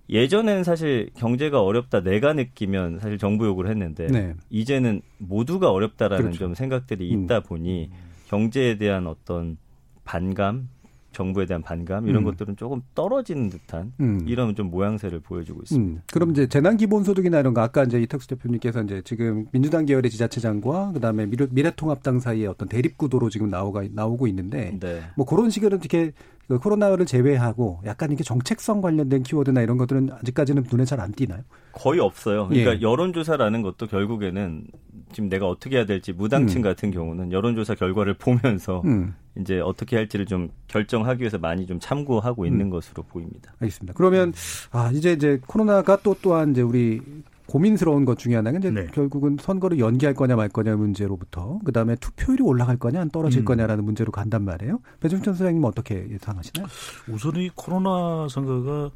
예전에는 0.10 0.64
사실 0.64 1.10
경제가 1.16 1.62
어렵다 1.62 2.02
내가 2.02 2.34
느끼면 2.34 3.00
사실 3.00 3.18
정부 3.18 3.46
요구를 3.46 3.70
했는데 3.70 4.08
네. 4.08 4.34
이제는 4.50 5.02
모두가 5.18 5.72
어렵다라는 5.72 6.26
그렇죠. 6.26 6.40
좀 6.40 6.54
생각들이 6.54 7.10
있다 7.10 7.38
음. 7.38 7.44
보니 7.44 7.92
경제에 8.28 8.78
대한 8.78 9.08
어떤 9.08 9.58
반감 10.04 10.70
정부에 11.12 11.46
대한 11.46 11.62
반감 11.62 12.08
이런 12.08 12.24
음. 12.24 12.26
것들은 12.26 12.56
조금 12.56 12.82
떨어지는 12.96 13.50
듯한 13.50 13.94
음. 14.00 14.22
이런 14.28 14.56
좀 14.56 14.70
모양새를 14.70 15.20
보여주고 15.20 15.62
있습니다. 15.64 16.02
음. 16.02 16.04
그럼 16.12 16.32
이제 16.32 16.48
재난 16.48 16.78
기본 16.78 17.04
소득이나 17.04 17.40
이런 17.40 17.54
거 17.54 17.62
아까 17.62 17.84
이제 17.84 18.02
이탁수 18.02 18.28
대표님께서 18.28 18.84
이제 18.84 19.02
지금 19.04 19.46
민주당 19.52 19.86
계열의 19.86 20.10
지자체장과 20.10 20.94
그다음에 20.94 21.26
미래, 21.26 21.72
통합당 21.76 22.20
사이에 22.20 22.48
어떤 22.48 22.68
대립 22.68 22.98
구도로 22.98 23.30
지금 23.30 23.50
나오가 23.50 23.84
나오고 23.92 24.28
있는데 24.28 24.78
네. 24.80 25.02
뭐 25.16 25.26
그런 25.26 25.50
식으로 25.50 25.78
이렇게 25.78 26.14
그 26.52 26.60
코로나를 26.60 27.06
제외하고 27.06 27.80
약간 27.86 28.10
이렇게 28.10 28.26
정책성 28.26 28.82
관련된 28.82 29.24
키워드나 29.24 29.62
이런 29.62 29.78
것들은 29.78 30.10
아직까지는 30.12 30.66
눈에 30.70 30.84
잘 30.84 31.00
안 31.00 31.14
띄나요? 31.14 31.42
거의 31.72 32.02
없어요. 32.02 32.48
그러니까 32.50 32.76
예. 32.76 32.82
여론조사라는 32.82 33.62
것도 33.62 33.88
결국에는 33.88 34.66
지금 35.14 35.30
내가 35.30 35.48
어떻게 35.48 35.78
해야 35.78 35.86
될지 35.86 36.12
무당층 36.12 36.60
음. 36.60 36.62
같은 36.62 36.92
경우는 36.92 37.32
여론조사 37.32 37.76
결과를 37.76 38.16
보면서 38.16 38.82
음. 38.84 39.16
이제 39.38 39.60
어떻게 39.62 39.96
할지를 39.96 40.26
좀 40.26 40.50
결정하기 40.68 41.22
위해서 41.22 41.38
많이 41.38 41.66
좀 41.66 41.80
참고하고 41.80 42.46
있는 42.46 42.66
음. 42.66 42.70
것으로 42.70 43.04
보입니다. 43.04 43.54
알겠습니다. 43.60 43.94
그러면 43.96 44.34
아 44.72 44.92
이제 44.94 45.14
이제 45.14 45.40
코로나가 45.48 45.98
또 46.04 46.16
또한 46.22 46.52
이제 46.52 46.62
우리 46.62 47.00
고민스러운 47.48 48.06
것 48.06 48.18
중에 48.18 48.36
하나는 48.36 48.60
이제 48.60 48.72
네. 48.72 48.86
결국은 48.94 49.38
선거를 49.40 49.80
연기할 49.80 50.14
거냐 50.14 50.36
말 50.36 50.50
거냐 50.50 50.76
문제로부터 50.76 51.60
그다음에 51.66 51.96
투표율이 51.96 52.44
올라갈 52.44 52.78
거냐 52.78 53.02
안 53.02 53.10
떨어질 53.10 53.42
음. 53.42 53.46
거냐라는 53.46 53.84
문제로 53.84 54.12
간단 54.12 54.44
말이에요. 54.44 54.80
배종천 55.00 55.34
선생님 55.34 55.64
어떻게 55.64 56.08
예상하시나요? 56.10 56.68
우선 57.10 57.36
이 57.36 57.50
코로나 57.56 58.28
선거가 58.30 58.92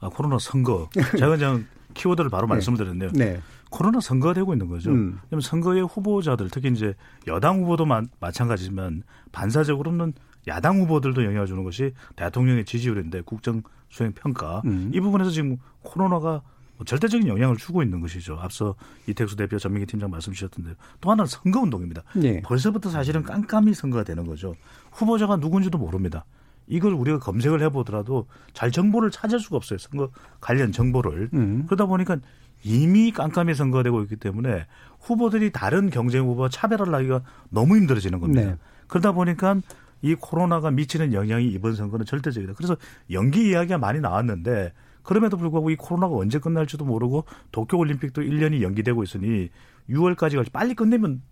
아 0.00 0.08
코로나 0.08 0.38
선거 0.38 0.88
제가 1.18 1.36
그냥 1.36 1.66
키워드를 1.94 2.30
바로 2.30 2.46
네. 2.46 2.54
말씀드렸네요. 2.54 3.10
네. 3.12 3.40
코로나 3.70 4.00
선거가 4.00 4.34
되고 4.34 4.52
있는 4.52 4.68
거죠. 4.68 4.90
음. 4.90 5.18
선거의 5.40 5.82
후보자들 5.86 6.50
특히 6.50 6.70
이제 6.70 6.94
여당 7.26 7.62
후보도 7.62 7.86
마, 7.86 8.02
마찬가지지만 8.20 9.02
반사적으로는 9.32 10.12
야당 10.48 10.80
후보들도 10.80 11.24
영향을 11.24 11.46
주는 11.46 11.62
것이 11.64 11.94
대통령의 12.16 12.64
지지율인데 12.64 13.22
국정 13.22 13.62
수행 13.88 14.12
평가 14.12 14.62
음. 14.64 14.90
이 14.92 15.00
부분에서 15.00 15.30
지금 15.30 15.56
코로나가 15.82 16.30
뭐 16.30 16.42
절대적인 16.84 17.28
영향을 17.28 17.56
주고 17.56 17.82
있는 17.82 18.00
것이죠. 18.00 18.38
앞서 18.40 18.74
이택수 19.06 19.36
대표 19.36 19.58
전민기 19.58 19.86
팀장 19.86 20.10
말씀 20.10 20.32
주셨던데 20.32 20.74
또 21.00 21.10
하나는 21.10 21.26
선거운동입니다. 21.26 22.02
네. 22.14 22.42
벌써부터 22.42 22.90
사실은 22.90 23.22
깜깜이 23.22 23.74
선거가 23.74 24.04
되는 24.04 24.26
거죠. 24.26 24.54
후보자가 24.92 25.36
누군지도 25.36 25.78
모릅니다. 25.78 26.24
이걸 26.66 26.92
우리가 26.94 27.18
검색을 27.18 27.60
해보더라도 27.62 28.26
잘 28.52 28.70
정보를 28.70 29.10
찾을 29.10 29.40
수가 29.40 29.56
없어요. 29.56 29.78
선거 29.78 30.10
관련 30.40 30.72
정보를. 30.72 31.30
음. 31.34 31.64
그러다 31.66 31.86
보니까 31.86 32.18
이미 32.64 33.10
깜깜이 33.12 33.54
선거가 33.54 33.82
되고 33.82 34.02
있기 34.02 34.16
때문에 34.16 34.66
후보들이 35.00 35.50
다른 35.50 35.90
경쟁 35.90 36.24
후보와 36.24 36.48
차별을 36.48 36.94
하기가 36.94 37.22
너무 37.50 37.76
힘들어지는 37.76 38.20
겁니다. 38.20 38.42
네. 38.42 38.56
그러다 38.86 39.12
보니까 39.12 39.60
이 40.00 40.14
코로나가 40.14 40.70
미치는 40.70 41.12
영향이 41.12 41.46
이번 41.48 41.74
선거는 41.74 42.06
절대적이다. 42.06 42.54
그래서 42.54 42.76
연기 43.10 43.50
이야기가 43.50 43.78
많이 43.78 44.00
나왔는데 44.00 44.72
그럼에도 45.02 45.36
불구하고 45.36 45.70
이 45.70 45.76
코로나가 45.76 46.14
언제 46.16 46.38
끝날지도 46.38 46.84
모르고 46.84 47.24
도쿄올림픽도 47.50 48.22
1년이 48.22 48.62
연기되고 48.62 49.02
있으니 49.02 49.50
6월까지 49.90 50.50
빨리 50.52 50.74
끝내면 50.74 51.22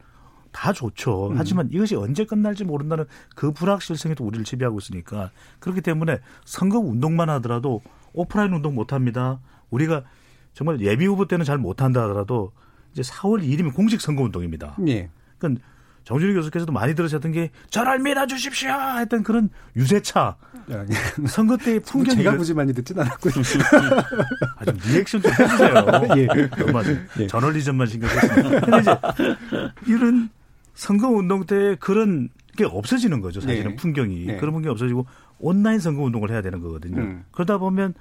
다 0.53 0.73
좋죠. 0.73 1.29
음. 1.29 1.35
하지만 1.37 1.68
이것이 1.73 1.95
언제 1.95 2.25
끝날지 2.25 2.64
모른다는 2.64 3.05
그 3.35 3.53
불확실성이 3.53 4.14
또 4.14 4.25
우리를 4.25 4.45
지배하고 4.45 4.79
있으니까 4.79 5.31
그렇기 5.61 5.81
때문에 5.81 6.18
선거 6.45 6.79
운동만 6.79 7.31
하더라도 7.31 7.83
오프라인 8.12 8.53
운동 8.53 8.75
못 8.75 8.93
합니다. 8.93 9.41
우리가 9.71 10.05
정말 10.53 10.81
예비 10.81 11.07
후보 11.07 11.27
때는 11.27 11.45
잘 11.45 11.59
못한다 11.59 12.03
하더라도 12.03 12.53
이제 12.93 13.03
4월 13.03 13.43
2일이면 13.43 13.75
공식 13.75 14.01
선거 14.01 14.23
운동입니다. 14.25 14.77
예. 14.89 15.11
그러니까 15.39 15.62
정준희 16.05 16.34
교수께서도 16.34 16.72
많이 16.72 16.94
들으셨던 16.94 17.32
게 17.32 17.51
저를 17.70 17.98
밀어주십시오 18.01 18.70
했던 18.98 19.22
그런 19.22 19.51
유세차 19.76 20.36
야, 20.72 20.84
예. 20.88 21.26
선거 21.26 21.57
때의 21.57 21.80
풍경이 21.80 22.16
제가 22.18 22.36
굳이 22.36 22.55
많이 22.55 22.72
듣진 22.72 22.98
않았고요. 22.98 23.32
아좀 24.59 24.78
리액션 24.86 25.20
좀 25.22 25.32
해주세요. 25.32 25.74
예. 26.16 26.26
너무 26.26 26.82
예. 27.18 27.26
저널리즘만 27.26 27.86
신경 27.86 28.09
썼습니다. 28.09 28.61
근데 28.61 28.78
이제 28.80 28.96
이런 29.86 30.30
선거 30.74 31.09
운동 31.09 31.44
때 31.44 31.76
그런 31.80 32.28
게 32.57 32.64
없어지는 32.64 33.20
거죠. 33.20 33.40
사실은 33.40 33.70
네. 33.70 33.76
풍경이 33.76 34.26
네. 34.26 34.36
그런 34.36 34.53
풍경이 34.53 34.70
없어지고 34.72 35.07
온라인 35.38 35.78
선거 35.78 36.03
운동을 36.03 36.30
해야 36.30 36.42
되는 36.42 36.61
거거든요. 36.61 37.01
음. 37.01 37.24
그러다 37.32 37.59
보면 37.59 37.94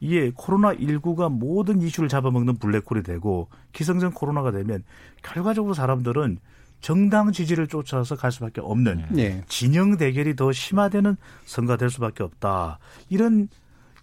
이게 0.00 0.32
코로나 0.34 0.74
19가 0.74 1.30
모든 1.30 1.80
이슈를 1.80 2.08
잡아먹는 2.08 2.58
블랙홀이 2.58 3.02
되고 3.02 3.48
기성전 3.72 4.12
코로나가 4.12 4.50
되면 4.50 4.82
결과적으로 5.22 5.74
사람들은 5.74 6.38
정당 6.84 7.32
지지를 7.32 7.66
쫓아서 7.66 8.14
갈 8.14 8.30
수밖에 8.30 8.60
없는 8.60 9.06
네. 9.08 9.42
진영 9.48 9.96
대결이 9.96 10.36
더 10.36 10.52
심화되는 10.52 11.16
선거가 11.46 11.78
될 11.78 11.88
수밖에 11.88 12.22
없다. 12.22 12.78
이런 13.08 13.48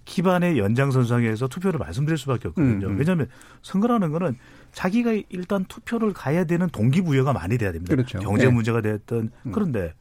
기반의 0.06 0.58
연장선상에서 0.58 1.48
투표를 1.48 1.78
말씀드릴 1.78 2.18
수밖에 2.18 2.48
없거든요. 2.48 2.88
음, 2.88 2.94
음. 2.94 2.98
왜냐하면 2.98 3.28
선거라는 3.62 4.12
거는 4.12 4.36
자기가 4.72 5.12
일단 5.30 5.64
투표를 5.66 6.12
가야 6.14 6.46
되는 6.46 6.68
동기부여가 6.70 7.34
많이 7.34 7.60
돼야 7.60 7.72
됩니다. 7.72 7.94
그렇죠. 7.96 8.18
경제 8.18 8.46
네. 8.46 8.52
문제가 8.52 8.82
됐든 8.82 9.30
음. 9.46 9.52
그런데 9.52 9.94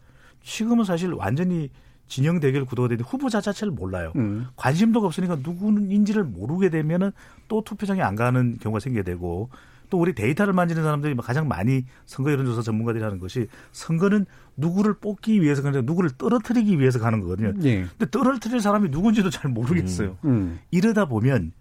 지금은 0.43 0.85
사실 0.85 1.13
완전히 1.13 1.69
진영 2.07 2.41
대결 2.41 2.65
구도가 2.65 2.89
되는데 2.89 3.07
후보자 3.07 3.43
자체를 3.43 3.75
몰라요. 3.75 4.15
음. 4.17 4.47
관심도가 4.57 5.07
없으니까 5.07 5.37
누구인지를 5.43 6.25
모르게 6.25 6.71
되면은 6.71 7.13
또 7.47 7.63
투표장에 7.63 8.01
안 8.01 8.17
가는 8.17 8.57
경우가 8.59 8.81
생기게 8.81 9.03
되고 9.03 9.51
또 9.91 9.99
우리 9.99 10.15
데이터를 10.15 10.53
만지는 10.55 10.83
사람들이 10.83 11.15
가장 11.17 11.49
많이 11.49 11.85
선거 12.07 12.31
여론조사 12.31 12.63
전문가들이 12.63 13.03
하는 13.03 13.19
것이 13.19 13.49
선거는 13.73 14.25
누구를 14.57 14.95
뽑기 14.95 15.43
위해서 15.43 15.63
가는 15.63 15.85
누구를 15.85 16.11
떨어뜨리기 16.17 16.79
위해서 16.79 16.99
가는 16.99 17.21
거거든요. 17.21 17.53
예. 17.65 17.87
근데 17.99 18.11
떨어뜨릴 18.11 18.61
사람이 18.61 18.89
누군지도 18.91 19.31
잘 19.31 19.51
모르겠어요. 19.51 20.17
음. 20.25 20.31
음. 20.31 20.59
이러다 20.71 21.07
보면 21.07 21.53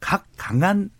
각 0.00 0.26
강한 0.36 0.90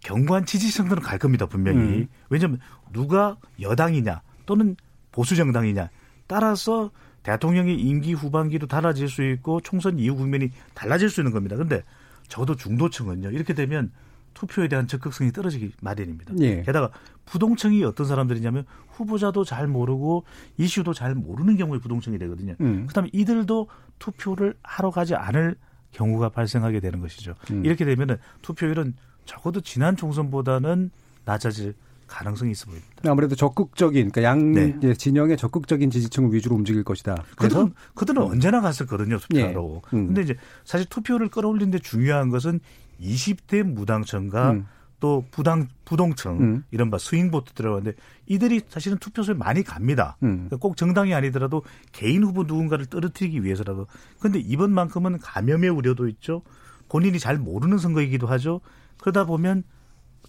경관 0.00 0.44
지지층들은 0.44 1.02
갈 1.02 1.18
겁니다 1.18 1.46
분명히. 1.46 1.78
음. 1.80 2.08
왜냐하면 2.28 2.60
누가 2.92 3.36
여당이냐 3.60 4.20
또는 4.46 4.76
보수 5.10 5.34
정당이냐 5.34 5.88
따라서 6.26 6.90
대통령의 7.22 7.80
임기 7.80 8.12
후반기도 8.12 8.66
달라질 8.66 9.08
수 9.08 9.22
있고 9.22 9.60
총선 9.60 9.98
이후 9.98 10.14
국면이 10.14 10.50
달라질 10.74 11.10
수 11.10 11.20
있는 11.20 11.32
겁니다. 11.32 11.56
근데 11.56 11.82
저도 12.28 12.54
중도층은요 12.54 13.30
이렇게 13.30 13.54
되면 13.54 13.90
투표에 14.38 14.68
대한 14.68 14.86
적극성이 14.86 15.32
떨어지기 15.32 15.72
마련입니다. 15.80 16.32
예. 16.38 16.62
게다가 16.62 16.90
부동층이 17.24 17.82
어떤 17.82 18.06
사람들이냐면 18.06 18.64
후보자도 18.90 19.42
잘 19.42 19.66
모르고 19.66 20.24
이슈도 20.58 20.94
잘 20.94 21.16
모르는 21.16 21.56
경우에 21.56 21.80
부동층이 21.80 22.18
되거든요. 22.18 22.54
음. 22.60 22.86
그다음에 22.86 23.10
이들도 23.12 23.66
투표를 23.98 24.54
하러 24.62 24.92
가지 24.92 25.16
않을 25.16 25.56
경우가 25.90 26.28
발생하게 26.28 26.78
되는 26.78 27.00
것이죠. 27.00 27.34
음. 27.50 27.64
이렇게 27.64 27.84
되면은 27.84 28.18
투표율은 28.42 28.94
적어도 29.24 29.60
지난 29.60 29.96
총선보다는 29.96 30.90
낮아질 31.24 31.74
가능성이 32.06 32.52
있어 32.52 32.66
보입니다. 32.66 32.88
아무래도 33.06 33.34
적극적인 33.34 34.12
그러니까 34.12 34.22
양 34.22 34.52
네. 34.52 34.94
진영의 34.94 35.36
적극적인 35.36 35.90
지지층을 35.90 36.32
위주로 36.32 36.54
움직일 36.54 36.84
것이다. 36.84 37.16
그래서 37.36 37.58
그들은, 37.58 37.74
그들은 37.94 38.22
음. 38.22 38.30
언제나 38.30 38.60
갔었거든요 38.60 39.18
투표하러. 39.18 39.82
예. 39.92 39.96
음. 39.96 40.06
근데 40.06 40.22
이제 40.22 40.36
사실 40.64 40.88
투표를 40.88 41.28
끌어올리는데 41.28 41.80
중요한 41.80 42.30
것은 42.30 42.60
20대 43.00 43.62
무당층과 43.62 44.50
음. 44.52 44.66
또 45.00 45.24
부당 45.30 45.68
부동층 45.84 46.40
음. 46.40 46.64
이른바 46.70 46.98
스윙보트 46.98 47.52
들어가는데 47.52 47.92
이들이 48.26 48.62
사실은 48.68 48.98
투표소에 48.98 49.34
많이 49.34 49.62
갑니다. 49.62 50.16
음. 50.22 50.46
그러니까 50.48 50.56
꼭 50.56 50.76
정당이 50.76 51.14
아니더라도 51.14 51.62
개인 51.92 52.24
후보 52.24 52.42
누군가를 52.42 52.86
떨어뜨리기 52.86 53.44
위해서라도. 53.44 53.86
근데 54.18 54.40
이번만큼은 54.40 55.18
감염의 55.18 55.70
우려도 55.70 56.08
있죠. 56.08 56.42
본인이 56.88 57.18
잘 57.18 57.38
모르는 57.38 57.78
선거이기도 57.78 58.26
하죠. 58.26 58.60
그러다 58.98 59.24
보면 59.24 59.62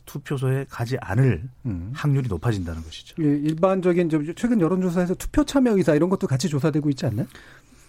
투표소에 0.05 0.65
가지 0.69 0.97
않을 0.99 1.49
음. 1.65 1.91
확률이 1.93 2.27
높아진다는 2.27 2.83
것이죠. 2.83 3.15
예, 3.23 3.25
일반적인 3.25 4.09
최근 4.35 4.59
여론조사에서 4.59 5.15
투표 5.15 5.43
참여 5.43 5.77
의사 5.77 5.95
이런 5.95 6.09
것도 6.09 6.27
같이 6.27 6.49
조사되고 6.49 6.89
있지 6.89 7.05
않나요? 7.05 7.27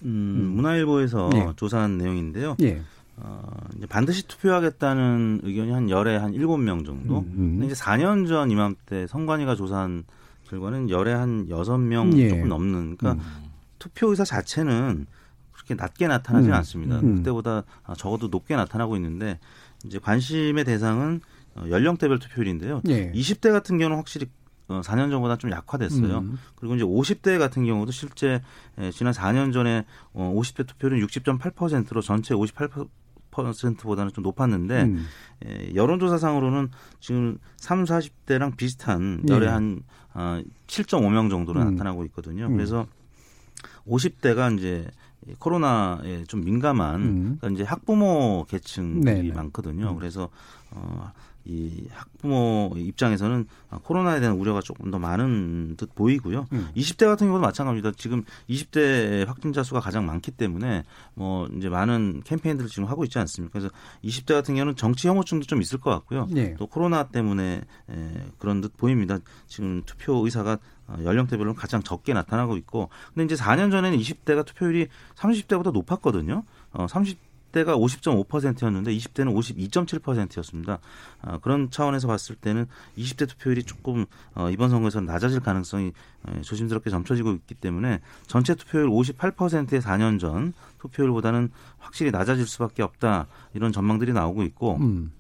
음, 0.04 0.52
문화일보에서 0.56 1.30
예. 1.34 1.52
조사한 1.56 1.98
내용인데요. 1.98 2.56
예. 2.62 2.80
어, 3.22 3.42
이제 3.76 3.86
반드시 3.86 4.26
투표하겠다는 4.26 5.40
의견이 5.42 5.70
한 5.72 5.90
열에 5.90 6.16
한 6.16 6.32
일곱 6.32 6.58
명 6.58 6.84
정도. 6.84 7.20
음, 7.20 7.58
음. 7.60 7.64
이제 7.64 7.74
4년 7.74 8.26
전 8.26 8.50
이맘때 8.50 9.06
선관위가 9.06 9.56
조사한 9.56 10.04
결과는 10.48 10.90
열에 10.90 11.12
한 11.12 11.48
여섯 11.48 11.78
명 11.78 12.16
예. 12.16 12.28
조금 12.28 12.48
넘는. 12.48 12.96
그러니까 12.96 13.22
음. 13.22 13.50
투표 13.78 14.08
의사 14.08 14.24
자체는 14.24 15.06
그렇게 15.52 15.74
낮게 15.74 16.08
나타나지는 16.08 16.54
음. 16.54 16.58
않습니다. 16.58 17.00
음. 17.00 17.16
그때보다 17.16 17.64
적어도 17.96 18.28
높게 18.28 18.56
나타나고 18.56 18.96
있는데 18.96 19.38
이제 19.84 19.98
관심의 19.98 20.64
대상은 20.64 21.20
어, 21.54 21.64
연령대별 21.68 22.18
투표율인데요. 22.18 22.82
예. 22.88 23.12
20대 23.12 23.52
같은 23.52 23.78
경우는 23.78 23.96
확실히 23.96 24.28
4년 24.68 25.08
어, 25.08 25.10
전보다 25.10 25.36
좀 25.36 25.50
약화됐어요. 25.50 26.18
음. 26.18 26.38
그리고 26.54 26.76
이제 26.76 26.84
50대 26.84 27.38
같은 27.38 27.66
경우도 27.66 27.90
실제 27.92 28.40
지난 28.92 29.12
4년 29.12 29.52
전에 29.52 29.84
50대 30.14 30.60
어, 30.60 30.64
투표율은 30.64 31.04
60.8%로 31.06 32.00
전체 32.00 32.34
58% 32.34 32.88
보다는 33.82 34.12
좀 34.12 34.22
높았는데 34.22 34.82
음. 34.84 35.06
여론조사상으로는 35.74 36.70
지금 37.00 37.38
3, 37.56 37.84
40대랑 37.84 38.56
비슷한 38.56 39.22
열에 39.28 39.46
예. 39.46 39.50
한 39.50 39.82
7.5명 40.66 41.30
정도로 41.30 41.60
음. 41.60 41.72
나타나고 41.72 42.04
있거든요. 42.06 42.46
음. 42.46 42.56
그래서 42.56 42.86
50대가 43.86 44.56
이제 44.56 44.86
코로나에 45.38 46.24
좀 46.24 46.44
민감한 46.44 47.00
음. 47.00 47.36
그러니까 47.40 47.48
이제 47.50 47.64
학부모 47.64 48.46
계층들이 48.48 49.22
네네. 49.22 49.32
많거든요. 49.34 49.90
음. 49.90 49.96
그래서 49.96 50.28
어, 50.70 51.12
이 51.44 51.86
학부모 51.90 52.72
입장에서는 52.76 53.46
코로나에 53.82 54.20
대한 54.20 54.36
우려가 54.36 54.60
조금 54.60 54.90
더 54.90 54.98
많은 54.98 55.76
듯 55.76 55.94
보이고요. 55.94 56.46
음. 56.52 56.68
20대 56.76 57.06
같은 57.06 57.28
경우도 57.28 57.42
마찬가지입니다. 57.42 57.92
지금 57.96 58.24
20대 58.48 59.26
확진자 59.26 59.62
수가 59.62 59.80
가장 59.80 60.06
많기 60.06 60.30
때문에 60.30 60.84
뭐 61.14 61.48
이제 61.56 61.68
많은 61.68 62.22
캠페인들을 62.24 62.68
지금 62.68 62.84
하고 62.84 63.04
있지 63.04 63.18
않습니까? 63.18 63.58
그래서 63.58 63.74
20대 64.04 64.34
같은 64.34 64.54
경우는 64.54 64.76
정치 64.76 65.08
혐오증도 65.08 65.46
좀 65.46 65.62
있을 65.62 65.78
것 65.80 65.90
같고요. 65.90 66.26
네. 66.30 66.54
또 66.58 66.66
코로나 66.66 67.04
때문에 67.04 67.62
에, 67.90 68.24
그런 68.38 68.60
듯 68.60 68.76
보입니다. 68.76 69.18
지금 69.46 69.82
투표 69.86 70.24
의사가 70.24 70.58
어, 70.88 70.96
연령대별로 71.04 71.54
가장 71.54 71.82
적게 71.82 72.12
나타나고 72.12 72.56
있고 72.58 72.90
근데 73.14 73.32
이제 73.32 73.42
4년 73.42 73.70
전에는 73.70 73.96
20대가 73.98 74.44
투표율이 74.44 74.88
30대보다 75.14 75.72
높았거든요. 75.72 76.42
어, 76.72 76.86
30 76.88 77.29
10대가 77.52 77.76
50.5%였는데 77.76 78.92
20대는 78.96 79.34
52.7%였습니다. 79.34 80.78
어, 81.22 81.38
그런 81.38 81.70
차원에서 81.70 82.06
봤을 82.06 82.34
때는 82.36 82.66
20대 82.96 83.28
투표율이 83.28 83.64
조금 83.64 84.06
어, 84.34 84.50
이번 84.50 84.70
선거에서 84.70 85.00
낮아질 85.00 85.40
가능성이 85.40 85.92
어, 86.24 86.40
조심스럽게 86.42 86.90
점쳐지고 86.90 87.32
있기 87.32 87.54
때문에 87.54 88.00
전체 88.26 88.54
투표율 88.54 88.88
58%의 88.88 89.80
4년 89.80 90.18
전 90.18 90.52
투표율보다는 90.78 91.50
확실히 91.78 92.10
낮아질 92.10 92.46
수밖에 92.46 92.82
없다 92.82 93.26
이런 93.54 93.72
전망들이 93.72 94.12
나오고 94.12 94.42
있고 94.44 94.76
음. 94.76 95.12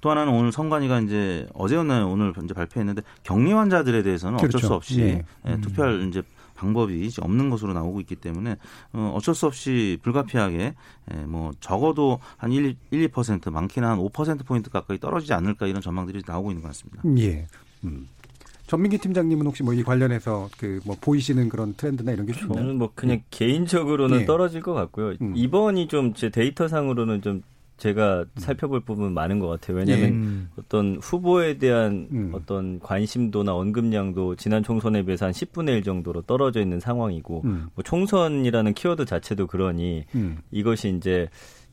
또 0.00 0.10
하나는 0.10 0.32
오늘 0.32 0.52
선관위가 0.52 1.00
이제 1.00 1.48
어제였나요 1.54 2.08
오늘 2.08 2.32
이제 2.44 2.54
발표했는데 2.54 3.02
격리 3.22 3.52
환자들에 3.52 4.02
대해서는 4.02 4.38
그렇죠. 4.38 4.58
어쩔 4.58 4.68
수 4.68 4.74
없이 4.74 5.00
예. 5.00 5.24
예, 5.46 5.60
투표할 5.60 6.06
이제 6.08 6.22
방법이 6.56 7.10
없는 7.20 7.50
것으로 7.50 7.72
나오고 7.72 8.00
있기 8.00 8.16
때문에 8.16 8.56
어, 8.92 9.12
어쩔 9.14 9.34
수 9.34 9.46
없이 9.46 9.98
불가피하게 10.02 10.74
예, 11.14 11.16
뭐 11.26 11.52
적어도 11.60 12.18
한 12.36 12.50
1, 12.52 12.76
1 12.90 13.08
2% 13.10 13.50
많게는 13.50 13.88
한 13.88 13.98
5% 13.98 14.44
포인트 14.46 14.70
가까이 14.70 14.98
떨어지지 14.98 15.32
않을까 15.34 15.66
이런 15.66 15.80
전망들이 15.80 16.22
나오고 16.26 16.50
있는 16.50 16.62
것 16.62 16.68
같습니다. 16.68 17.02
예. 17.18 17.46
음. 17.84 18.08
전민기 18.66 18.98
팀장님은 18.98 19.46
혹시 19.46 19.62
뭐 19.62 19.72
이 19.74 19.84
관련해서 19.84 20.48
그 20.58 20.80
뭐 20.84 20.96
보이시는 21.00 21.48
그런 21.48 21.74
트렌드나 21.74 22.10
이런 22.12 22.26
게 22.26 22.32
저는 22.32 22.78
뭐 22.78 22.90
그냥 22.94 23.18
예. 23.18 23.24
개인적으로는 23.30 24.22
예. 24.22 24.24
떨어질 24.24 24.60
것 24.62 24.74
같고요. 24.74 25.14
음. 25.20 25.34
이번이 25.36 25.86
좀 25.88 26.14
제 26.14 26.30
데이터상으로는 26.30 27.22
좀 27.22 27.42
제가 27.78 28.20
음. 28.20 28.26
살펴볼 28.36 28.80
부분 28.80 29.12
많은 29.12 29.38
것 29.38 29.48
같아요. 29.48 29.76
왜냐하면 29.76 30.08
음. 30.10 30.48
어떤 30.58 30.96
후보에 30.96 31.58
대한 31.58 32.08
음. 32.10 32.32
어떤 32.34 32.80
관심도나 32.80 33.54
언급량도 33.54 34.36
지난 34.36 34.62
총선에 34.62 35.02
비해서 35.04 35.26
한 35.26 35.32
10분의 35.32 35.70
1 35.76 35.82
정도로 35.82 36.22
떨어져 36.22 36.60
있는 36.60 36.80
상황이고 36.80 37.42
음. 37.44 37.68
뭐 37.74 37.82
총선이라는 37.84 38.74
키워드 38.74 39.04
자체도 39.04 39.46
그러니 39.46 40.04
음. 40.14 40.38
이것이 40.50 40.94
이제 40.96 41.28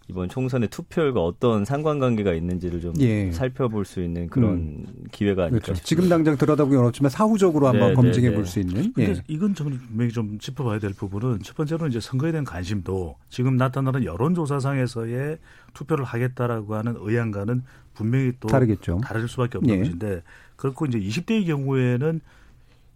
이번 0.09 0.27
총선의 0.27 0.67
투표율과 0.69 1.21
어떤 1.21 1.63
상관관계가 1.63 2.33
있는지를 2.33 2.81
좀 2.81 2.93
예. 2.99 3.31
살펴볼 3.31 3.85
수 3.85 4.01
있는 4.03 4.27
그런 4.27 4.51
음. 4.53 4.85
기회가 5.11 5.45
아닐까 5.45 5.65
그렇죠. 5.65 5.81
지금 5.83 6.09
당장 6.09 6.37
들여다보기 6.37 6.75
어렵지만 6.75 7.09
사후적으로 7.09 7.67
한번 7.67 7.89
네, 7.89 7.93
검증해 7.95 8.29
네, 8.29 8.35
볼수 8.35 8.59
네. 8.59 8.61
있는. 8.61 8.93
예. 8.99 9.15
이건 9.27 9.55
저는 9.55 9.77
분명히 9.77 10.11
좀 10.11 10.37
짚어봐야 10.39 10.79
될 10.79 10.93
부분은 10.93 11.39
첫 11.43 11.55
번째로 11.55 11.87
이제 11.87 12.01
선거에 12.01 12.31
대한 12.31 12.43
관심도 12.43 13.15
지금 13.29 13.55
나타나는 13.55 14.03
여론조사상에서의 14.03 15.37
투표를 15.73 16.03
하겠다라고 16.03 16.75
하는 16.75 16.95
의향과는 16.97 17.63
분명히 17.93 18.33
또 18.41 18.49
다르겠죠. 18.49 18.99
다를 19.03 19.27
수밖에 19.29 19.57
없는 19.57 19.73
예. 19.73 19.79
것인데 19.79 20.21
그렇고 20.57 20.85
이제 20.85 20.99
20대의 20.99 21.47
경우에는 21.47 22.19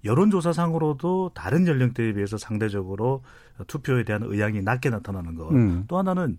여론조사상으로도 0.03 1.31
다른 1.33 1.67
연령대에 1.67 2.13
비해서 2.13 2.37
상대적으로 2.37 3.23
투표에 3.67 4.03
대한 4.03 4.23
의향이 4.23 4.61
낮게 4.61 4.89
나타나는 4.89 5.35
것. 5.35 5.51
음. 5.51 5.85
또 5.87 5.97
하나는 5.97 6.37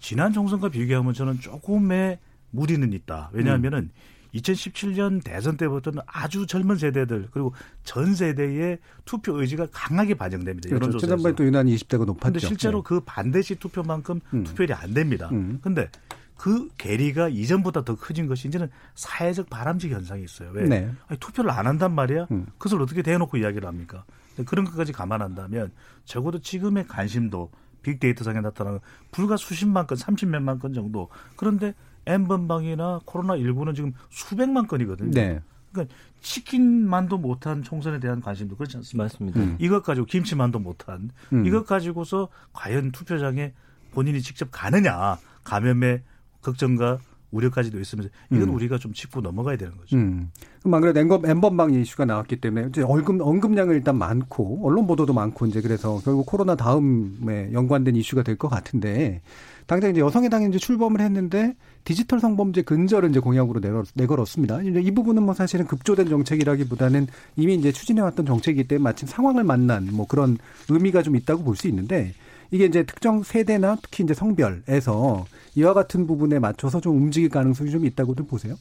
지난 0.00 0.32
총선과 0.32 0.70
비교하면 0.70 1.14
저는 1.14 1.40
조금의 1.40 2.18
무리는 2.50 2.92
있다. 2.92 3.30
왜냐하면은 3.32 3.78
음. 3.78 3.90
2017년 4.34 5.22
대선 5.22 5.56
때부터는 5.56 6.02
아주 6.06 6.46
젊은 6.46 6.76
세대들 6.76 7.28
그리고 7.32 7.52
전 7.82 8.14
세대의 8.14 8.78
투표 9.04 9.40
의지가 9.40 9.68
강하게 9.72 10.14
반영됩니다. 10.14 10.68
그렇죠. 10.70 10.98
지난번에 10.98 11.34
또 11.34 11.44
유난히 11.44 11.74
20대가 11.76 12.04
높았죠. 12.06 12.20
근데 12.32 12.38
실제로 12.38 12.78
네. 12.78 12.84
그 12.86 13.00
반대시 13.00 13.56
투표만큼 13.56 14.20
음. 14.34 14.44
투표율이 14.44 14.72
안 14.72 14.94
됩니다. 14.94 15.28
음. 15.32 15.58
근데 15.62 15.88
그 16.36 16.68
괴리가 16.78 17.28
이전보다 17.28 17.84
더 17.84 17.96
커진 17.96 18.26
것이 18.26 18.48
이제는 18.48 18.70
사회적 18.94 19.50
바람직 19.50 19.92
현상이 19.92 20.22
있어요. 20.24 20.50
왜? 20.54 20.66
네. 20.66 20.90
아니, 21.08 21.18
투표를 21.18 21.50
안 21.50 21.66
한단 21.66 21.92
말이야? 21.92 22.28
음. 22.30 22.46
그것을 22.56 22.80
어떻게 22.80 23.02
대놓고 23.02 23.36
이야기를 23.36 23.68
합니까? 23.68 24.04
그런 24.46 24.64
것까지 24.64 24.92
감안한다면 24.92 25.72
적어도 26.06 26.38
지금의 26.38 26.86
관심도 26.86 27.50
빅데이터상에 27.82 28.40
나타나는 28.40 28.80
불과 29.10 29.36
수십만 29.36 29.86
건, 29.86 29.96
삼십몇만 29.96 30.58
건 30.58 30.72
정도. 30.72 31.08
그런데 31.36 31.74
N번방이나 32.06 33.00
코로나19는 33.06 33.74
지금 33.74 33.92
수백만 34.08 34.66
건이거든요. 34.66 35.10
네. 35.10 35.40
그러니까 35.72 35.94
치킨만도 36.20 37.18
못한 37.18 37.62
총선에 37.62 38.00
대한 38.00 38.20
관심도 38.20 38.56
그렇지 38.56 38.76
않습니까? 38.78 39.04
맞습니다. 39.04 39.40
음. 39.40 39.56
이것 39.60 39.82
가지고 39.82 40.06
김치만도 40.06 40.58
못한 40.58 41.10
음. 41.32 41.46
이것 41.46 41.64
가지고서 41.64 42.28
과연 42.52 42.92
투표장에 42.92 43.52
본인이 43.92 44.20
직접 44.20 44.48
가느냐 44.50 45.18
감염의 45.44 46.02
걱정과 46.42 46.98
우려까지도 47.30 47.78
있으면서 47.80 48.10
이건 48.30 48.48
음. 48.48 48.54
우리가 48.54 48.78
좀 48.78 48.92
짚고 48.92 49.20
넘어가야 49.20 49.56
되는 49.56 49.76
거죠. 49.76 49.96
음. 49.96 50.30
그럼 50.62 50.80
그래도 50.80 51.00
엠번, 51.00 51.24
엠번방 51.24 51.72
이슈가 51.74 52.04
나왔기 52.04 52.36
때문에 52.36 52.68
이제 52.68 52.82
언급, 52.82 53.20
언급량을 53.20 53.74
일단 53.76 53.96
많고 53.96 54.60
언론 54.66 54.86
보도도 54.86 55.12
많고 55.12 55.46
이제 55.46 55.60
그래서 55.60 56.00
결국 56.04 56.26
코로나 56.26 56.54
다음에 56.56 57.52
연관된 57.52 57.96
이슈가 57.96 58.22
될 58.22 58.36
것 58.36 58.48
같은데 58.48 59.20
당장 59.66 59.90
이제 59.90 60.00
여성의당이 60.00 60.48
이제 60.48 60.58
출범을 60.58 61.00
했는데 61.00 61.54
디지털 61.84 62.18
성범죄 62.20 62.62
근절을 62.62 63.10
이제 63.10 63.20
공약으로 63.20 63.60
내걸, 63.60 63.84
내걸었습니다. 63.94 64.62
이제 64.62 64.80
이 64.80 64.90
부분은 64.90 65.22
뭐 65.22 65.32
사실은 65.34 65.66
급조된 65.66 66.08
정책이라기보다는 66.08 67.06
이미 67.36 67.54
이제 67.54 67.70
추진해왔던 67.70 68.26
정책이기 68.26 68.66
때문에 68.66 68.82
마침 68.82 69.06
상황을 69.06 69.44
만난 69.44 69.88
뭐 69.92 70.06
그런 70.06 70.38
의미가 70.68 71.02
좀 71.02 71.14
있다고 71.16 71.44
볼 71.44 71.54
수 71.54 71.68
있는데 71.68 72.14
이게 72.50 72.64
이제 72.64 72.82
특정 72.82 73.22
세대나 73.22 73.76
특히 73.82 74.04
이제 74.04 74.14
성별에서 74.14 75.26
이와 75.54 75.74
같은 75.74 76.06
부분에 76.06 76.38
맞춰서 76.38 76.80
좀 76.80 76.96
움직일 76.96 77.28
가능성이 77.28 77.70
좀 77.70 77.84
있다고도 77.84 78.26
보세요. 78.26 78.56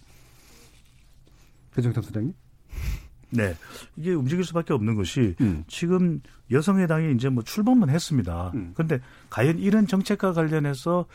배정섭 1.76 2.06
소장님. 2.06 2.34
네. 3.32 3.56
이게 3.96 4.14
움직일 4.14 4.44
수밖에 4.44 4.74
없는 4.74 4.96
것이 4.96 5.36
음. 5.42 5.64
지금 5.68 6.22
여성의당이 6.52 7.14
이제 7.14 7.30
뭐 7.30 7.44
출범은 7.44 7.90
했습니다. 7.90 8.52
음. 8.56 8.72
그런데 8.74 9.00
과연 9.30 9.60
이런 9.60 9.88
정책과 9.88 10.34
관련해서 10.34 11.06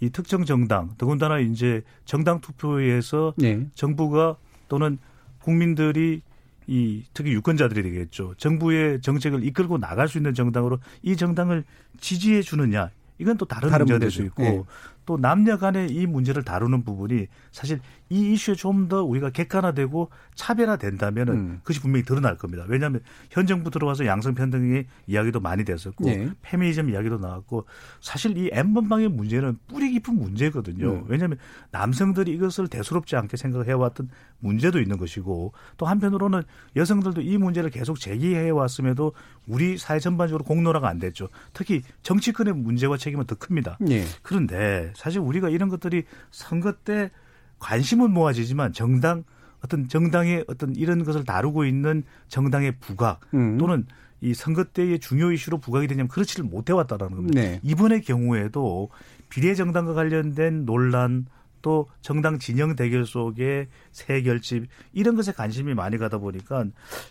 이 0.00 0.10
특정 0.10 0.44
정당, 0.44 0.94
더군다나 0.96 1.38
이제 1.38 1.82
정당 2.06 2.40
투표에서 2.40 3.34
네. 3.36 3.68
정부가 3.74 4.36
또는 4.68 4.98
국민들이 5.40 6.22
이 6.70 7.02
특히 7.12 7.32
유권자들이 7.32 7.82
되겠죠. 7.82 8.34
정부의 8.38 9.00
정책을 9.00 9.44
이끌고 9.44 9.78
나갈 9.78 10.06
수 10.06 10.18
있는 10.18 10.34
정당으로 10.34 10.78
이 11.02 11.16
정당을 11.16 11.64
지지해 11.98 12.42
주느냐 12.42 12.90
이건 13.18 13.36
또 13.36 13.44
다른, 13.44 13.68
다른 13.70 13.86
문제가 13.86 13.98
될수 13.98 14.22
있고 14.22 14.42
네. 14.42 14.62
또 15.10 15.16
남녀 15.18 15.58
간의 15.58 15.90
이 15.90 16.06
문제를 16.06 16.44
다루는 16.44 16.84
부분이 16.84 17.26
사실 17.50 17.80
이 18.10 18.32
이슈에 18.32 18.54
좀 18.54 18.80
더 18.90 19.02
우리가 19.04 19.30
객관화되고 19.30 20.08
차별화된다면은 20.34 21.34
음. 21.34 21.58
그것이 21.62 21.80
분명히 21.80 22.04
드러날 22.04 22.36
겁니다. 22.36 22.64
왜냐하면 22.66 23.02
현 23.30 23.46
정부 23.46 23.70
들어와서 23.70 24.06
양성평등의 24.06 24.86
이야기도 25.06 25.38
많이 25.38 25.64
됐었고 25.64 26.06
네. 26.06 26.30
페미니즘 26.42 26.90
이야기도 26.90 27.18
나왔고 27.18 27.66
사실 28.00 28.36
이 28.38 28.50
N번방의 28.52 29.08
문제는 29.10 29.58
뿌리 29.68 29.90
깊은 29.92 30.14
문제거든요. 30.14 30.90
음. 30.90 31.04
왜냐하면 31.08 31.38
남성들이 31.72 32.32
이것을 32.32 32.68
대수롭지 32.68 33.16
않게 33.16 33.36
생각해왔던 33.36 34.08
문제도 34.40 34.80
있는 34.80 34.96
것이고 34.96 35.52
또 35.76 35.86
한편으로는 35.86 36.42
여성들도 36.76 37.20
이 37.20 37.36
문제를 37.36 37.70
계속 37.70 38.00
제기해 38.00 38.50
왔음에도 38.50 39.12
우리 39.46 39.76
사회 39.76 39.98
전반적으로 39.98 40.44
공론화가 40.44 40.88
안 40.88 40.98
됐죠. 40.98 41.28
특히 41.52 41.82
정치권의 42.02 42.54
문제와 42.54 42.96
책임은 42.96 43.26
더 43.26 43.34
큽니다. 43.34 43.76
네. 43.80 44.04
그런데 44.22 44.92
사실 45.00 45.20
우리가 45.20 45.48
이런 45.48 45.70
것들이 45.70 46.04
선거 46.30 46.72
때 46.72 47.10
관심은 47.58 48.10
모아지지만 48.10 48.74
정당 48.74 49.24
어떤 49.64 49.88
정당의 49.88 50.44
어떤 50.46 50.74
이런 50.76 51.04
것을 51.04 51.24
다루고 51.24 51.64
있는 51.64 52.02
정당의 52.28 52.74
부각 52.80 53.20
음. 53.32 53.56
또는 53.56 53.86
이 54.20 54.34
선거 54.34 54.64
때의 54.64 54.98
중요 54.98 55.32
이슈로 55.32 55.56
부각이 55.56 55.86
되냐면 55.86 56.08
그렇지를 56.08 56.44
못해왔다라는 56.44 57.16
겁니다. 57.16 57.40
네. 57.40 57.60
이번의 57.62 58.02
경우에도 58.02 58.90
비례 59.30 59.54
정당과 59.54 59.94
관련된 59.94 60.66
논란 60.66 61.24
또 61.62 61.88
정당 62.00 62.38
진영 62.38 62.76
대결 62.76 63.06
속에 63.06 63.68
새 63.92 64.22
결집 64.22 64.66
이런 64.92 65.16
것에 65.16 65.32
관심이 65.32 65.74
많이 65.74 65.98
가다 65.98 66.18
보니까 66.18 66.64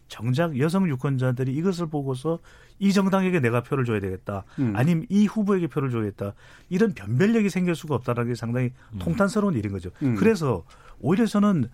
정작 0.08 0.58
여성 0.60 0.88
유권자들이 0.89 1.54
이것을 1.54 1.88
보고서 1.88 2.39
이 2.80 2.93
정당에게 2.93 3.39
내가 3.39 3.62
표를 3.62 3.86
줘야 3.86 4.00
되겠다. 4.00 4.45
음. 4.60 4.74
아니면 4.76 5.06
이 5.10 5.26
후보에게 5.26 5.68
표를 5.68 5.91
줘야겠다. 5.91 6.34
이런 6.70 6.93
변별력이 6.93 7.50
생길 7.50 7.76
수가 7.76 7.95
없다는 7.95 8.28
게 8.28 8.36
상당히 8.36 8.72
음. 8.93 9.00
통탄스러운 9.00 9.56
일인 9.56 9.72
거죠. 9.72 9.89
음. 10.02 10.16
그래서 10.16 10.64
오히려 11.00 11.26
저는 11.26 11.70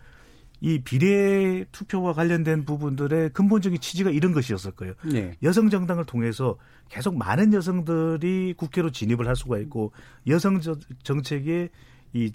이 0.61 0.79
비례 0.79 1.65
투표와 1.71 2.13
관련된 2.13 2.65
부분들의 2.65 3.31
근본적인 3.33 3.79
취지가 3.79 4.09
이런 4.09 4.31
것이었을 4.31 4.71
거예요. 4.71 4.93
네. 5.03 5.35
여성 5.43 5.69
정당을 5.69 6.05
통해서 6.05 6.57
계속 6.89 7.17
많은 7.17 7.53
여성들이 7.53 8.55
국회로 8.57 8.91
진입을 8.91 9.27
할 9.27 9.35
수가 9.35 9.59
있고 9.59 9.91
여성 10.27 10.59
정책의 11.03 11.69
이 12.13 12.31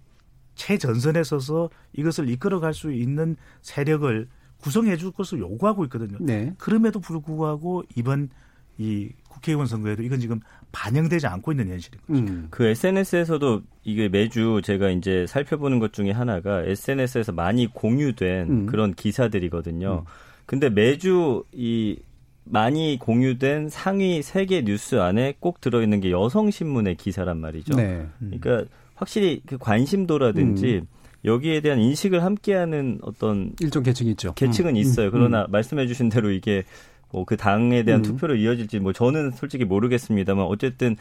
최전선에 0.60 1.24
서서 1.24 1.70
이것을 1.94 2.28
이끌어갈 2.28 2.74
수 2.74 2.92
있는 2.92 3.34
세력을 3.62 4.28
구성해 4.58 4.98
줄 4.98 5.10
것을 5.10 5.38
요구하고 5.38 5.84
있거든요. 5.84 6.18
네. 6.20 6.52
그럼에도 6.58 7.00
불구하고 7.00 7.82
이번 7.96 8.28
이 8.76 9.08
국회의원 9.30 9.66
선거에도 9.66 10.02
이건 10.02 10.20
지금 10.20 10.40
반영되지 10.72 11.26
않고 11.26 11.52
있는 11.52 11.68
현실인 11.68 12.00
거죠. 12.06 12.20
음. 12.20 12.48
그 12.50 12.66
SNS에서도 12.66 13.62
이게 13.84 14.10
매주 14.10 14.60
제가 14.62 14.90
이제 14.90 15.24
살펴보는 15.26 15.78
것 15.78 15.94
중에 15.94 16.10
하나가 16.10 16.62
SNS에서 16.62 17.32
많이 17.32 17.66
공유된 17.66 18.50
음. 18.50 18.66
그런 18.66 18.92
기사들이거든요. 18.92 20.04
음. 20.06 20.12
근데 20.44 20.68
매주 20.68 21.44
이 21.52 21.98
많이 22.44 22.98
공유된 23.00 23.70
상위 23.70 24.20
세 24.22 24.44
개 24.44 24.62
뉴스 24.62 24.96
안에 24.96 25.36
꼭 25.40 25.62
들어있는 25.62 26.00
게 26.00 26.10
여성 26.10 26.50
신문의 26.50 26.96
기사란 26.96 27.38
말이죠. 27.38 27.76
네. 27.76 28.06
그러니까 28.18 28.64
확실히 29.00 29.40
그 29.46 29.56
관심도라든지 29.58 30.82
음. 30.82 30.86
여기에 31.24 31.60
대한 31.60 31.78
인식을 31.80 32.22
함께하는 32.22 32.98
어떤 33.02 33.52
일정 33.60 33.82
계층이 33.82 34.10
있죠. 34.10 34.34
계층은 34.34 34.72
음. 34.72 34.76
있어요. 34.76 35.10
그러나 35.10 35.46
음. 35.46 35.50
말씀해주신 35.50 36.10
대로 36.10 36.30
이게 36.30 36.64
뭐 37.10 37.24
그 37.24 37.36
당에 37.36 37.82
대한 37.82 38.00
음. 38.00 38.02
투표로 38.04 38.36
이어질지 38.36 38.78
뭐 38.78 38.92
저는 38.92 39.32
솔직히 39.32 39.64
모르겠습니다만 39.64 40.44
어쨌든 40.44 40.96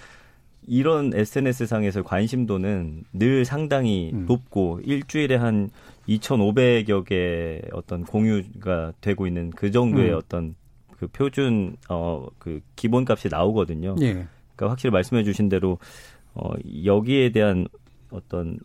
이런 0.66 1.12
SNS 1.14 1.68
상에서 1.68 2.04
관심도는 2.04 3.04
늘 3.14 3.46
상당히 3.46 4.12
음. 4.14 4.26
높고 4.28 4.82
일주일에 4.84 5.36
한 5.36 5.70
2,500여 6.08 7.06
개 7.06 7.62
어떤 7.74 8.04
공유가 8.04 8.94
되고 9.02 9.28
있는 9.28 9.52
그 9.52 9.72
정도의 9.72 10.12
음. 10.12 10.16
어떤 10.18 10.56
그 10.98 11.08
표준 11.08 11.76
어 11.90 12.28
그 12.40 12.62
기본값이 12.76 13.28
나오거든요. 13.30 13.96
예. 14.02 14.14
그러니까 14.56 14.72
확실히 14.72 14.92
말씀해 14.92 15.24
주신 15.24 15.50
대로 15.50 15.78
어 16.34 16.52
여기에 16.86 17.32
대한 17.32 17.68
어떤 18.12 18.60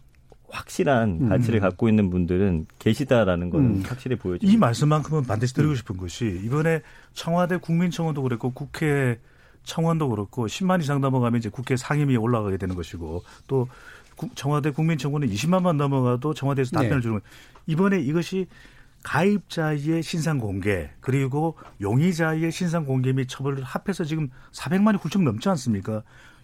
확실한 0.49 1.19
음. 1.23 1.29
가치를 1.29 1.61
갖고 1.61 1.89
있는 1.89 2.11
분들은 2.11 2.67
계시다라는 2.79 3.51
건 3.51 3.61
음. 3.65 3.83
확실히 3.85 4.17
보여집니다. 4.17 4.53
이 4.53 4.57
말씀만큼은 4.57 5.25
반드시 5.25 5.55
드리고 5.55 5.73
음. 5.73 5.77
싶은 5.77 5.97
것이 5.97 6.41
이번에 6.45 6.83
청와대 7.13 7.57
국민청원도 7.57 8.23
그랬고 8.23 8.53
국회 8.53 9.19
청원도 9.65 10.11
그렇고 10.11 10.47
10만 10.47 10.81
이상 10.81 11.01
넘어가면 11.01 11.39
이제 11.39 11.49
국회 11.49 11.77
상임위에 11.77 12.17
올라가게 12.17 12.57
되는 12.57 12.75
것이고 12.75 13.25
또 13.47 13.69
청와대 14.35 14.71
국민청원은 14.71 15.29
20만만 15.29 15.77
넘어가도 15.77 16.35
청와대에서 16.35 16.71
네. 16.73 16.77
답변을 16.77 16.97
네. 16.99 17.03
주는 17.03 17.21
이번에 17.67 18.01
이것이 18.01 18.47
가입자의 19.03 20.03
신상 20.03 20.39
공개 20.39 20.91
그리고 21.01 21.57
용의자의 21.81 22.51
신상 22.51 22.85
공개 22.85 23.13
및 23.13 23.27
처벌을 23.29 23.63
합해서 23.63 24.05
지금 24.05 24.31
400만이 24.53 25.01
훌쩍 25.01 25.23
넘지 25.23 25.49
않습니까? 25.51 26.03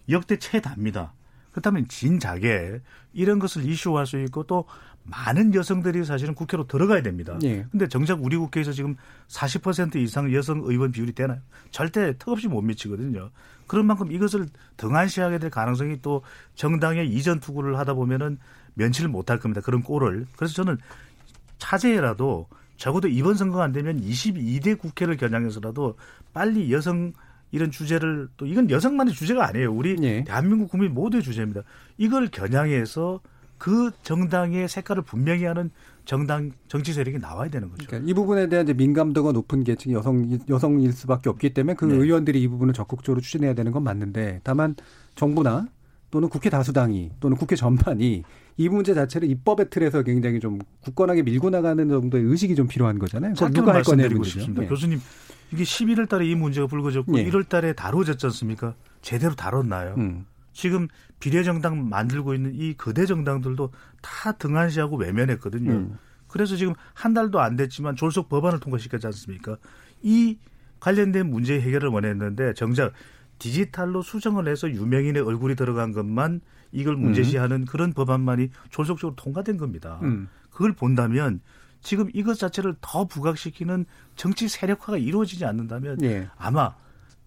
역대 0.09 0.37
최다입니다. 0.37 1.13
그렇다면 1.51 1.87
진작에 1.87 2.79
이런 3.13 3.39
것을 3.39 3.65
이슈화할 3.65 4.07
수 4.07 4.19
있고 4.21 4.43
또 4.43 4.65
많은 5.03 5.53
여성들이 5.53 6.05
사실은 6.05 6.35
국회로 6.35 6.67
들어가야 6.67 7.01
됩니다. 7.01 7.37
예. 7.43 7.65
근데 7.71 7.87
정작 7.87 8.23
우리 8.23 8.37
국회에서 8.37 8.71
지금 8.71 8.95
40% 9.27 9.95
이상 9.97 10.33
여성 10.33 10.61
의원 10.63 10.91
비율이 10.91 11.13
되나요? 11.13 11.39
절대 11.71 12.17
턱없이 12.17 12.47
못 12.47 12.61
미치거든요. 12.61 13.31
그런 13.67 13.87
만큼 13.87 14.11
이것을 14.11 14.47
등한시하게 14.77 15.39
될 15.39 15.49
가능성이 15.49 16.01
또 16.01 16.21
정당의 16.55 17.09
이전 17.09 17.39
투구를 17.39 17.77
하다 17.79 17.93
보면은 17.95 18.37
면치를 18.75 19.09
못할 19.09 19.39
겁니다. 19.39 19.61
그런 19.61 19.81
꼴을. 19.81 20.27
그래서 20.35 20.53
저는 20.53 20.77
차제라도 21.57 22.47
적어도 22.77 23.07
이번 23.07 23.35
선거가 23.35 23.63
안 23.63 23.71
되면 23.71 24.01
22대 24.01 24.77
국회를 24.77 25.17
겨냥해서라도 25.17 25.97
빨리 26.33 26.71
여성 26.71 27.13
이런 27.51 27.71
주제를 27.71 28.29
또 28.37 28.45
이건 28.45 28.69
여성만의 28.69 29.13
주제가 29.13 29.47
아니에요. 29.47 29.73
우리 29.73 29.95
네. 29.95 30.23
대한민국 30.23 30.69
국민 30.69 30.93
모두의 30.93 31.21
주제입니다. 31.23 31.61
이걸 31.97 32.27
겨냥해서 32.27 33.19
그 33.57 33.91
정당의 34.03 34.67
색깔을 34.67 35.03
분명히 35.03 35.45
하는 35.45 35.69
정당 36.05 36.51
정치 36.67 36.93
세력이 36.93 37.19
나와야 37.19 37.49
되는 37.49 37.69
거죠. 37.69 37.85
그러니까 37.85 38.09
이 38.09 38.13
부분에 38.13 38.49
대한 38.49 38.65
이제 38.65 38.73
민감도가 38.73 39.33
높은 39.33 39.63
계층이 39.63 39.93
여성 39.93 40.39
여성일 40.49 40.91
수밖에 40.93 41.29
없기 41.29 41.53
때문에 41.53 41.75
그 41.75 41.85
네. 41.85 41.95
의원들이 41.95 42.41
이 42.41 42.47
부분을 42.47 42.73
적극적으로 42.73 43.21
추진해야 43.21 43.53
되는 43.53 43.71
건 43.71 43.83
맞는데 43.83 44.41
다만 44.43 44.75
정부나 45.15 45.67
또는 46.09 46.27
국회 46.27 46.49
다수당이 46.49 47.11
또는 47.19 47.37
국회 47.37 47.55
전반이 47.55 48.23
이 48.57 48.69
문제 48.69 48.93
자체를 48.93 49.29
입법의 49.29 49.69
틀에서 49.69 50.03
굉장히 50.03 50.39
좀 50.39 50.59
굳건하게 50.81 51.21
밀고 51.23 51.49
나가는 51.49 51.87
정도의 51.87 52.23
의식이 52.23 52.55
좀 52.55 52.67
필요한 52.67 52.99
거잖아요. 52.99 53.33
누가 53.35 53.73
할 53.73 53.83
거냐는 53.83 54.17
문제죠. 54.17 54.53
네. 54.53 54.67
교수님 54.67 54.99
이게 55.53 55.63
11월 55.63 56.07
달에 56.07 56.25
이 56.25 56.35
문제가 56.35 56.67
불거졌고 56.67 57.13
네. 57.13 57.29
1월 57.29 57.47
달에 57.47 57.73
다뤄졌지 57.73 58.25
않습니까? 58.27 58.75
제대로 59.01 59.35
다뤘나요? 59.35 59.95
음. 59.97 60.25
지금 60.53 60.87
비례정당 61.19 61.89
만들고 61.89 62.33
있는 62.33 62.53
이 62.55 62.73
거대 62.73 63.05
정당들도 63.05 63.71
다 64.01 64.31
등한시하고 64.33 64.97
외면했거든요. 64.97 65.71
음. 65.71 65.97
그래서 66.27 66.55
지금 66.55 66.73
한 66.93 67.13
달도 67.13 67.39
안 67.39 67.55
됐지만 67.55 67.95
졸속 67.95 68.29
법안을 68.29 68.59
통과시켰지 68.59 69.05
않습니까? 69.07 69.57
이 70.01 70.37
관련된 70.79 71.29
문제 71.29 71.59
해결을 71.59 71.89
원했는데 71.89 72.53
정작 72.53 72.93
디지털로 73.37 74.01
수정을 74.01 74.47
해서 74.47 74.69
유명인의 74.69 75.21
얼굴이 75.23 75.55
들어간 75.55 75.91
것만 75.91 76.41
이걸 76.71 76.95
문제시하는 76.95 77.61
음. 77.61 77.65
그런 77.65 77.91
법안만이 77.93 78.49
졸속적으로 78.69 79.15
통과된 79.15 79.57
겁니다. 79.57 79.99
음. 80.03 80.29
그걸 80.49 80.73
본다면 80.73 81.41
지금 81.81 82.09
이것 82.13 82.37
자체를 82.37 82.75
더 82.81 83.05
부각시키는 83.05 83.85
정치 84.15 84.47
세력화가 84.47 84.97
이루어지지 84.97 85.45
않는다면 85.45 86.01
예. 86.03 86.27
아마 86.37 86.73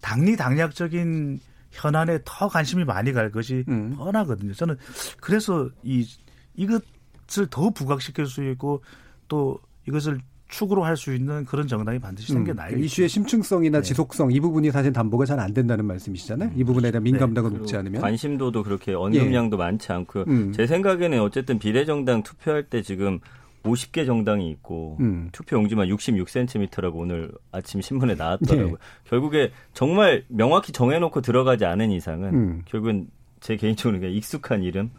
당리 0.01 0.35
당략적인 0.37 1.39
현안에 1.71 2.19
더 2.23 2.47
관심이 2.47 2.85
많이 2.85 3.11
갈 3.11 3.31
것이 3.31 3.65
음. 3.67 3.95
뻔하거든요. 3.97 4.53
저는 4.53 4.77
그래서 5.19 5.69
이 5.83 6.07
이것을 6.55 7.47
더 7.49 7.69
부각시킬 7.69 8.27
수 8.27 8.43
있고 8.51 8.81
또 9.27 9.59
이것을 9.87 10.19
축으로 10.47 10.85
할 10.85 10.95
수 10.95 11.13
있는 11.13 11.43
그런 11.43 11.67
정당이 11.67 11.99
반드시 11.99 12.31
음. 12.31 12.37
생겨나야 12.37 12.75
음, 12.75 12.83
이슈의 12.83 13.09
심층성이나 13.09 13.79
네. 13.79 13.83
지속성 13.83 14.31
이 14.31 14.39
부분이 14.39 14.71
사실 14.71 14.93
담보가 14.93 15.25
잘 15.25 15.39
안 15.39 15.53
된다는 15.53 15.85
말씀이시잖아요. 15.85 16.51
이 16.55 16.63
부분에 16.63 16.91
대한 16.91 17.03
민감도가 17.03 17.49
네. 17.49 17.57
높지 17.57 17.75
않으면 17.75 17.99
관심도도 17.99 18.63
그렇게 18.63 18.93
언급량도 18.93 19.57
예. 19.57 19.57
많지 19.57 19.91
않고 19.91 20.23
음. 20.27 20.53
제 20.53 20.65
생각에는 20.65 21.19
어쨌든 21.19 21.59
비례정당 21.59 22.23
투표할 22.23 22.63
때 22.63 22.81
지금 22.81 23.19
50개 23.65 24.05
정당이 24.05 24.49
있고 24.51 24.97
음. 24.99 25.29
투표 25.31 25.57
용지만 25.57 25.87
66cm라고 25.89 26.95
오늘 26.95 27.31
아침 27.51 27.81
신문에 27.81 28.15
나왔더라고요. 28.15 28.71
네. 28.71 28.77
결국에 29.05 29.51
정말 29.73 30.23
명확히 30.27 30.71
정해놓고 30.71 31.21
들어가지 31.21 31.65
않은 31.65 31.91
이상은 31.91 32.33
음. 32.33 32.61
결국은 32.65 33.09
제 33.39 33.55
개인적으로 33.55 33.99
그냥 33.99 34.13
익숙한 34.15 34.63
이름, 34.63 34.91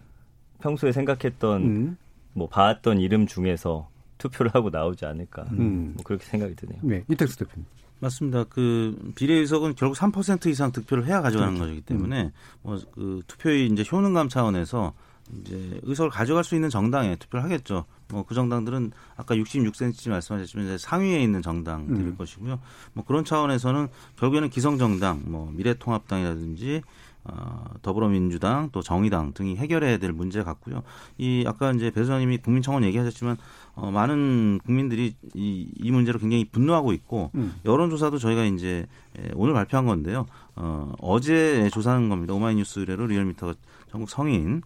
평소에 0.61 0.93
생각했던 0.93 1.63
음. 1.63 1.97
뭐 2.33 2.49
봐왔던 2.49 3.01
이름 3.01 3.27
중에서 3.27 3.89
투표를 4.19 4.55
하고 4.55 4.71
나오지 4.71 5.05
않을까 5.07 5.45
음. 5.53 5.93
뭐 5.97 6.05
그렇게 6.05 6.25
생각이 6.25 6.55
드네요. 6.55 6.79
네, 6.83 7.05
이택수 7.11 7.39
대표님. 7.39 7.67
맞습니다. 7.99 8.45
그 8.45 9.13
비례 9.15 9.35
의석은 9.35 9.75
결국 9.75 9.97
3% 9.97 10.47
이상 10.49 10.71
득표를 10.71 11.07
해야 11.07 11.23
가져가는 11.23 11.55
음. 11.55 11.59
거기 11.59 11.81
때문에 11.81 12.31
뭐 12.63 12.77
그 12.93 13.23
투표의 13.27 13.67
이제 13.69 13.85
효능감 13.91 14.29
차원에서 14.29 14.93
이제 15.41 15.81
의석을 15.83 16.11
가져갈 16.11 16.45
수 16.45 16.55
있는 16.55 16.71
정당에 16.71 17.17
투표를 17.17 17.45
하겠죠. 17.45 17.87
뭐 18.09 18.27
그 18.27 18.35
정당들은 18.35 18.93
아까 19.17 19.35
66cm 19.35 20.11
말씀하셨지만 20.11 20.67
이제 20.67 20.79
상위에 20.79 21.23
있는 21.23 21.43
정당들일 21.43 22.07
음. 22.07 22.17
것이고요. 22.17 22.59
뭐 22.93 23.05
그런 23.05 23.25
차원에서는 23.25 23.89
결국에는 24.17 24.51
기성 24.51 24.79
정당, 24.79 25.23
뭐 25.27 25.51
미래통합당이라든지 25.55 26.83
어, 27.29 27.65
더불어민주당 27.83 28.71
또 28.71 28.83
정의당 28.83 29.33
등이 29.33 29.57
해결해야 29.57 29.99
될 29.99 30.13
문제 30.13 30.45
같고요. 30.45 30.83
이 31.19 31.45
아까 31.47 31.73
이제 31.73 31.91
배수장님이 31.91 32.39
국민청원 32.39 32.85
얘기하셨지만 32.85 33.37
어, 33.75 33.91
많은 33.91 34.61
국민들이 34.65 35.15
이, 35.35 35.69
이 35.77 35.91
문제로 35.91 36.21
굉장히 36.21 36.45
분노하고 36.45 36.93
있고 36.93 37.33
음. 37.35 37.55
여론조사도 37.65 38.19
저희가 38.19 38.45
이제 38.45 38.87
오늘 39.35 39.55
발표한 39.55 39.87
건데요. 39.87 40.27
어, 40.55 40.93
어제 41.01 41.69
조사한 41.73 42.09
겁니다. 42.09 42.33
오마이뉴스 42.33 42.81
의뢰로 42.81 43.07
리얼미터가 43.09 43.55
전국 43.91 44.11
성인 44.11 44.63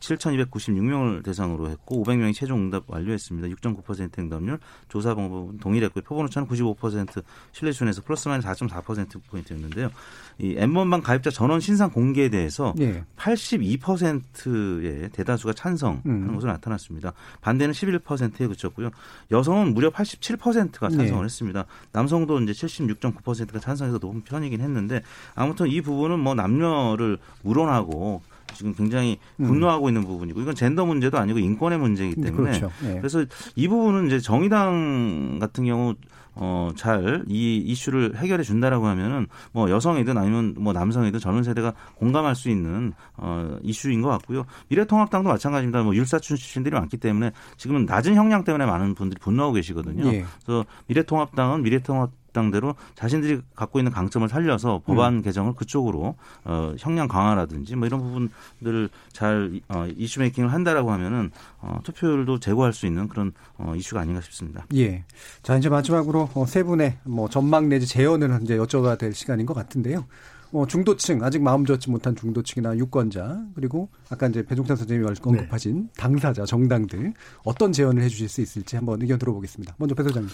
7,296명을 0.00 1.24
대상으로 1.24 1.70
했고 1.70 2.02
500명이 2.04 2.34
최종 2.34 2.58
응답 2.58 2.84
완료했습니다. 2.88 3.48
6.9% 3.56 4.18
응답률. 4.18 4.58
조사 4.88 5.14
방법은 5.14 5.58
동일했고요. 5.58 6.02
표본 6.02 6.26
오차는 6.26 6.48
95% 6.48 7.22
신뢰 7.52 7.72
수준에서 7.72 8.02
플러스 8.02 8.28
마이너스 8.28 8.48
4.4% 8.48 9.22
포인트였는데요. 9.28 9.90
이 10.38 10.54
M1방 10.56 11.02
가입자 11.02 11.30
전원 11.30 11.60
신상 11.60 11.90
공개에 11.90 12.28
대해서 12.28 12.74
네. 12.76 13.04
82%의 13.16 15.10
대다수가 15.10 15.52
찬성하는 15.52 16.02
음. 16.06 16.34
것으로 16.34 16.52
나타났습니다. 16.52 17.12
반대는 17.40 17.72
11%에 17.72 18.46
그쳤고요. 18.46 18.90
여성은 19.30 19.74
무려 19.74 19.90
87%가 19.90 20.88
찬성을 20.88 21.20
네. 21.20 21.24
했습니다. 21.24 21.64
남성도 21.92 22.40
이제 22.40 22.52
76.9%가 22.52 23.58
찬성해서 23.60 23.98
높은 23.98 24.22
편이긴 24.22 24.60
했는데 24.60 25.02
아무튼 25.34 25.68
이 25.68 25.80
부분은 25.80 26.18
뭐 26.18 26.34
남녀를 26.34 27.18
물어나고 27.42 28.22
지금 28.54 28.74
굉장히 28.74 29.18
음. 29.38 29.46
분노하고 29.46 29.86
음. 29.86 29.88
있는 29.88 30.04
부분이고 30.04 30.40
이건 30.40 30.54
젠더 30.54 30.84
문제도 30.86 31.16
아니고 31.18 31.38
인권의 31.38 31.78
문제이기 31.78 32.20
네, 32.20 32.30
때문에 32.30 32.58
그렇죠. 32.58 32.70
네. 32.82 32.96
그래서 32.96 33.24
이 33.54 33.68
부분은 33.68 34.06
이제 34.06 34.20
정의당 34.20 35.38
같은 35.40 35.64
경우 35.64 35.94
어, 36.34 36.70
잘 36.76 37.24
이 37.28 37.58
이슈를 37.58 38.16
해결해 38.16 38.42
준다라고 38.42 38.86
하면은 38.86 39.26
뭐 39.52 39.70
여성이든 39.70 40.16
아니면 40.16 40.54
뭐 40.58 40.72
남성이든 40.72 41.20
젊은 41.20 41.42
세대가 41.42 41.74
공감할 41.96 42.34
수 42.34 42.48
있는 42.48 42.92
어, 43.16 43.58
이슈인 43.62 44.00
것 44.00 44.08
같고요. 44.08 44.46
미래통합당도 44.68 45.28
마찬가지입니다. 45.28 45.82
뭐 45.82 45.94
율사춘 45.94 46.36
출신들이 46.36 46.74
많기 46.74 46.96
때문에 46.96 47.32
지금은 47.56 47.84
낮은 47.84 48.14
형량 48.14 48.44
때문에 48.44 48.66
많은 48.66 48.94
분들이 48.94 49.18
분노하고 49.20 49.54
계시거든요. 49.54 50.06
예. 50.12 50.24
그래서 50.44 50.64
미래통합당은 50.86 51.62
미래통합 51.62 52.10
당대로 52.32 52.74
자신들이 52.94 53.40
갖고 53.54 53.78
있는 53.78 53.92
강점을 53.92 54.28
살려서 54.28 54.82
법안 54.86 55.14
음. 55.14 55.22
개정을 55.22 55.54
그쪽으로 55.54 56.16
어, 56.44 56.74
형량 56.78 57.08
강화라든지 57.08 57.76
뭐 57.76 57.86
이런 57.86 58.00
부분들을 58.00 58.88
잘 59.12 59.60
어, 59.68 59.86
이슈 59.96 60.20
메이킹을 60.20 60.52
한다라고 60.52 60.92
하면은 60.92 61.30
어, 61.60 61.78
투표율도 61.84 62.40
제고할 62.40 62.72
수 62.72 62.86
있는 62.86 63.08
그런 63.08 63.32
어, 63.58 63.74
이슈가 63.76 64.00
아닌가 64.00 64.20
싶습니다. 64.20 64.66
예. 64.74 65.04
자 65.42 65.56
이제 65.56 65.68
마지막으로 65.68 66.30
어, 66.34 66.46
세 66.46 66.62
분의 66.62 66.98
뭐 67.04 67.28
전망 67.28 67.68
내지 67.68 67.86
재연을 67.86 68.40
이제 68.42 68.56
여쭤봐야 68.56 68.98
될 68.98 69.12
시간인 69.14 69.46
것 69.46 69.54
같은데요. 69.54 70.06
어, 70.52 70.66
중도층 70.66 71.22
아직 71.22 71.42
마음 71.42 71.64
좋지 71.64 71.90
못한 71.90 72.16
중도층이나 72.16 72.76
유권자 72.76 73.44
그리고 73.54 73.88
아까 74.08 74.26
이제 74.26 74.44
배종찬 74.44 74.76
선생님이 74.76 75.14
언급하신 75.22 75.82
네. 75.82 75.88
당사자 75.96 76.44
정당들 76.44 77.14
어떤 77.44 77.72
제언을 77.72 78.02
해주실 78.02 78.28
수 78.28 78.40
있을지 78.40 78.76
한번 78.76 79.00
의견 79.00 79.18
들어보겠습니다. 79.18 79.74
먼저 79.78 79.94
배 79.94 80.02
소장님. 80.02 80.28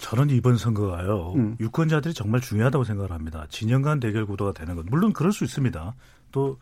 저는 0.00 0.30
이번 0.30 0.56
선거가요. 0.56 1.32
음. 1.36 1.56
유권자들이 1.60 2.14
정말 2.14 2.40
중요하다고 2.40 2.84
생각을 2.84 3.12
합니다. 3.12 3.46
진영 3.50 3.82
간 3.82 4.00
대결 4.00 4.26
구도가 4.26 4.52
되는 4.52 4.76
것. 4.76 4.86
물론 4.86 5.12
그럴 5.12 5.32
수 5.32 5.44
있습니다. 5.44 5.94
또, 6.32 6.58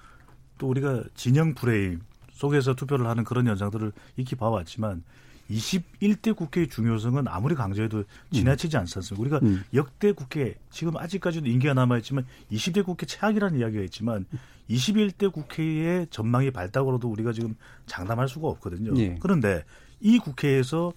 또 0.59 0.69
우리가 0.69 1.05
진영 1.15 1.55
프레임 1.55 2.01
속에서 2.33 2.75
투표를 2.75 3.07
하는 3.07 3.25
그런 3.25 3.47
현상들을 3.47 3.93
익히 4.17 4.37
봐왔지만 4.37 5.03
21대 5.51 6.35
국회의 6.35 6.69
중요성은 6.69 7.29
아무리 7.29 7.55
강조해도 7.55 8.05
지나치지 8.33 8.77
않습니까? 8.79 9.21
우리가 9.21 9.39
음. 9.43 9.63
역대 9.75 10.13
국회 10.13 10.55
지금 10.71 10.97
아직까지도 10.97 11.47
인기가 11.47 11.73
남아 11.73 11.99
있지만 11.99 12.27
20대 12.51 12.85
국회 12.85 13.07
최악이라는 13.07 13.61
이야기가 13.61 13.83
있지만 13.85 14.27
21대 14.69 15.33
국회의 15.33 16.07
전망이 16.11 16.51
밝다고도 16.51 17.09
우리가 17.09 17.33
지금 17.33 17.55
장담할 17.87 18.29
수가 18.29 18.49
없거든요. 18.49 18.93
예. 19.01 19.17
그런데 19.21 19.65
이 20.01 20.19
국회에서 20.19 20.93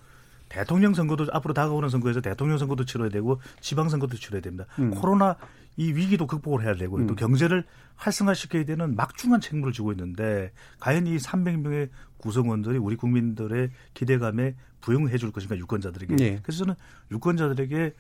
대통령 0.49 0.93
선거도 0.93 1.27
앞으로 1.31 1.53
다가오는 1.53 1.89
선거에서 1.89 2.21
대통령 2.21 2.57
선거도 2.57 2.83
치러야 2.85 3.09
되고 3.09 3.39
지방 3.61 3.87
선거도 3.87 4.17
치러야 4.17 4.41
됩니다. 4.41 4.65
음. 4.79 4.91
코로나 4.91 5.37
이 5.77 5.93
위기도 5.93 6.27
극복을 6.27 6.63
해야 6.65 6.75
되고 6.75 6.97
음. 6.97 7.07
또 7.07 7.15
경제를 7.15 7.63
활성화시켜야 7.95 8.65
되는 8.65 8.95
막중한 8.95 9.39
책무를 9.39 9.71
지고 9.71 9.91
있는데 9.93 10.51
과연 10.79 11.07
이 11.07 11.17
300명의 11.17 11.89
구성원들이 12.17 12.77
우리 12.77 12.95
국민들의 12.95 13.69
기대감에 13.93 14.55
부응해 14.81 15.17
줄 15.17 15.31
것인가 15.31 15.57
유권자들에게. 15.57 16.15
네. 16.15 16.39
그래서 16.43 16.59
저는 16.59 16.75
유권자들에게 17.11 17.93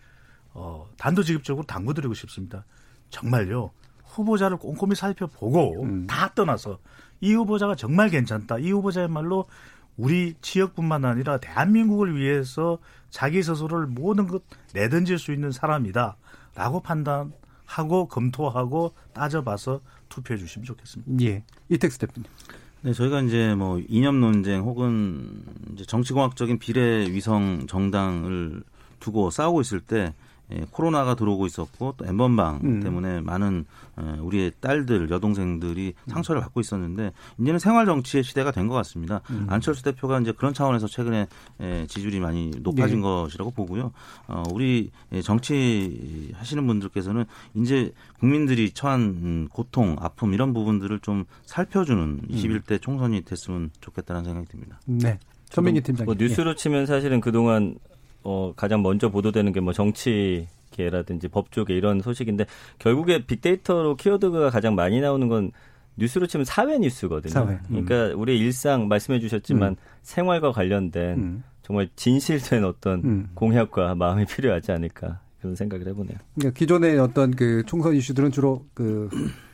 어, 0.53 0.89
단도직입적으로 0.97 1.65
당부드리고 1.65 2.13
싶습니다. 2.15 2.65
정말요. 3.09 3.71
후보자를 4.03 4.57
꼼꼼히 4.57 4.95
살펴보고 4.95 5.83
음. 5.83 6.07
다 6.07 6.33
떠나서 6.33 6.79
이 7.21 7.33
후보자가 7.33 7.75
정말 7.75 8.09
괜찮다. 8.09 8.59
이 8.59 8.71
후보자의말로 8.71 9.45
우리 9.99 10.33
지역뿐만 10.41 11.03
아니라 11.03 11.37
대한민국을 11.39 12.17
위해서 12.17 12.79
자기 13.09 13.43
스스로를 13.43 13.85
모든 13.85 14.27
것 14.27 14.43
내던질 14.73 15.19
수 15.19 15.33
있는 15.33 15.51
사람이다. 15.51 16.15
라고 16.55 16.79
판단하고 16.79 18.07
검토하고 18.07 18.93
따져봐서 19.13 19.81
투표해 20.07 20.37
주시면 20.37 20.65
좋겠습니다. 20.65 21.25
예. 21.25 21.43
이택스 21.67 21.99
대표님. 21.99 22.29
네, 22.81 22.93
저희가 22.93 23.21
이제 23.21 23.53
뭐 23.55 23.81
이념 23.89 24.21
논쟁 24.21 24.61
혹은 24.61 25.43
이제 25.73 25.83
정치공학적인 25.83 26.59
비례 26.59 27.05
위성 27.11 27.67
정당을 27.67 28.63
두고 29.01 29.29
싸우고 29.29 29.59
있을 29.59 29.81
때 29.81 30.13
예, 30.51 30.65
코로나가 30.71 31.15
들어오고 31.15 31.45
있었고 31.45 31.95
또 31.97 32.05
엠번방 32.05 32.61
음. 32.63 32.79
때문에 32.81 33.21
많은 33.21 33.65
어, 33.97 34.17
우리의 34.21 34.53
딸들 34.61 35.09
여동생들이 35.09 35.93
음. 35.95 36.09
상처를 36.09 36.41
받고 36.41 36.59
있었는데 36.61 37.11
이제는 37.39 37.59
생활 37.59 37.85
정치의 37.85 38.23
시대가 38.23 38.51
된 38.51 38.69
것 38.69 38.75
같습니다. 38.75 39.21
음. 39.31 39.47
안철수 39.49 39.83
대표가 39.83 40.19
이제 40.19 40.31
그런 40.31 40.53
차원에서 40.53 40.87
최근에 40.87 41.27
예, 41.61 41.85
지지율이 41.87 42.19
많이 42.19 42.51
높아진 42.61 42.97
네. 42.97 43.01
것이라고 43.01 43.51
보고요. 43.51 43.91
어, 44.27 44.43
우리 44.51 44.91
예, 45.11 45.21
정치 45.21 46.31
하시는 46.35 46.65
분들께서는 46.67 47.25
이제 47.55 47.91
국민들이 48.19 48.71
처한 48.71 49.47
고통, 49.49 49.95
아픔 49.99 50.33
이런 50.33 50.53
부분들을 50.53 50.99
좀 50.99 51.25
살펴주는 51.45 52.21
21대 52.29 52.71
음. 52.73 52.79
총선이 52.79 53.21
됐으면 53.23 53.71
좋겠다는 53.81 54.23
생각이 54.23 54.47
듭니다. 54.47 54.79
네. 54.85 55.19
전민기 55.49 55.81
팀장님. 55.81 56.05
뭐 56.05 56.15
뉴스로 56.15 56.55
치면 56.55 56.85
사실은 56.85 57.21
그동안 57.21 57.75
어, 58.23 58.53
가장 58.55 58.81
먼저 58.81 59.09
보도되는 59.09 59.51
게 59.53 59.59
뭐 59.59 59.73
정치 59.73 60.47
계라든지 60.71 61.27
법조계 61.27 61.75
이런 61.75 62.01
소식인데 62.01 62.45
결국에 62.77 63.25
빅데이터로 63.25 63.95
키워드가 63.95 64.49
가장 64.51 64.75
많이 64.75 65.01
나오는 65.01 65.27
건 65.27 65.51
뉴스로 65.97 66.27
치면 66.27 66.45
사회 66.45 66.77
뉴스거든요. 66.77 67.31
사회. 67.33 67.59
음. 67.71 67.85
그러니까 67.85 68.15
우리 68.17 68.37
일상 68.39 68.87
말씀해 68.87 69.19
주셨지만 69.19 69.71
음. 69.71 69.75
생활과 70.03 70.51
관련된 70.51 71.17
음. 71.17 71.43
정말 71.63 71.89
진실된 71.95 72.63
어떤 72.63 73.03
음. 73.03 73.29
공약과 73.33 73.95
마음이 73.95 74.25
필요하지 74.25 74.71
않을까 74.71 75.19
그런 75.41 75.55
생각을 75.55 75.87
해보네요. 75.87 76.17
그러니까 76.35 76.57
기존의 76.57 76.99
어떤 76.99 77.31
그 77.35 77.63
총선 77.65 77.95
이슈들은 77.95 78.31
주로 78.31 78.65
그 78.73 79.09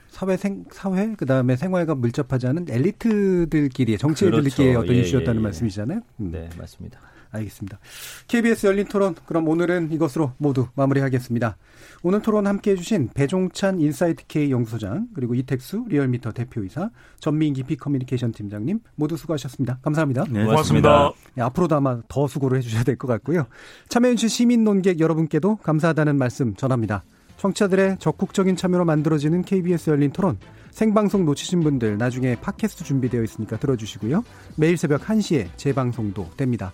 사회 0.10 0.38
생 0.38 0.64
사회 0.72 1.14
그다음에 1.16 1.56
생활과 1.56 1.96
밀접하지 1.96 2.48
않은 2.48 2.66
엘리트들끼리의 2.70 3.98
정치인들끼리의 3.98 4.74
그렇죠. 4.74 4.86
어떤 4.86 4.96
예, 4.96 5.00
이슈였다는 5.02 5.36
예, 5.36 5.40
예. 5.40 5.44
말씀이시잖아요. 5.44 6.00
음. 6.20 6.32
네, 6.32 6.50
맞습니다. 6.58 7.00
알겠습니다. 7.36 7.80
KBS 8.28 8.68
열린 8.68 8.86
토론 8.88 9.16
그럼 9.26 9.48
오늘은 9.48 9.92
이것으로 9.92 10.34
모두 10.38 10.68
마무리하겠습니다. 10.76 11.58
오늘 12.04 12.22
토론 12.22 12.48
함께 12.48 12.72
해 12.72 12.76
주신 12.76 13.10
배종찬 13.14 13.80
인사이트 13.80 14.26
K 14.28 14.52
연구소장 14.52 15.08
그리고 15.14 15.36
이택수 15.36 15.86
리얼미터 15.88 16.32
대표이사 16.32 16.90
전민기 17.20 17.64
피커뮤니케이션 17.64 18.32
팀장님 18.32 18.80
모두 18.96 19.18
수고하셨습니다. 19.18 19.80
감사합니다. 19.82 20.26
네, 20.30 20.46
고맙습니다. 20.46 21.12
네, 21.36 21.44
앞으로도 21.44 21.76
아마 21.76 22.02
더 22.08 22.28
수고를 22.28 22.58
해주셔야 22.58 22.84
될 22.84 22.96
것 22.98 23.08
같고요. 23.08 23.46
참여해주신 23.90 24.30
시민 24.30 24.64
논객 24.64 25.00
여러분께도 25.00 25.58
감사하다는 25.58 26.18
말씀 26.18 26.56
전합니다. 26.56 27.04
청취자들의 27.38 27.98
적극적인 28.00 28.56
참여로 28.56 28.86
만들어지는 28.86 29.42
KBS 29.44 29.90
열린 29.90 30.12
토론 30.12 30.38
생방송 30.72 31.26
놓치신 31.26 31.62
분들 31.62 31.98
나중에 31.98 32.36
팟캐스트 32.36 32.84
준비되어 32.84 33.24
있으니까 33.24 33.58
들어주시고요. 33.58 34.24
매일 34.58 34.78
새벽 34.78 35.02
1시에 35.02 35.48
재방송도 35.58 36.32
됩니다. 36.38 36.74